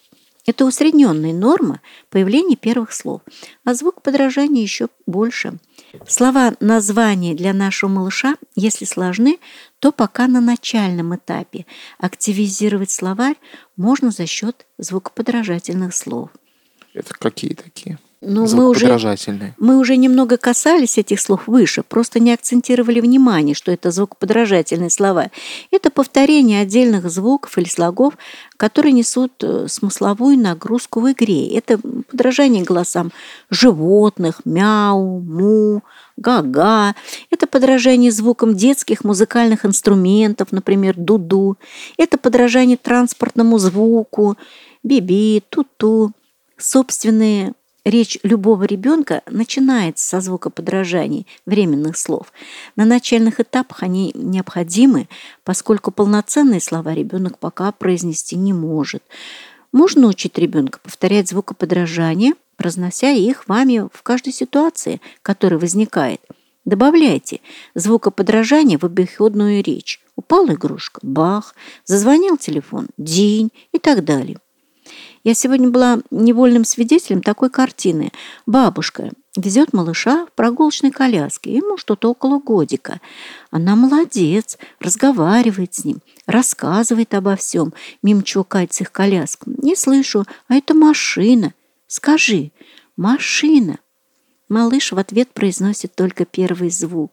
Это 0.51 0.65
усредненная 0.65 1.33
норма 1.33 1.81
появления 2.09 2.57
первых 2.57 2.93
слов, 2.93 3.21
а 3.65 3.75
звук 3.75 4.03
подражания 4.03 4.63
еще 4.63 4.89
больше– 5.07 5.59
Слова 6.07 6.55
названия 6.61 7.35
для 7.35 7.53
нашего 7.53 7.91
малыша, 7.91 8.37
если 8.55 8.85
сложны, 8.85 9.39
то 9.81 9.91
пока 9.91 10.29
на 10.29 10.41
начальном 10.41 11.17
этапе. 11.17 11.67
Активизировать 11.99 12.91
словарь 12.91 13.37
можно 13.77 14.11
за 14.11 14.27
счет 14.27 14.67
звукоподражательных 14.79 15.95
слов. 15.95 16.31
Это 16.95 17.13
какие 17.15 17.55
такие? 17.55 17.99
Ну, 18.23 18.47
мы 18.55 18.69
уже, 18.69 18.99
мы 19.57 19.79
уже 19.79 19.97
немного 19.97 20.37
касались 20.37 20.99
этих 20.99 21.21
слов 21.21 21.47
выше, 21.47 21.83
просто 21.83 22.21
не 22.21 22.35
акцентировали 22.35 23.01
внимание, 23.01 23.55
что 23.55 23.73
это 23.73 23.91
звукоподражательные 23.91 24.91
слова. 24.91 25.31
Это 25.71 25.91
повторение 25.91 26.61
отдельных 26.61 27.11
звуков 27.11 27.57
или 27.57 27.65
слогов, 27.65 28.19
которые 28.59 28.93
несут 28.93 29.33
э, 29.43 29.69
смысловую 29.69 30.39
нагрузку 30.39 31.01
в 31.01 31.11
игре. 31.11 31.57
Это 31.57 31.79
подражание 32.11 32.63
голосам 32.63 33.11
животных, 33.49 34.43
мяу, 34.45 35.21
му, 35.21 35.83
га-га. 36.19 36.95
Это 37.31 37.47
подражание 37.47 38.11
звукам 38.11 38.55
детских 38.55 39.03
музыкальных 39.03 39.65
инструментов, 39.65 40.53
например, 40.53 40.95
дуду. 40.95 41.57
Это 41.97 42.19
подражание 42.19 42.77
транспортному 42.77 43.57
звуку, 43.57 44.37
биби, 44.83 45.43
ту-ту. 45.49 46.13
Собственные 46.59 47.55
Речь 47.85 48.19
любого 48.23 48.65
ребенка 48.65 49.23
начинается 49.27 50.07
со 50.07 50.21
звукоподражаний 50.21 51.27
временных 51.47 51.97
слов. 51.97 52.33
На 52.77 52.85
начальных 52.85 53.41
этапах 53.41 53.83
они 53.83 54.13
необходимы, 54.15 55.09
поскольку 55.45 55.91
полноценные 55.91 56.61
слова 56.61 56.93
ребенок 56.93 57.39
пока 57.39 57.73
произнести 57.73 58.37
не 58.37 58.53
может. 58.53 59.03
Можно 59.73 60.09
учить 60.09 60.37
ребенка 60.37 60.79
повторять 60.83 61.29
звукоподражания, 61.29 62.35
произнося 62.57 63.11
их 63.11 63.49
вами 63.49 63.89
в 63.93 64.03
каждой 64.03 64.35
ситуации, 64.35 65.01
которая 65.23 65.59
возникает. 65.59 66.21
Добавляйте 66.67 67.41
звукоподражание 67.75 68.77
в 68.77 68.85
обиходную 68.85 69.63
речь. 69.63 70.03
Упала 70.17 70.53
игрушка– 70.53 71.01
бах, 71.03 71.55
зазвонил 71.87 72.37
телефон– 72.37 72.89
день 72.99 73.51
и 73.73 73.79
так 73.79 74.05
далее. 74.05 74.39
Я 75.23 75.35
сегодня 75.35 75.69
была 75.69 76.01
невольным 76.11 76.65
свидетелем 76.65 77.23
такой 77.23 77.51
картины. 77.51 78.11
Бабушка 78.47 79.11
везет 79.37 79.75
малыша 79.75 80.25
в 80.27 80.33
прогулочной 80.33 80.91
коляске, 80.91 81.55
ему 81.55 81.77
что-то 81.77 82.11
около 82.11 82.39
годика. 82.39 83.01
Она 83.51 83.77
молодец, 83.77 84.57
разговаривает 84.81 85.75
с 85.75 85.85
ним, 85.85 86.01
рассказывает 86.27 87.13
обо 87.13 87.37
всем, 87.37 87.75
мимо 88.03 88.23
чего 88.23 88.45
катится 88.45 88.85
их 88.85 88.93
коляска. 88.93 89.51
Не 89.63 89.77
слышу, 89.77 90.25
а 90.49 90.55
это 90.55 90.73
машина. 90.73 91.53
Скажи, 91.87 92.51
машина. 92.97 93.79
Малыш 94.49 94.93
в 94.93 94.99
ответ 94.99 95.29
произносит 95.33 95.95
только 95.95 96.25
первый 96.25 96.71
звук. 96.71 97.13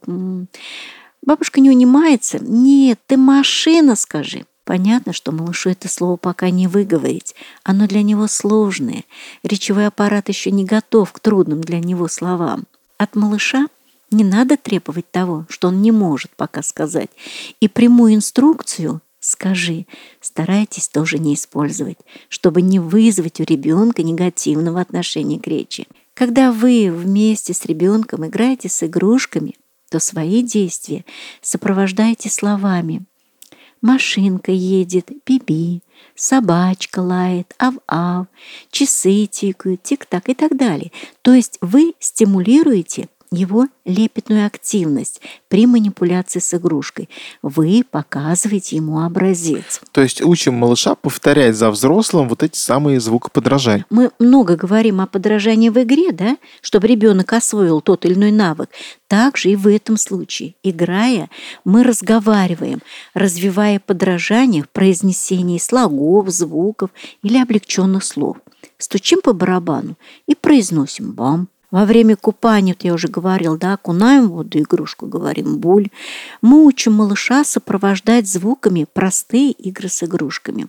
Бабушка 1.22 1.60
не 1.60 1.70
унимается. 1.70 2.40
Нет, 2.40 3.00
ты 3.06 3.18
машина, 3.18 3.96
скажи. 3.96 4.46
Понятно, 4.68 5.14
что 5.14 5.32
малышу 5.32 5.70
это 5.70 5.88
слово 5.88 6.18
пока 6.18 6.50
не 6.50 6.68
выговорить. 6.68 7.34
Оно 7.64 7.88
для 7.88 8.04
него 8.04 8.28
сложное. 8.28 9.06
Речевой 9.42 9.88
аппарат 9.88 10.28
еще 10.28 10.52
не 10.52 10.66
готов 10.66 11.14
к 11.14 11.22
трудным 11.22 11.62
для 11.62 11.80
него 11.80 12.10
словам. 12.10 12.66
От 12.98 13.16
малыша 13.16 13.68
не 14.12 14.26
надо 14.26 14.58
требовать 14.58 15.10
того, 15.10 15.46
что 15.48 15.70
он 15.70 15.82
не 15.82 15.94
может 15.94 16.32
пока 16.36 16.62
сказать. 16.64 17.10
И 17.62 17.70
прямую 17.70 18.16
инструкцию 18.16 19.00
«скажи» 19.22 19.86
старайтесь 20.20 20.90
тоже 20.90 21.18
не 21.18 21.36
использовать, 21.36 22.00
чтобы 22.28 22.62
не 22.62 22.80
вызвать 22.80 23.40
у 23.40 23.46
ребенка 23.46 24.04
негативного 24.04 24.82
отношения 24.82 25.40
к 25.40 25.48
речи. 25.48 25.88
Когда 26.14 26.52
вы 26.52 26.92
вместе 26.92 27.54
с 27.54 27.64
ребенком 27.64 28.28
играете 28.28 28.68
с 28.68 28.84
игрушками, 28.84 29.56
то 29.90 30.00
свои 30.02 30.44
действия 30.44 31.06
сопровождаете 31.42 32.30
словами– 32.30 33.06
Машинка 33.82 34.52
едет, 34.52 35.12
биби, 35.26 35.82
собачка 36.16 37.00
лает, 37.00 37.54
ав-ав, 37.60 38.28
часы 38.72 39.26
тикают, 39.28 39.84
тик-так 39.84 40.30
и 40.30 40.34
так 40.34 40.58
далее. 40.58 40.92
То 41.22 41.34
есть 41.34 41.58
вы 41.62 41.94
стимулируете 42.00 43.10
его 43.32 43.68
лепетную 43.86 44.46
активность 44.46 45.22
при 45.48 45.66
манипуляции 45.66 46.40
с 46.40 46.54
игрушкой. 46.54 47.10
Вы 47.42 47.84
показываете 47.90 48.78
ему 48.78 49.00
образец. 49.02 49.82
То 49.92 50.02
есть 50.02 50.22
учим 50.22 50.54
малыша 50.56 50.96
повторять 50.96 51.56
за 51.56 51.70
взрослым 51.72 52.30
вот 52.30 52.44
эти 52.44 52.58
самые 52.58 53.00
звукоподражания. 53.00 53.86
Мы 53.90 54.12
много 54.20 54.56
говорим 54.56 55.02
о 55.02 55.08
подражании 55.08 55.70
в 55.70 55.82
игре, 55.82 56.12
да, 56.12 56.38
чтобы 56.62 56.88
ребенок 56.88 57.32
освоил 57.34 57.82
тот 57.82 58.06
или 58.06 58.14
иной 58.14 58.32
навык. 58.32 58.70
Также 59.08 59.52
и 59.52 59.56
в 59.56 59.68
этом 59.68 59.98
случае, 59.98 60.56
играя, 60.64 61.30
мы 61.64 61.84
разговариваем, 61.84 62.82
развивая 63.14 63.80
подражание 63.80 64.64
в 64.64 64.70
произнесении 64.70 65.58
слогов, 65.58 66.30
звуков 66.30 66.90
или 67.24 67.38
облегченных 67.38 68.04
слов. 68.04 68.38
Стучим 68.78 69.22
по 69.22 69.34
барабану 69.34 69.98
и 70.28 70.36
произносим 70.36 71.14
«бам», 71.14 71.48
во 71.72 71.86
время 71.86 72.16
купания, 72.16 72.74
вот 72.74 72.84
я 72.84 72.94
уже 72.94 73.08
говорил, 73.08 73.58
да, 73.58 73.74
окунаем 73.74 74.28
в 74.28 74.32
воду 74.32 74.60
игрушку, 74.60 75.06
говорим 75.06 75.58
«буль». 75.58 75.90
Мы 76.42 76.66
учим 76.66 76.94
малыша 76.94 77.44
сопровождать 77.44 78.28
звуками 78.28 78.88
простые 78.92 79.52
игры 79.52 79.90
с 79.90 80.04
игрушками. 80.04 80.68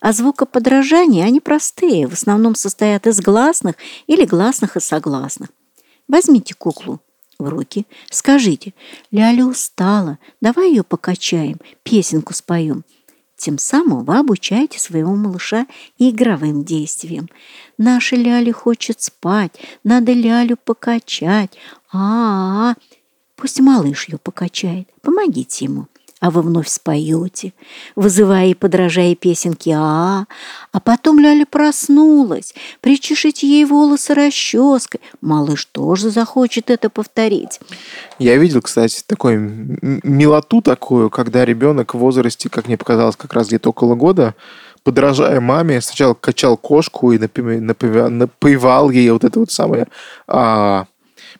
А 0.00 0.12
звукоподражания, 0.12 1.24
они 1.24 1.40
простые, 1.40 2.06
в 2.06 2.12
основном 2.12 2.54
состоят 2.54 3.06
из 3.06 3.20
гласных 3.20 3.76
или 4.06 4.24
гласных 4.24 4.76
и 4.76 4.80
согласных. 4.80 5.50
Возьмите 6.08 6.54
куклу 6.54 7.00
в 7.38 7.48
руки, 7.48 7.86
скажите, 8.10 8.74
Ляля 9.10 9.44
устала, 9.44 10.18
давай 10.40 10.70
ее 10.70 10.82
покачаем, 10.82 11.60
песенку 11.82 12.32
споем. 12.32 12.84
Тем 13.36 13.58
самым 13.58 14.04
вы 14.04 14.18
обучаете 14.18 14.78
своего 14.78 15.14
малыша 15.14 15.66
игровым 15.98 16.64
действиям. 16.64 17.28
Наша 17.76 18.16
Ляля 18.16 18.52
хочет 18.52 19.02
спать, 19.02 19.52
надо 19.84 20.12
Лялю 20.12 20.56
покачать. 20.56 21.56
А, 21.92 21.98
-а, 21.98 22.74
-а. 22.74 22.76
пусть 23.36 23.60
малыш 23.60 24.08
ее 24.08 24.18
покачает, 24.18 24.88
помогите 25.02 25.66
ему 25.66 25.88
а 26.20 26.30
вы 26.30 26.42
вновь 26.42 26.68
споете, 26.68 27.52
вызывая 27.94 28.48
и 28.48 28.54
подражая 28.54 29.14
песенке 29.14 29.72
а, 29.76 30.22
-а, 30.22 30.24
а 30.72 30.80
потом 30.80 31.20
Ляля 31.20 31.44
проснулась, 31.44 32.54
причешите 32.80 33.46
ей 33.46 33.64
волосы 33.66 34.14
расческой. 34.14 35.00
Малыш 35.20 35.66
тоже 35.66 36.10
захочет 36.10 36.70
это 36.70 36.88
повторить. 36.88 37.60
Я 38.18 38.36
видел, 38.36 38.62
кстати, 38.62 39.02
такой 39.06 39.36
милоту 39.36 40.62
такую, 40.62 41.10
когда 41.10 41.44
ребенок 41.44 41.94
в 41.94 41.98
возрасте, 41.98 42.48
как 42.48 42.66
мне 42.66 42.78
показалось, 42.78 43.16
как 43.16 43.34
раз 43.34 43.48
где-то 43.48 43.70
около 43.70 43.94
года, 43.94 44.34
подражая 44.84 45.40
маме, 45.40 45.80
сначала 45.80 46.14
качал 46.14 46.56
кошку 46.56 47.12
и 47.12 47.18
напевал 47.18 48.90
ей 48.90 49.10
вот 49.10 49.24
это 49.24 49.40
вот 49.40 49.50
самое 49.50 49.86
а, 50.26 50.86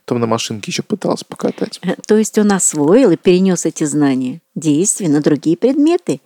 Потом 0.07 0.20
на 0.20 0.26
машинке 0.28 0.70
еще 0.70 0.84
пытался 0.84 1.24
покатать. 1.24 1.80
Э, 1.82 1.96
то 2.07 2.16
есть 2.16 2.38
он 2.38 2.52
освоил 2.52 3.11
и 3.11 3.16
перенес 3.16 3.66
эти 3.66 3.82
знания, 3.82 4.40
действия 4.54 5.09
на 5.09 5.20
другие 5.20 5.57
предметы. 5.57 6.20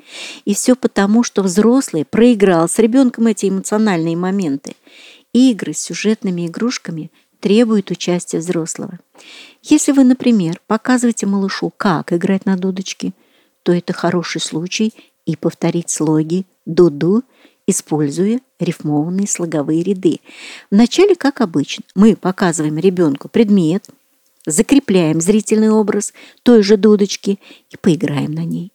И 0.45 0.55
все 0.55 0.77
потому, 0.77 1.25
что 1.25 1.43
взрослый 1.43 2.05
проиграл 2.05 2.69
с 2.69 2.79
ребенком 2.79 3.27
эти 3.27 3.49
эмоциональные 3.49 4.19
моменты. 4.19 4.77
Игры 5.33 5.73
с 5.73 5.79
сюжетными 5.79 6.47
игрушками 6.47 7.11
требуют 7.41 7.91
участия 7.91 8.39
взрослого. 8.39 8.99
Если 9.63 9.93
вы, 9.93 10.05
например, 10.05 10.61
показываете 10.67 11.25
малышу, 11.25 11.73
как 11.75 12.13
играть 12.13 12.45
на 12.45 12.59
дудочке, 12.59 13.15
то 13.63 13.73
это 13.73 13.95
хороший 13.95 14.43
случай 14.43 14.93
и 15.25 15.37
повторить 15.37 15.89
слоги 15.89 16.45
«ду-ду» 16.67 17.23
используя 17.71 18.41
рифмованные 18.59 19.27
слоговые 19.27 19.83
ряды. 19.83 20.21
Вначале, 20.71 21.15
как 21.15 21.41
обычно, 21.41 21.85
мы 21.95 22.17
показываем 22.17 22.79
ребенку 22.79 23.29
предмет, 23.29 23.87
закрепляем 24.47 25.21
зрительный 25.21 25.71
образ 25.71 26.13
той 26.43 26.63
же 26.63 26.77
дудочки 26.77 27.39
и 27.71 27.77
поиграем 27.77 28.33
на 28.33 28.45
ней. 28.45 28.73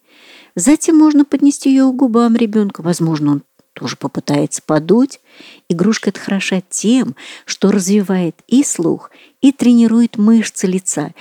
Затем 0.56 0.98
можно 0.98 1.26
поднести 1.26 1.70
ее 1.70 1.92
к 1.92 1.96
губам 1.96 2.36
ребенка. 2.36 2.82
Возможно, 2.82 3.32
он 3.34 3.44
тоже 3.74 3.98
попытается 3.98 4.62
подуть. 4.66 5.20
Игрушка 5.70 6.10
это 6.10 6.20
хороша 6.20 6.62
тем, 6.70 7.16
что 7.46 7.72
развивает 7.72 8.36
и 8.48 8.64
слух, 8.64 9.12
и 9.42 9.52
тренирует 9.52 10.18
мышцы 10.18 10.66
лица. 10.66 11.14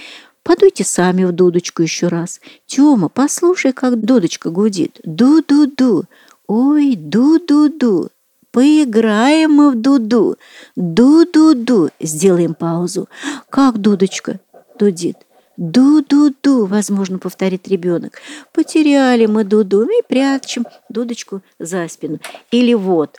Подуйте 0.45 0.85
сами 0.85 1.25
в 1.25 1.33
дудочку 1.33 1.83
еще 1.83 2.09
раз. 2.09 2.41
Тёма, 2.66 3.09
послушай, 3.09 3.72
как 3.72 4.01
дудочка 4.01 4.51
гудит. 4.51 5.01
Ду-ду-ду. 5.03 6.05
Ой, 6.47 6.97
ду-ду-ду. 6.97 8.09
Поиграем 8.51 9.53
мы 9.53 9.70
в 9.72 9.74
дуду. 9.76 10.36
Ду-ду-ду. 10.76 11.90
Сделаем 12.01 12.55
паузу. 12.55 13.09
Как 13.51 13.78
дудочка 13.78 14.38
дудит? 14.78 15.16
Ду-ду-ду, 15.57 16.66
возможно, 16.66 17.18
повторит 17.18 17.68
ребенок. 17.68 18.20
Потеряли 18.53 19.26
мы 19.26 19.45
дуду 19.45 19.84
и 19.84 20.03
прячем 20.07 20.66
дудочку 20.88 21.42
за 21.59 21.88
спину. 21.88 22.18
Или 22.51 22.74
вот, 22.74 23.18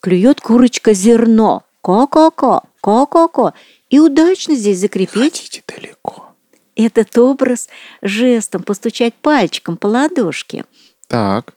клюет 0.00 0.40
курочка 0.40 0.92
зерно. 0.92 1.62
Ко-ко-ко, 1.80 2.62
ко-ко-ко. 2.80 3.54
И 3.90 4.00
удачно 4.00 4.54
здесь 4.54 4.78
закрепить. 4.78 5.22
Хотите 5.22 5.62
далеко. 5.66 6.34
Этот 6.74 7.16
образ 7.16 7.68
жестом 8.02 8.62
постучать 8.62 9.14
пальчиком 9.14 9.76
по 9.76 9.86
ладошке. 9.86 10.64
Так. 11.06 11.54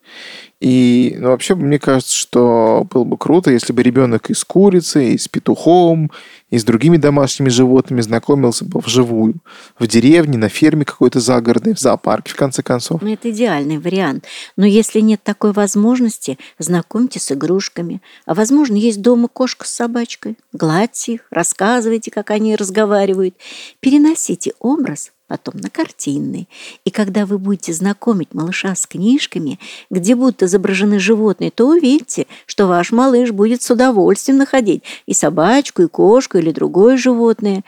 И 0.61 1.15
ну, 1.17 1.29
вообще, 1.29 1.55
мне 1.55 1.79
кажется, 1.79 2.15
что 2.15 2.87
было 2.91 3.03
бы 3.03 3.17
круто, 3.17 3.49
если 3.49 3.73
бы 3.73 3.81
ребенок 3.81 4.29
и 4.29 4.35
с 4.35 4.45
курицей, 4.45 5.15
и 5.15 5.17
с 5.17 5.27
петухом, 5.27 6.11
и 6.51 6.59
с 6.59 6.63
другими 6.63 6.97
домашними 6.97 7.49
животными 7.49 8.01
знакомился 8.01 8.63
бы 8.63 8.79
вживую. 8.79 9.35
В 9.79 9.87
деревне, 9.87 10.37
на 10.37 10.49
ферме 10.49 10.85
какой-то 10.85 11.19
загородной, 11.19 11.73
в 11.73 11.79
зоопарке, 11.79 12.31
в 12.33 12.35
конце 12.35 12.61
концов. 12.61 13.01
Ну, 13.01 13.11
это 13.11 13.31
идеальный 13.31 13.79
вариант. 13.79 14.25
Но 14.55 14.67
если 14.67 14.99
нет 14.99 15.21
такой 15.23 15.51
возможности, 15.51 16.37
знакомьтесь 16.59 17.23
с 17.23 17.31
игрушками. 17.31 17.99
А 18.27 18.35
возможно, 18.35 18.75
есть 18.75 19.01
дома 19.01 19.29
кошка 19.29 19.67
с 19.67 19.71
собачкой. 19.71 20.37
Гладьте 20.53 21.13
их, 21.13 21.21
рассказывайте, 21.31 22.11
как 22.11 22.29
они 22.29 22.55
разговаривают. 22.55 23.33
Переносите 23.79 24.53
образ 24.59 25.11
потом 25.31 25.61
на 25.61 25.69
картинный. 25.69 26.49
И 26.83 26.89
когда 26.89 27.25
вы 27.25 27.37
будете 27.37 27.71
знакомить 27.71 28.33
малыша 28.33 28.75
с 28.75 28.85
книжками, 28.85 29.59
где 29.89 30.13
будут 30.13 30.43
изображены 30.43 30.99
животные, 30.99 31.51
то 31.51 31.69
увидите, 31.69 32.27
что 32.45 32.67
ваш 32.67 32.91
малыш 32.91 33.31
будет 33.31 33.61
с 33.63 33.71
удовольствием 33.71 34.39
находить 34.39 34.83
и 35.05 35.13
собачку, 35.13 35.83
и 35.83 35.87
кошку, 35.87 36.37
или 36.37 36.51
другое 36.51 36.97
животное, 36.97 37.63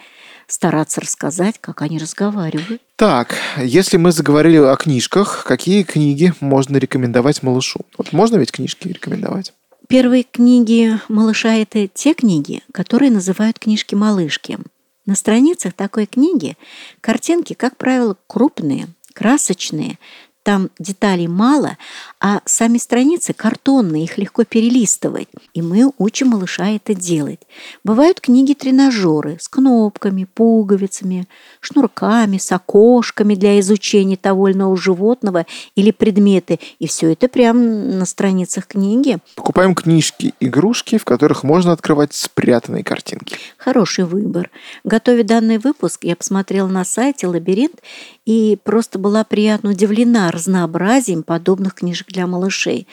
стараться 0.46 1.00
рассказать, 1.00 1.56
как 1.62 1.82
они 1.82 2.00
разговаривают. 2.00 2.82
Так, 2.98 3.36
если 3.58 3.96
мы 3.96 4.12
заговорили 4.12 4.58
о 4.58 4.76
книжках, 4.76 5.46
какие 5.48 5.84
книги 5.84 6.34
можно 6.42 6.76
рекомендовать 6.76 7.44
малышу? 7.44 7.80
Вот 7.98 8.12
можно 8.12 8.36
ведь 8.36 8.52
книжки 8.52 8.90
рекомендовать? 8.90 9.54
Первые 9.88 10.24
книги 10.24 11.00
малыша– 11.08 11.54
это 11.56 11.88
те 11.88 12.14
книги, 12.14 12.62
которые 12.74 13.10
называют 13.10 13.58
книжки-малышки. 13.58 14.58
На 15.06 15.16
страницах 15.16 15.74
такой 15.74 16.06
книги 16.06 16.58
картинки, 17.02 17.54
как 17.54 17.78
правило, 17.78 18.18
крупные, 18.28 18.88
красочные, 19.14 20.00
там 20.44 20.70
деталей 20.78 21.28
мало, 21.28 21.78
а 22.20 22.42
сами 22.46 22.78
страницы 22.78 23.34
картонные, 23.34 24.04
их 24.04 24.18
легко 24.18 24.44
перелистывать. 24.44 25.30
И 25.54 25.62
мы 25.62 25.92
учим 25.98 26.30
малыша 26.30 26.70
это 26.70 26.94
делать. 26.94 27.40
Бывают 27.84 28.20
книги-тренажеры 28.20 29.38
с 29.40 29.48
кнопками, 29.48 30.26
пуговицами, 30.26 31.28
шнурками, 31.62 32.38
с 32.38 32.52
окошками 32.52 33.36
для 33.36 33.60
изучения 33.62 34.18
того 34.18 34.50
или 34.50 34.58
иного 34.58 34.76
животного 34.76 35.46
или 35.76 35.92
предметы. 35.92 36.60
И 36.80 36.88
все 36.88 37.14
это 37.14 37.30
прямо 37.30 37.62
на 37.62 38.06
страницах 38.06 38.68
книги. 38.68 39.18
Покупаем 39.36 39.76
книжки, 39.76 40.34
игрушки, 40.42 40.98
в 40.98 41.06
которых 41.06 41.44
можно 41.44 41.72
открывать 41.72 42.14
спрятанные 42.14 42.84
картинки. 42.84 43.38
Хороший 43.58 44.04
выбор. 44.04 44.50
Готовя 44.84 45.24
данный 45.24 45.58
выпуск, 45.58 46.04
я 46.04 46.18
посмотрела 46.18 46.68
на 46.68 46.84
сайте 46.84 47.28
«Лабиринт» 47.28 47.82
и 48.26 48.58
просто 48.64 49.00
была 49.00 49.24
приятно 49.24 49.70
удивлена 49.72 50.32
разнообразием 50.34 51.24
подобных 51.24 51.76
книжек 51.76 52.08
для 52.08 52.28
малышей. 52.28 52.88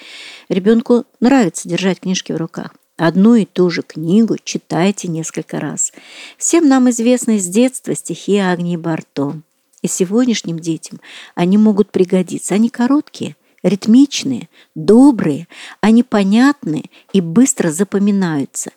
Ребенку 0.48 1.04
нравится 1.20 1.68
держать 1.68 2.00
книжки 2.00 2.32
в 2.32 2.36
руках. 2.36 2.74
Одну 2.96 3.34
и 3.34 3.46
ту 3.46 3.70
же 3.70 3.82
книгу 3.82 4.36
читайте 4.44 5.08
несколько 5.08 5.58
раз. 5.58 5.92
Всем 6.36 6.68
нам 6.68 6.90
известны 6.90 7.38
с 7.38 7.46
детства 7.46 7.94
стихи 7.94 8.36
Агнии 8.36 8.76
Барто. 8.76 9.40
И 9.80 9.88
сегодняшним 9.88 10.58
детям 10.58 11.00
они 11.34 11.56
могут 11.56 11.90
пригодиться. 11.90 12.54
Они 12.54 12.68
короткие, 12.68 13.36
ритмичные, 13.62 14.48
добрые, 14.74 15.48
они 15.80 16.02
понятные 16.02 16.90
и 17.12 17.22
быстро 17.22 17.70
запоминаются. 17.70 18.72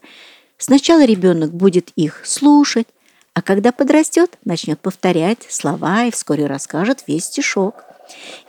Сначала 0.58 1.04
ребенок 1.04 1.54
будет 1.54 1.92
их 1.98 2.22
слушать, 2.26 2.88
а 3.34 3.42
когда 3.42 3.72
подрастет, 3.72 4.38
начнет 4.46 4.80
повторять 4.80 5.40
слова 5.50 6.06
и 6.06 6.12
вскоре 6.12 6.46
расскажет 6.46 7.04
весь 7.08 7.26
стишок. 7.26 7.84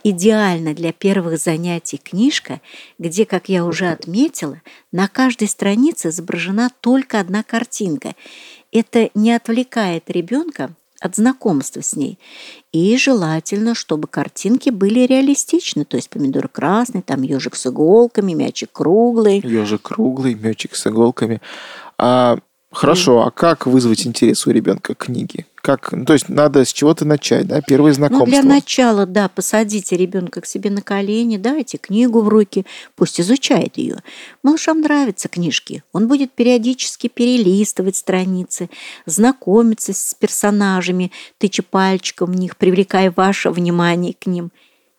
Идеально 0.03 0.75
для 0.75 0.93
первых 0.93 1.39
занятий 1.39 1.99
книжка, 1.99 2.61
где, 2.99 3.25
как 3.25 3.49
я 3.49 3.65
уже 3.65 3.91
отметила, 3.91 4.61
на 4.93 5.09
каждой 5.09 5.49
странице 5.49 6.09
изображена 6.09 6.71
только 6.81 7.21
одна 7.21 7.43
картинка. 7.43 8.15
Это 8.73 9.11
не 9.15 9.33
отвлекает 9.33 10.11
ребенка 10.11 10.75
от 11.01 11.17
знакомства 11.17 11.83
с 11.83 11.97
ней. 11.97 12.19
И 12.73 12.97
желательно, 12.97 13.75
чтобы 13.75 14.09
картинки 14.09 14.71
были 14.71 15.01
реалистичны, 15.01 15.85
то 15.85 15.97
есть 15.97 16.09
помидор 16.09 16.49
красный, 16.49 17.03
там 17.03 17.23
ежик 17.23 17.57
с 17.57 17.67
иголками, 17.67 18.33
мячик 18.33 18.73
круглый. 18.73 19.41
Ежик 19.41 19.83
круглый, 19.83 20.35
мячик 20.35 20.75
с 20.75 20.87
иголками. 20.87 21.41
А 21.99 22.39
Хорошо, 22.75 23.27
а 23.27 23.31
как 23.31 23.67
вызвать 23.67 24.07
интерес 24.07 24.47
у 24.47 24.51
ребенка 24.51 24.95
к 24.95 25.07
книге? 25.07 25.47
Как, 25.57 25.93
ну, 25.93 26.05
то 26.05 26.13
есть 26.13 26.29
надо 26.29 26.65
с 26.65 26.73
чего-то 26.73 27.07
начать, 27.07 27.47
да, 27.47 27.63
первое 27.63 27.95
знакомство. 27.95 28.27
Ну, 28.27 28.43
для 28.43 28.43
начала, 28.43 29.07
да, 29.07 29.29
посадите 29.29 29.97
ребенка 29.97 30.43
к 30.43 30.47
себе 30.47 30.69
на 30.71 30.83
колени, 30.83 31.39
дайте 31.39 31.79
книгу 31.79 32.21
в 32.21 32.29
руки, 32.29 32.67
пусть 32.97 33.21
изучает 33.21 33.79
ее. 33.79 34.03
Малышам 34.43 34.81
нравятся 34.81 35.29
книжки, 35.29 35.83
он 35.93 36.07
будет 36.07 36.33
периодически 36.33 37.09
перелистывать 37.09 37.97
страницы, 37.97 38.69
знакомиться 39.07 39.95
с 39.95 40.15
персонажами, 40.15 41.13
тыча 41.39 41.63
пальчиком 41.63 42.33
в 42.33 42.37
них, 42.37 42.57
привлекая 42.59 43.11
ваше 43.15 43.51
внимание 43.51 44.13
к 44.13 44.27
ним. 44.27 44.53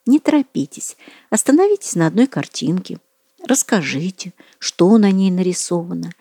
Не 0.08 0.20
торопитесь, 0.20 0.98
остановитесь 1.30 1.96
на 1.96 2.08
одной 2.08 2.28
картинке, 2.28 2.98
Расскажите, 3.46 4.34
что 4.58 4.98
на 4.98 5.12
ней 5.12 5.30
нарисовано. 5.30 6.12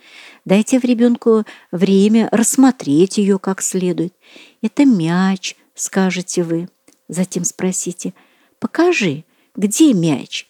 Дайте 0.45 0.79
в 0.79 0.85
ребенку 0.85 1.45
время 1.73 2.29
рассмотреть 2.31 3.17
ее 3.17 3.39
как 3.39 3.63
следует. 3.63 4.13
Это 4.61 4.85
мяч, 4.85 5.57
скажете 5.75 6.43
вы. 6.43 6.69
Затем 7.09 7.45
спросите, 7.45 8.13
покажи, 8.59 9.25
где 9.57 9.95
мяч? 9.95 10.47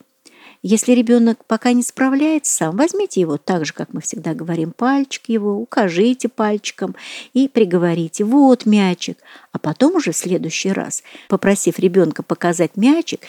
Если 0.66 0.92
ребенок 0.92 1.44
пока 1.46 1.72
не 1.72 1.82
справляется 1.82 2.52
сам, 2.52 2.76
возьмите 2.76 3.20
его 3.20 3.36
так 3.36 3.66
же, 3.66 3.72
как 3.72 3.92
мы 3.92 4.00
всегда 4.00 4.32
говорим, 4.34 4.72
пальчик 4.72 5.28
его, 5.28 5.56
укажите 5.56 6.28
пальчиком 6.28 6.96
и 7.34 7.48
приговорите 7.48 8.24
«вот 8.24 8.64
мячик». 8.64 9.18
А 9.52 9.58
потом 9.58 9.96
уже 9.96 10.12
в 10.12 10.16
следующий 10.16 10.72
раз, 10.72 11.02
попросив 11.28 11.78
ребенка 11.78 12.22
показать 12.22 12.78
мячик, 12.78 13.20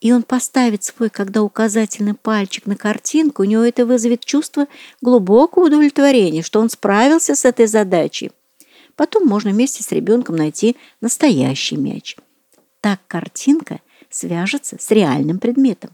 и 0.00 0.12
он 0.12 0.22
поставит 0.22 0.84
свой, 0.84 1.10
когда 1.10 1.42
указательный 1.42 2.14
пальчик 2.14 2.66
на 2.66 2.76
картинку, 2.76 3.42
у 3.42 3.46
него 3.46 3.62
это 3.62 3.86
вызовет 3.86 4.24
чувство 4.24 4.66
глубокого 5.00 5.66
удовлетворения, 5.66 6.42
что 6.42 6.60
он 6.60 6.68
справился 6.68 7.34
с 7.34 7.44
этой 7.44 7.66
задачей. 7.66 8.32
Потом 8.94 9.26
можно 9.26 9.50
вместе 9.50 9.82
с 9.82 9.92
ребенком 9.92 10.36
найти 10.36 10.76
настоящий 11.00 11.76
мяч. 11.76 12.16
Так 12.80 13.00
картинка 13.06 13.80
свяжется 14.10 14.76
с 14.78 14.90
реальным 14.90 15.38
предметом. 15.38 15.90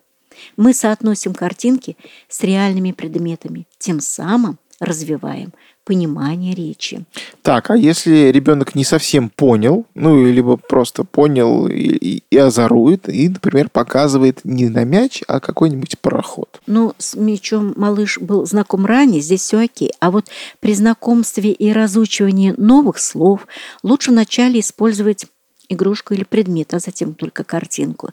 Мы 0.57 0.73
соотносим 0.73 1.35
картинки 1.35 1.97
с 2.29 2.43
реальными 2.43 2.93
предметами, 2.93 3.67
тем 3.79 4.01
самым 4.01 4.59
развиваем 4.83 5.53
понимание 5.85 6.55
речи. 6.55 7.05
Так, 7.43 7.71
а 7.71 7.77
если 7.77 8.31
ребенок 8.31 8.75
не 8.75 8.85
совсем 8.85 9.31
понял, 9.31 9.85
ну, 9.95 10.25
либо 10.25 10.57
просто 10.57 11.03
понял 11.03 11.67
и, 11.67 11.73
и, 11.73 12.23
и 12.31 12.37
озорует, 12.37 13.09
и, 13.09 13.29
например, 13.29 13.69
показывает 13.69 14.41
не 14.45 14.69
на 14.69 14.85
мяч, 14.85 15.23
а 15.27 15.41
какой-нибудь 15.41 15.99
пароход? 15.99 16.61
Ну, 16.67 16.95
с 16.99 17.17
мячом 17.17 17.75
малыш 17.77 18.19
был 18.21 18.47
знаком 18.47 18.87
ранее, 18.87 19.21
здесь 19.21 19.41
все 19.41 19.65
окей. 19.65 19.91
А 19.99 20.11
вот 20.11 20.27
при 20.61 20.75
знакомстве 20.75 21.51
и 21.51 21.73
разучивании 21.73 22.55
новых 22.57 22.99
слов 22.99 23.47
лучше 23.83 24.13
вначале 24.13 24.61
использовать 24.61 25.27
игрушку 25.73 26.15
или 26.15 26.25
предмет, 26.25 26.75
а 26.75 26.79
затем 26.79 27.15
только 27.15 27.45
картинку. 27.45 28.11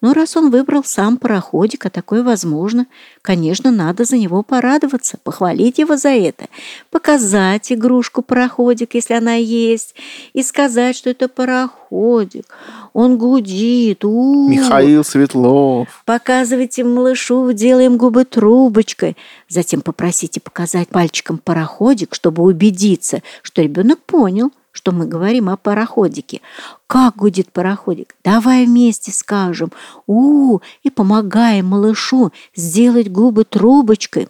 Но 0.00 0.12
раз 0.12 0.36
он 0.36 0.50
выбрал 0.50 0.84
сам 0.84 1.16
пароходик, 1.16 1.86
а 1.86 1.90
такое 1.90 2.22
возможно, 2.22 2.86
конечно, 3.22 3.70
надо 3.70 4.04
за 4.04 4.16
него 4.16 4.42
порадоваться, 4.42 5.18
похвалить 5.22 5.78
его 5.78 5.96
за 5.96 6.10
это, 6.10 6.46
показать 6.90 7.72
игрушку-пароходик, 7.72 8.94
если 8.94 9.14
она 9.14 9.34
есть, 9.34 9.94
и 10.32 10.42
сказать, 10.42 10.96
что 10.96 11.10
это 11.10 11.28
пароходик, 11.28 12.46
он 12.92 13.18
гудит. 13.18 14.04
У-у-у. 14.04 14.48
Михаил 14.48 15.04
Светлов. 15.04 15.88
Показывайте 16.04 16.84
малышу, 16.84 17.52
делаем 17.52 17.96
губы 17.96 18.24
трубочкой. 18.24 19.16
Затем 19.48 19.80
попросите 19.80 20.40
показать 20.40 20.88
пальчиком 20.88 21.38
пароходик, 21.38 22.14
чтобы 22.14 22.42
убедиться, 22.42 23.22
что 23.42 23.62
ребенок 23.62 24.00
понял– 24.00 24.50
что 24.72 24.92
мы 24.92 25.06
говорим 25.06 25.48
о 25.48 25.56
пароходике. 25.56 26.40
Как 26.86 27.16
гудит 27.16 27.52
пароходик? 27.52 28.16
Давай 28.24 28.66
вместе 28.66 29.12
скажем 29.12 29.70
у, 30.06 30.56
-у 30.56 30.62
и 30.82 30.90
помогаем 30.90 31.66
малышу 31.66 32.32
сделать 32.56 33.10
губы 33.10 33.44
трубочкой. 33.44 34.28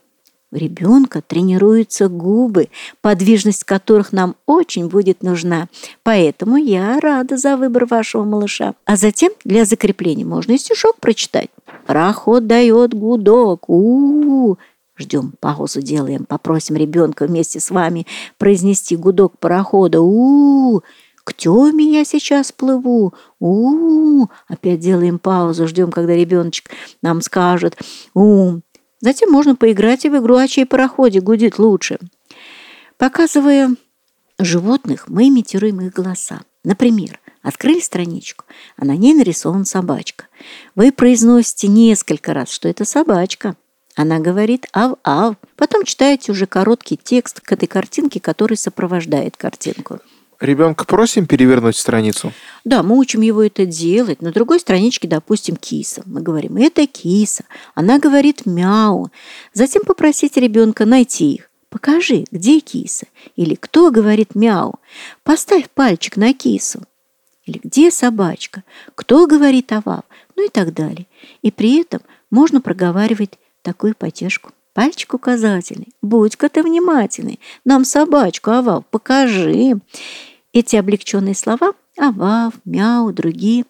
У 0.52 0.56
ребенка 0.56 1.22
тренируются 1.26 2.08
губы, 2.08 2.68
подвижность 3.00 3.64
которых 3.64 4.12
нам 4.12 4.36
очень 4.44 4.88
будет 4.88 5.22
нужна. 5.22 5.68
Поэтому 6.02 6.58
я 6.58 7.00
рада 7.00 7.38
за 7.38 7.56
выбор 7.56 7.86
вашего 7.86 8.24
малыша. 8.24 8.74
А 8.84 8.96
затем 8.96 9.32
для 9.44 9.64
закрепления 9.64 10.26
можно 10.26 10.52
и 10.52 10.58
стишок 10.58 10.96
прочитать. 11.00 11.48
Пароход 11.86 12.46
дает 12.46 12.92
гудок. 12.92 13.70
У-у-у. 13.70 14.58
Ждем, 15.02 15.34
паузу 15.40 15.82
делаем, 15.82 16.24
попросим 16.24 16.76
ребенка 16.76 17.26
вместе 17.26 17.58
с 17.58 17.70
вами 17.70 18.06
произнести 18.38 18.96
гудок 18.96 19.36
парохода. 19.38 20.00
У, 20.00 20.76
-у, 20.76 20.78
-у 20.78 20.82
к 21.24 21.34
Тёме 21.34 21.84
я 21.84 22.04
сейчас 22.04 22.52
плыву. 22.52 23.14
У, 23.40 23.72
-у, 23.72 24.24
-у 24.24 24.28
опять 24.46 24.78
делаем 24.78 25.18
паузу, 25.18 25.66
ждем, 25.66 25.90
когда 25.90 26.14
ребеночек 26.14 26.70
нам 27.02 27.20
скажет. 27.20 27.76
У, 28.14 28.60
затем 29.00 29.30
можно 29.30 29.56
поиграть 29.56 30.04
и 30.04 30.08
в 30.08 30.16
игру, 30.18 30.36
а 30.36 30.46
чей 30.46 30.66
пароходе 30.66 31.20
гудит 31.20 31.58
лучше. 31.58 31.98
Показывая 32.96 33.74
животных, 34.38 35.08
мы 35.08 35.28
имитируем 35.28 35.80
их 35.80 35.92
голоса. 35.92 36.42
Например, 36.62 37.18
открыли 37.42 37.80
страничку, 37.80 38.44
а 38.76 38.84
на 38.84 38.96
ней 38.96 39.14
нарисована 39.14 39.64
собачка. 39.64 40.26
Вы 40.76 40.92
произносите 40.92 41.66
несколько 41.66 42.34
раз, 42.34 42.50
что 42.50 42.68
это 42.68 42.84
собачка. 42.84 43.56
Она 43.94 44.18
говорит 44.20 44.66
«ав-ав». 44.72 45.36
Потом 45.56 45.84
читаете 45.84 46.32
уже 46.32 46.46
короткий 46.46 46.96
текст 46.96 47.40
к 47.40 47.52
этой 47.52 47.66
картинке, 47.66 48.20
который 48.20 48.56
сопровождает 48.56 49.36
картинку. 49.36 50.00
Ребенка 50.40 50.84
просим 50.84 51.26
перевернуть 51.26 51.76
страницу? 51.76 52.32
Да, 52.64 52.82
мы 52.82 52.98
учим 52.98 53.20
его 53.20 53.44
это 53.44 53.64
делать. 53.64 54.22
На 54.22 54.32
другой 54.32 54.58
страничке, 54.58 55.06
допустим, 55.06 55.54
киса. 55.54 56.02
Мы 56.04 56.20
говорим 56.20 56.56
«это 56.56 56.86
киса». 56.86 57.44
Она 57.74 57.98
говорит 58.00 58.44
«мяу». 58.44 59.10
Затем 59.52 59.82
попросите 59.86 60.40
ребенка 60.40 60.84
найти 60.84 61.34
их. 61.34 61.50
Покажи, 61.68 62.24
где 62.32 62.60
киса? 62.60 63.06
Или 63.36 63.54
кто 63.54 63.90
говорит 63.90 64.34
мяу? 64.34 64.74
Поставь 65.22 65.70
пальчик 65.70 66.16
на 66.16 66.34
кису. 66.34 66.82
Или 67.46 67.60
где 67.62 67.90
собачка? 67.90 68.64
Кто 68.94 69.26
говорит 69.26 69.70
авав? 69.72 70.02
Ну 70.34 70.46
и 70.46 70.48
так 70.48 70.74
далее. 70.74 71.06
И 71.42 71.50
при 71.50 71.80
этом 71.80 72.00
можно 72.30 72.60
проговаривать 72.60 73.38
такую 73.62 73.94
потешку. 73.94 74.50
Пальчик 74.74 75.14
указательный. 75.14 75.88
Будь-ка 76.00 76.48
ты 76.48 76.62
внимательный. 76.62 77.40
Нам 77.64 77.84
собачку, 77.84 78.50
Авав, 78.50 78.86
покажи. 78.86 79.74
Эти 80.52 80.76
облегченные 80.76 81.34
слова 81.34 81.72
Авав, 81.98 82.54
мяу, 82.64 83.12
другие 83.12 83.64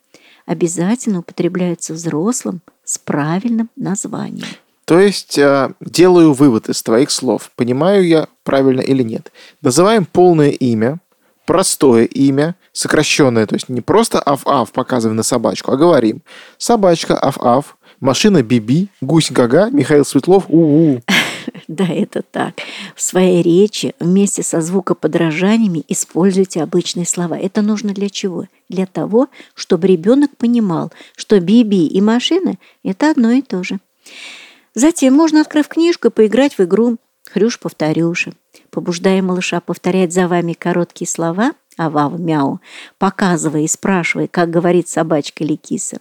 обязательно 0.47 1.21
употребляются 1.21 1.93
взрослым 1.93 2.61
с 2.85 2.99
правильным 2.99 3.71
названием. 3.77 4.47
То 4.85 4.99
есть 4.99 5.39
э, 5.39 5.73
делаю 5.81 6.33
вывод 6.33 6.69
из 6.69 6.83
твоих 6.83 7.11
слов. 7.11 7.51
Понимаю 7.57 8.07
я 8.07 8.29
правильно 8.43 8.81
или 8.81 9.03
нет. 9.03 9.33
Называем 9.61 10.05
полное 10.05 10.51
имя, 10.51 10.99
простое 11.47 12.05
имя, 12.05 12.57
сокращенное, 12.73 13.47
то 13.47 13.55
есть 13.55 13.69
не 13.69 13.81
просто 13.81 14.21
аф-аф 14.21 14.73
показываем 14.73 15.17
на 15.17 15.23
собачку, 15.23 15.73
а 15.73 15.77
говорим 15.77 16.23
собачка 16.59 17.17
аф-аф, 17.17 17.77
Машина 18.03 18.43
Биби, 18.43 18.89
гусь 19.01 19.31
Гага, 19.31 19.71
Михаил 19.71 20.05
Светлов, 20.05 20.47
у-у. 20.49 21.01
Да, 21.69 21.87
это 21.87 22.23
так. 22.23 22.55
В 22.97 23.01
своей 23.01 23.43
речи 23.43 23.95
вместе 24.01 24.43
со 24.43 24.61
звукоподражаниями 24.61 25.85
используйте 25.87 26.63
обычные 26.63 27.07
слова. 27.07 27.39
Это 27.39 27.63
нужно 27.63 27.95
для 27.95 28.11
чего? 28.11 28.47
Для 28.69 28.87
того, 28.87 29.29
чтобы 29.55 29.87
ребенок 29.87 30.37
понимал, 30.37 30.93
что 31.15 31.39
Биби 31.39 31.87
и 31.87 32.01
машина– 32.01 32.57
это 32.85 33.13
одно 33.13 33.31
и 33.31 33.41
то 33.41 33.63
же. 33.63 33.79
Затем 34.75 35.15
можно, 35.15 35.41
открыв 35.41 35.69
книжку, 35.69 36.11
поиграть 36.11 36.59
в 36.59 36.61
игру 36.65 36.97
«Хрюш-повторюша», 37.33 38.33
побуждая 38.71 39.23
малыша 39.23 39.61
повторять 39.61 40.13
за 40.13 40.27
вами 40.27 40.55
короткие 40.55 41.09
слова 41.09 41.53
«Авав-мяу», 41.77 42.61
показывая 42.99 43.63
и 43.63 43.69
спрашивая, 43.69 44.27
как 44.27 44.51
говорит 44.51 44.89
собачка 44.89 45.45
или 45.45 45.55
киса. 45.55 45.99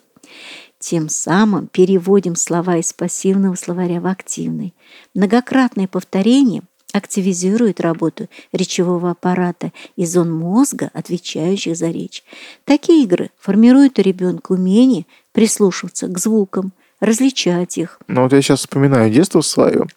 Тем 0.81 1.09
самым 1.09 1.67
переводим 1.67 2.35
слова 2.35 2.77
из 2.77 2.91
пассивного 2.91 3.53
словаря 3.53 4.01
в 4.01 4.07
активный. 4.07 4.73
Многократное 5.13 5.87
повторение 5.87 6.63
активизирует 6.91 7.79
работу 7.79 8.27
речевого 8.51 9.11
аппарата 9.11 9.71
и 9.95 10.05
зон 10.07 10.33
мозга, 10.33 10.89
отвечающих 10.95 11.77
за 11.77 11.91
речь. 11.91 12.23
Такие 12.65 13.03
игры 13.03 13.29
формируют 13.39 13.99
у 13.99 14.01
ребенка 14.01 14.53
умение 14.53 15.05
прислушиваться 15.33 16.07
к 16.07 16.17
звукам, 16.17 16.73
различать 17.01 17.77
их. 17.77 17.99
Ну 18.07 18.21
вот 18.23 18.31
я 18.31 18.41
сейчас 18.41 18.59
вспоминаю 18.59 19.11
детство 19.11 19.41
свое. 19.41 19.87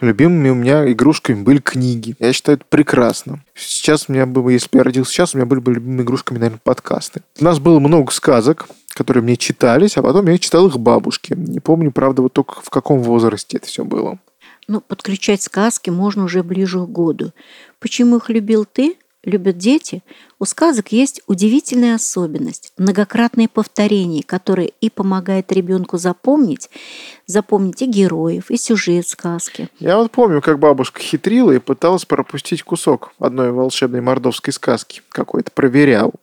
Любимыми 0.00 0.50
у 0.50 0.54
меня 0.54 0.90
игрушками 0.92 1.42
были 1.42 1.58
книги. 1.58 2.14
Я 2.20 2.32
считаю 2.32 2.58
это 2.58 2.66
прекрасно. 2.68 3.42
Сейчас 3.54 4.06
у 4.08 4.12
меня 4.12 4.26
бы, 4.26 4.52
если 4.52 4.68
бы 4.70 4.78
я 4.78 4.84
родился 4.84 5.10
сейчас, 5.10 5.34
у 5.34 5.38
меня 5.38 5.46
были 5.46 5.60
бы 5.60 5.74
любимыми 5.74 6.02
игрушками, 6.02 6.38
наверное, 6.38 6.60
подкасты. 6.62 7.22
У 7.40 7.44
нас 7.44 7.58
было 7.58 7.80
много 7.80 8.12
сказок, 8.12 8.68
которые 8.90 9.22
мне 9.22 9.36
читались, 9.36 9.96
а 9.96 10.02
потом 10.02 10.26
я 10.28 10.38
читал 10.38 10.66
их 10.68 10.78
бабушке. 10.78 11.34
Не 11.36 11.60
помню, 11.60 11.90
правда, 11.90 12.22
вот 12.22 12.32
только 12.32 12.60
в 12.62 12.70
каком 12.70 13.00
возрасте 13.00 13.56
это 13.56 13.66
все 13.66 13.84
было. 13.84 14.18
Ну, 14.68 14.80
подключать 14.80 15.42
сказки 15.42 15.90
можно 15.90 16.24
уже 16.24 16.42
ближе 16.42 16.78
к 16.78 16.88
году. 16.88 17.32
Почему 17.80 18.18
их 18.18 18.28
любил 18.28 18.64
ты? 18.64 18.96
Любят 19.22 19.58
дети? 19.58 20.02
У 20.38 20.46
сказок 20.46 20.92
есть 20.92 21.20
удивительная 21.26 21.94
особенность– 21.96 22.72
многократные 22.78 23.48
повторения, 23.48 24.22
которые 24.22 24.72
и 24.80 24.88
помогают 24.88 25.52
ребенку 25.52 25.98
запомнить, 25.98 26.70
запомнить 27.26 27.82
и 27.82 27.86
героев, 27.86 28.50
и 28.50 28.56
сюжет 28.56 29.06
сказки. 29.06 29.68
Я 29.78 29.98
вот 29.98 30.10
помню, 30.10 30.40
как 30.40 30.58
бабушка 30.58 31.02
хитрила 31.02 31.52
и 31.52 31.58
пыталась 31.58 32.06
пропустить 32.06 32.62
кусок 32.62 33.12
одной 33.18 33.52
волшебной 33.52 34.00
мордовской 34.00 34.54
сказки 34.54 35.02
какой-то, 35.10 35.50
проверял. 35.50 36.14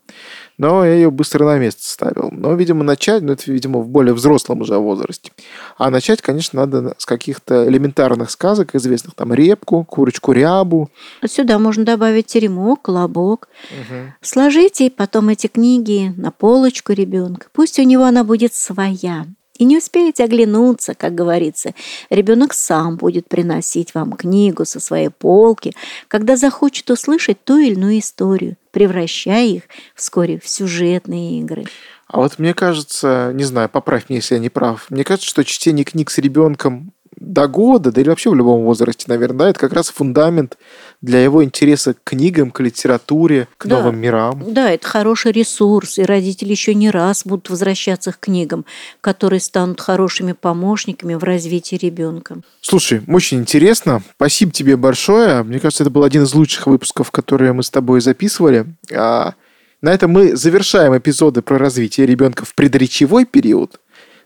Но 0.58 0.86
я 0.86 0.94
ее 0.94 1.12
быстро 1.12 1.46
на 1.46 1.58
место 1.58 1.84
ставил. 1.84 2.30
Но, 2.32 2.54
видимо, 2.54 2.84
начать, 2.84 3.22
ну, 3.22 3.34
это, 3.34 3.52
видимо, 3.52 3.80
в 3.80 3.88
более 3.88 4.14
взрослом 4.14 4.62
уже 4.62 4.78
возрасте. 4.78 5.32
А 5.78 5.90
начать, 5.90 6.22
конечно, 6.22 6.66
надо 6.66 6.96
с 6.98 7.06
каких-то 7.06 7.68
элементарных 7.68 8.32
сказок, 8.32 8.76
известных 8.76 9.14
там 9.14 9.34
репку, 9.34 9.84
курочку 9.84 10.32
рябу. 10.32 10.90
Сюда 11.26 11.60
можно 11.60 11.86
добавить 11.86 12.28
теремок, 12.28 12.82
колобок. 12.84 13.50
Угу. 13.72 14.14
Сложите 14.22 14.90
потом 14.90 15.30
эти 15.30 15.48
книги 15.48 16.14
на 16.18 16.32
полочку 16.32 16.94
ребенка. 16.94 17.48
Пусть 17.54 17.80
у 17.80 17.84
него 17.84 18.06
она 18.06 18.24
будет 18.24 18.54
своя. 18.54 19.26
И 19.58 19.66
не 19.66 19.78
успеете 19.78 20.24
оглянуться, 20.24 20.94
как 20.94 21.16
говорится. 21.16 21.74
Ребенок 22.10 22.54
сам 22.54 22.98
будет 22.98 23.28
приносить 23.28 23.94
вам 23.94 24.14
книгу 24.14 24.66
со 24.66 24.80
своей 24.80 25.10
полки, 25.10 25.74
когда 26.08 26.36
захочет 26.36 26.90
услышать 26.90 27.44
ту 27.44 27.58
или 27.58 27.74
иную 27.74 28.00
историю, 28.00 28.58
превращая 28.72 29.46
их 29.46 29.64
вскоре 29.96 30.40
в 30.40 30.48
сюжетные 30.48 31.40
игры. 31.40 31.66
А 32.08 32.20
вот 32.20 32.40
мне 32.40 32.54
кажется, 32.54 33.32
не 33.34 33.44
знаю, 33.44 33.68
поправь 33.68 34.06
меня, 34.08 34.20
если 34.20 34.36
я 34.36 34.40
не 34.40 34.50
прав, 34.50 34.86
мне 34.90 35.04
кажется, 35.04 35.28
что 35.28 35.44
чтение 35.44 35.84
книг 35.84 36.10
с 36.10 36.18
ребенком 36.20 36.94
до 37.20 37.48
года, 37.48 37.92
да 37.92 38.02
или 38.02 38.10
вообще 38.10 38.30
в 38.30 38.36
любом 38.36 38.64
возрасте, 38.64 39.06
наверное, 39.08 39.38
да, 39.38 39.50
это 39.50 39.60
как 39.60 39.74
раз 39.74 39.90
фундамент 39.90 40.58
для 41.02 41.24
его 41.24 41.44
интереса 41.44 41.94
к 41.94 41.98
книгам, 42.04 42.52
к 42.52 42.60
литературе, 42.60 43.48
к 43.58 43.68
да. 43.68 43.78
новым 43.78 44.00
мирам. 44.00 44.44
Да, 44.48 44.72
это 44.72 44.88
хороший 44.88 45.32
ресурс, 45.32 45.98
и 45.98 46.04
родители 46.04 46.52
еще 46.52 46.74
не 46.74 46.90
раз 46.90 47.24
будут 47.26 47.50
возвращаться 47.50 48.12
к 48.12 48.20
книгам, 48.20 48.66
которые 49.02 49.40
станут 49.40 49.82
хорошими 49.82 50.34
помощниками 50.34 51.16
в 51.16 51.24
развитии 51.24 51.76
ребенка. 51.76 52.38
Слушай, 52.62 53.02
очень 53.08 53.40
интересно. 53.40 54.02
Спасибо 54.16 54.52
тебе 54.52 54.78
большое. 54.78 55.44
Мне 55.44 55.60
кажется, 55.60 55.84
это 55.84 55.92
был 55.92 56.04
один 56.04 56.24
из 56.24 56.34
лучших 56.34 56.68
выпусков, 56.68 57.12
которые 57.12 57.54
мы 57.54 57.64
с 57.64 57.70
тобой 57.70 58.02
записывали. 58.02 58.66
А 58.94 59.34
на 59.82 59.94
этом 59.94 60.12
мы 60.12 60.36
завершаем 60.36 60.98
эпизоды 60.98 61.42
про 61.42 61.58
развитие 61.58 62.08
ребенка 62.08 62.46
в 62.46 62.56
предречевой 62.56 63.26
период. 63.26 63.80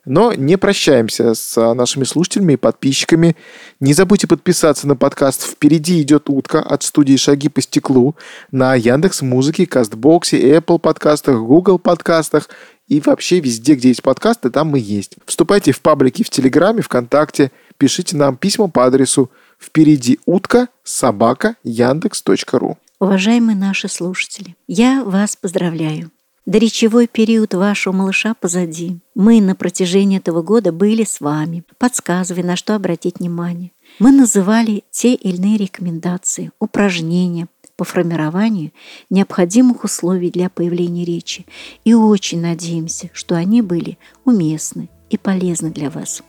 Но 0.06 0.34
не 0.34 0.58
прощаемся 0.58 1.36
с 1.36 1.58
а, 1.58 1.74
нашими 1.74 2.04
слушателями 2.04 2.54
и 2.54 2.58
подписчиками. 2.58 3.36
Не 3.80 3.94
забудьте 3.94 4.28
подписаться 4.28 4.88
на 4.88 4.96
подкаст 4.96 5.44
«Впереди 5.44 6.02
идет 6.02 6.30
утка» 6.30 6.60
от 6.60 6.84
студии 6.84 7.16
«Шаги 7.18 7.50
по 7.50 7.62
стеклу» 7.62 8.16
на 8.52 8.76
Яндекс 8.76 9.22
Музыке, 9.22 9.68
Кастбоксе, 9.68 10.58
Apple 10.58 10.80
подкастах, 10.80 11.38
Google 11.38 11.78
подкастах 11.78 12.50
и 12.88 13.00
вообще 13.00 13.40
везде, 13.40 13.76
где 13.76 13.90
есть 13.90 14.04
подкасты, 14.04 14.50
там 14.50 14.68
мы 14.68 14.80
есть. 14.80 15.16
Вступайте 15.26 15.72
в 15.72 15.82
паблики 15.82 16.24
в 16.24 16.30
Телеграме, 16.30 16.82
ВКонтакте, 16.82 17.52
пишите 17.78 18.18
нам 18.18 18.36
письма 18.38 18.70
по 18.70 18.86
адресу 18.86 19.32
«Впереди 19.60 20.20
утка» 20.26 20.68
собака 20.84 21.56
яндекс.ру. 21.64 22.78
Уважаемые 23.00 23.56
наши 23.56 23.88
слушатели, 23.88 24.56
я 24.68 25.04
вас 25.04 25.36
поздравляю. 25.36 26.12
Доречевой 26.48 27.08
период 27.08 27.54
вашего 27.54 27.94
малыша 27.94 28.34
позади. 28.34 28.98
Мы 29.14 29.42
на 29.42 29.54
протяжении 29.54 30.18
этого 30.18 30.42
года 30.42 30.72
были 30.72 31.04
с 31.04 31.22
вами, 31.22 31.64
подсказывая, 31.78 32.44
на 32.44 32.56
что 32.56 32.74
обратить 32.74 33.20
внимание. 33.20 33.72
Мы 34.00 34.12
называли 34.12 34.84
те 34.90 35.14
или 35.14 35.38
иные 35.38 35.58
рекомендации, 35.58 36.52
упражнения 36.60 37.48
по 37.78 37.84
формированию 37.84 38.72
необходимых 39.12 39.84
условий 39.84 40.32
для 40.32 40.50
появления 40.50 41.06
речи 41.06 41.46
и 41.86 41.94
очень 41.94 42.42
надеемся, 42.42 43.12
что 43.14 43.36
они 43.36 43.62
были 43.62 44.00
уместны 44.26 44.90
и 45.12 45.18
полезны 45.20 45.70
для 45.70 45.92
вас. 45.92 46.24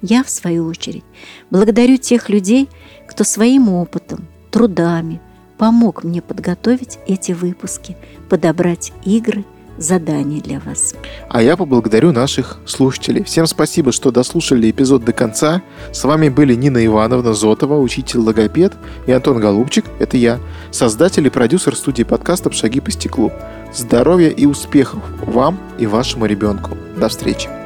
Я, 0.00 0.24
в 0.24 0.30
свою 0.30 0.66
очередь, 0.66 1.04
благодарю 1.50 1.98
тех 1.98 2.30
людей, 2.30 2.70
кто 3.06 3.22
своим 3.22 3.68
опытом, 3.68 4.26
трудами– 4.50 5.20
помог 5.58 6.04
мне 6.04 6.22
подготовить 6.22 6.98
эти 7.06 7.32
выпуски, 7.32 7.96
подобрать 8.28 8.92
игры, 9.04 9.44
задания 9.78 10.40
для 10.40 10.60
вас. 10.60 10.94
А 11.28 11.42
я 11.42 11.56
поблагодарю 11.56 12.12
наших 12.12 12.58
слушателей. 12.66 13.24
Всем 13.24 13.46
спасибо, 13.46 13.92
что 13.92 14.10
дослушали 14.10 14.70
эпизод 14.70 15.04
до 15.04 15.12
конца. 15.12 15.62
С 15.92 16.04
вами 16.04 16.28
были 16.28 16.54
Нина 16.54 16.84
Ивановна 16.84 17.34
Зотова, 17.34 17.78
учитель-логопед, 17.78 18.74
и 19.06 19.12
Антон 19.12 19.40
Голубчик, 19.40 19.84
это 19.98 20.16
я, 20.16 20.38
создатель 20.70 21.26
и 21.26 21.30
продюсер 21.30 21.76
студии 21.76 22.02
подкастов 22.02 22.54
«Шаги 22.54 22.80
по 22.80 22.90
стеклу». 22.90 23.32
Здоровья 23.74 24.28
и 24.28 24.46
успехов 24.46 25.02
вам 25.22 25.58
и 25.78 25.86
вашему 25.86 26.26
ребенку. 26.26 26.76
До 26.98 27.08
встречи! 27.08 27.61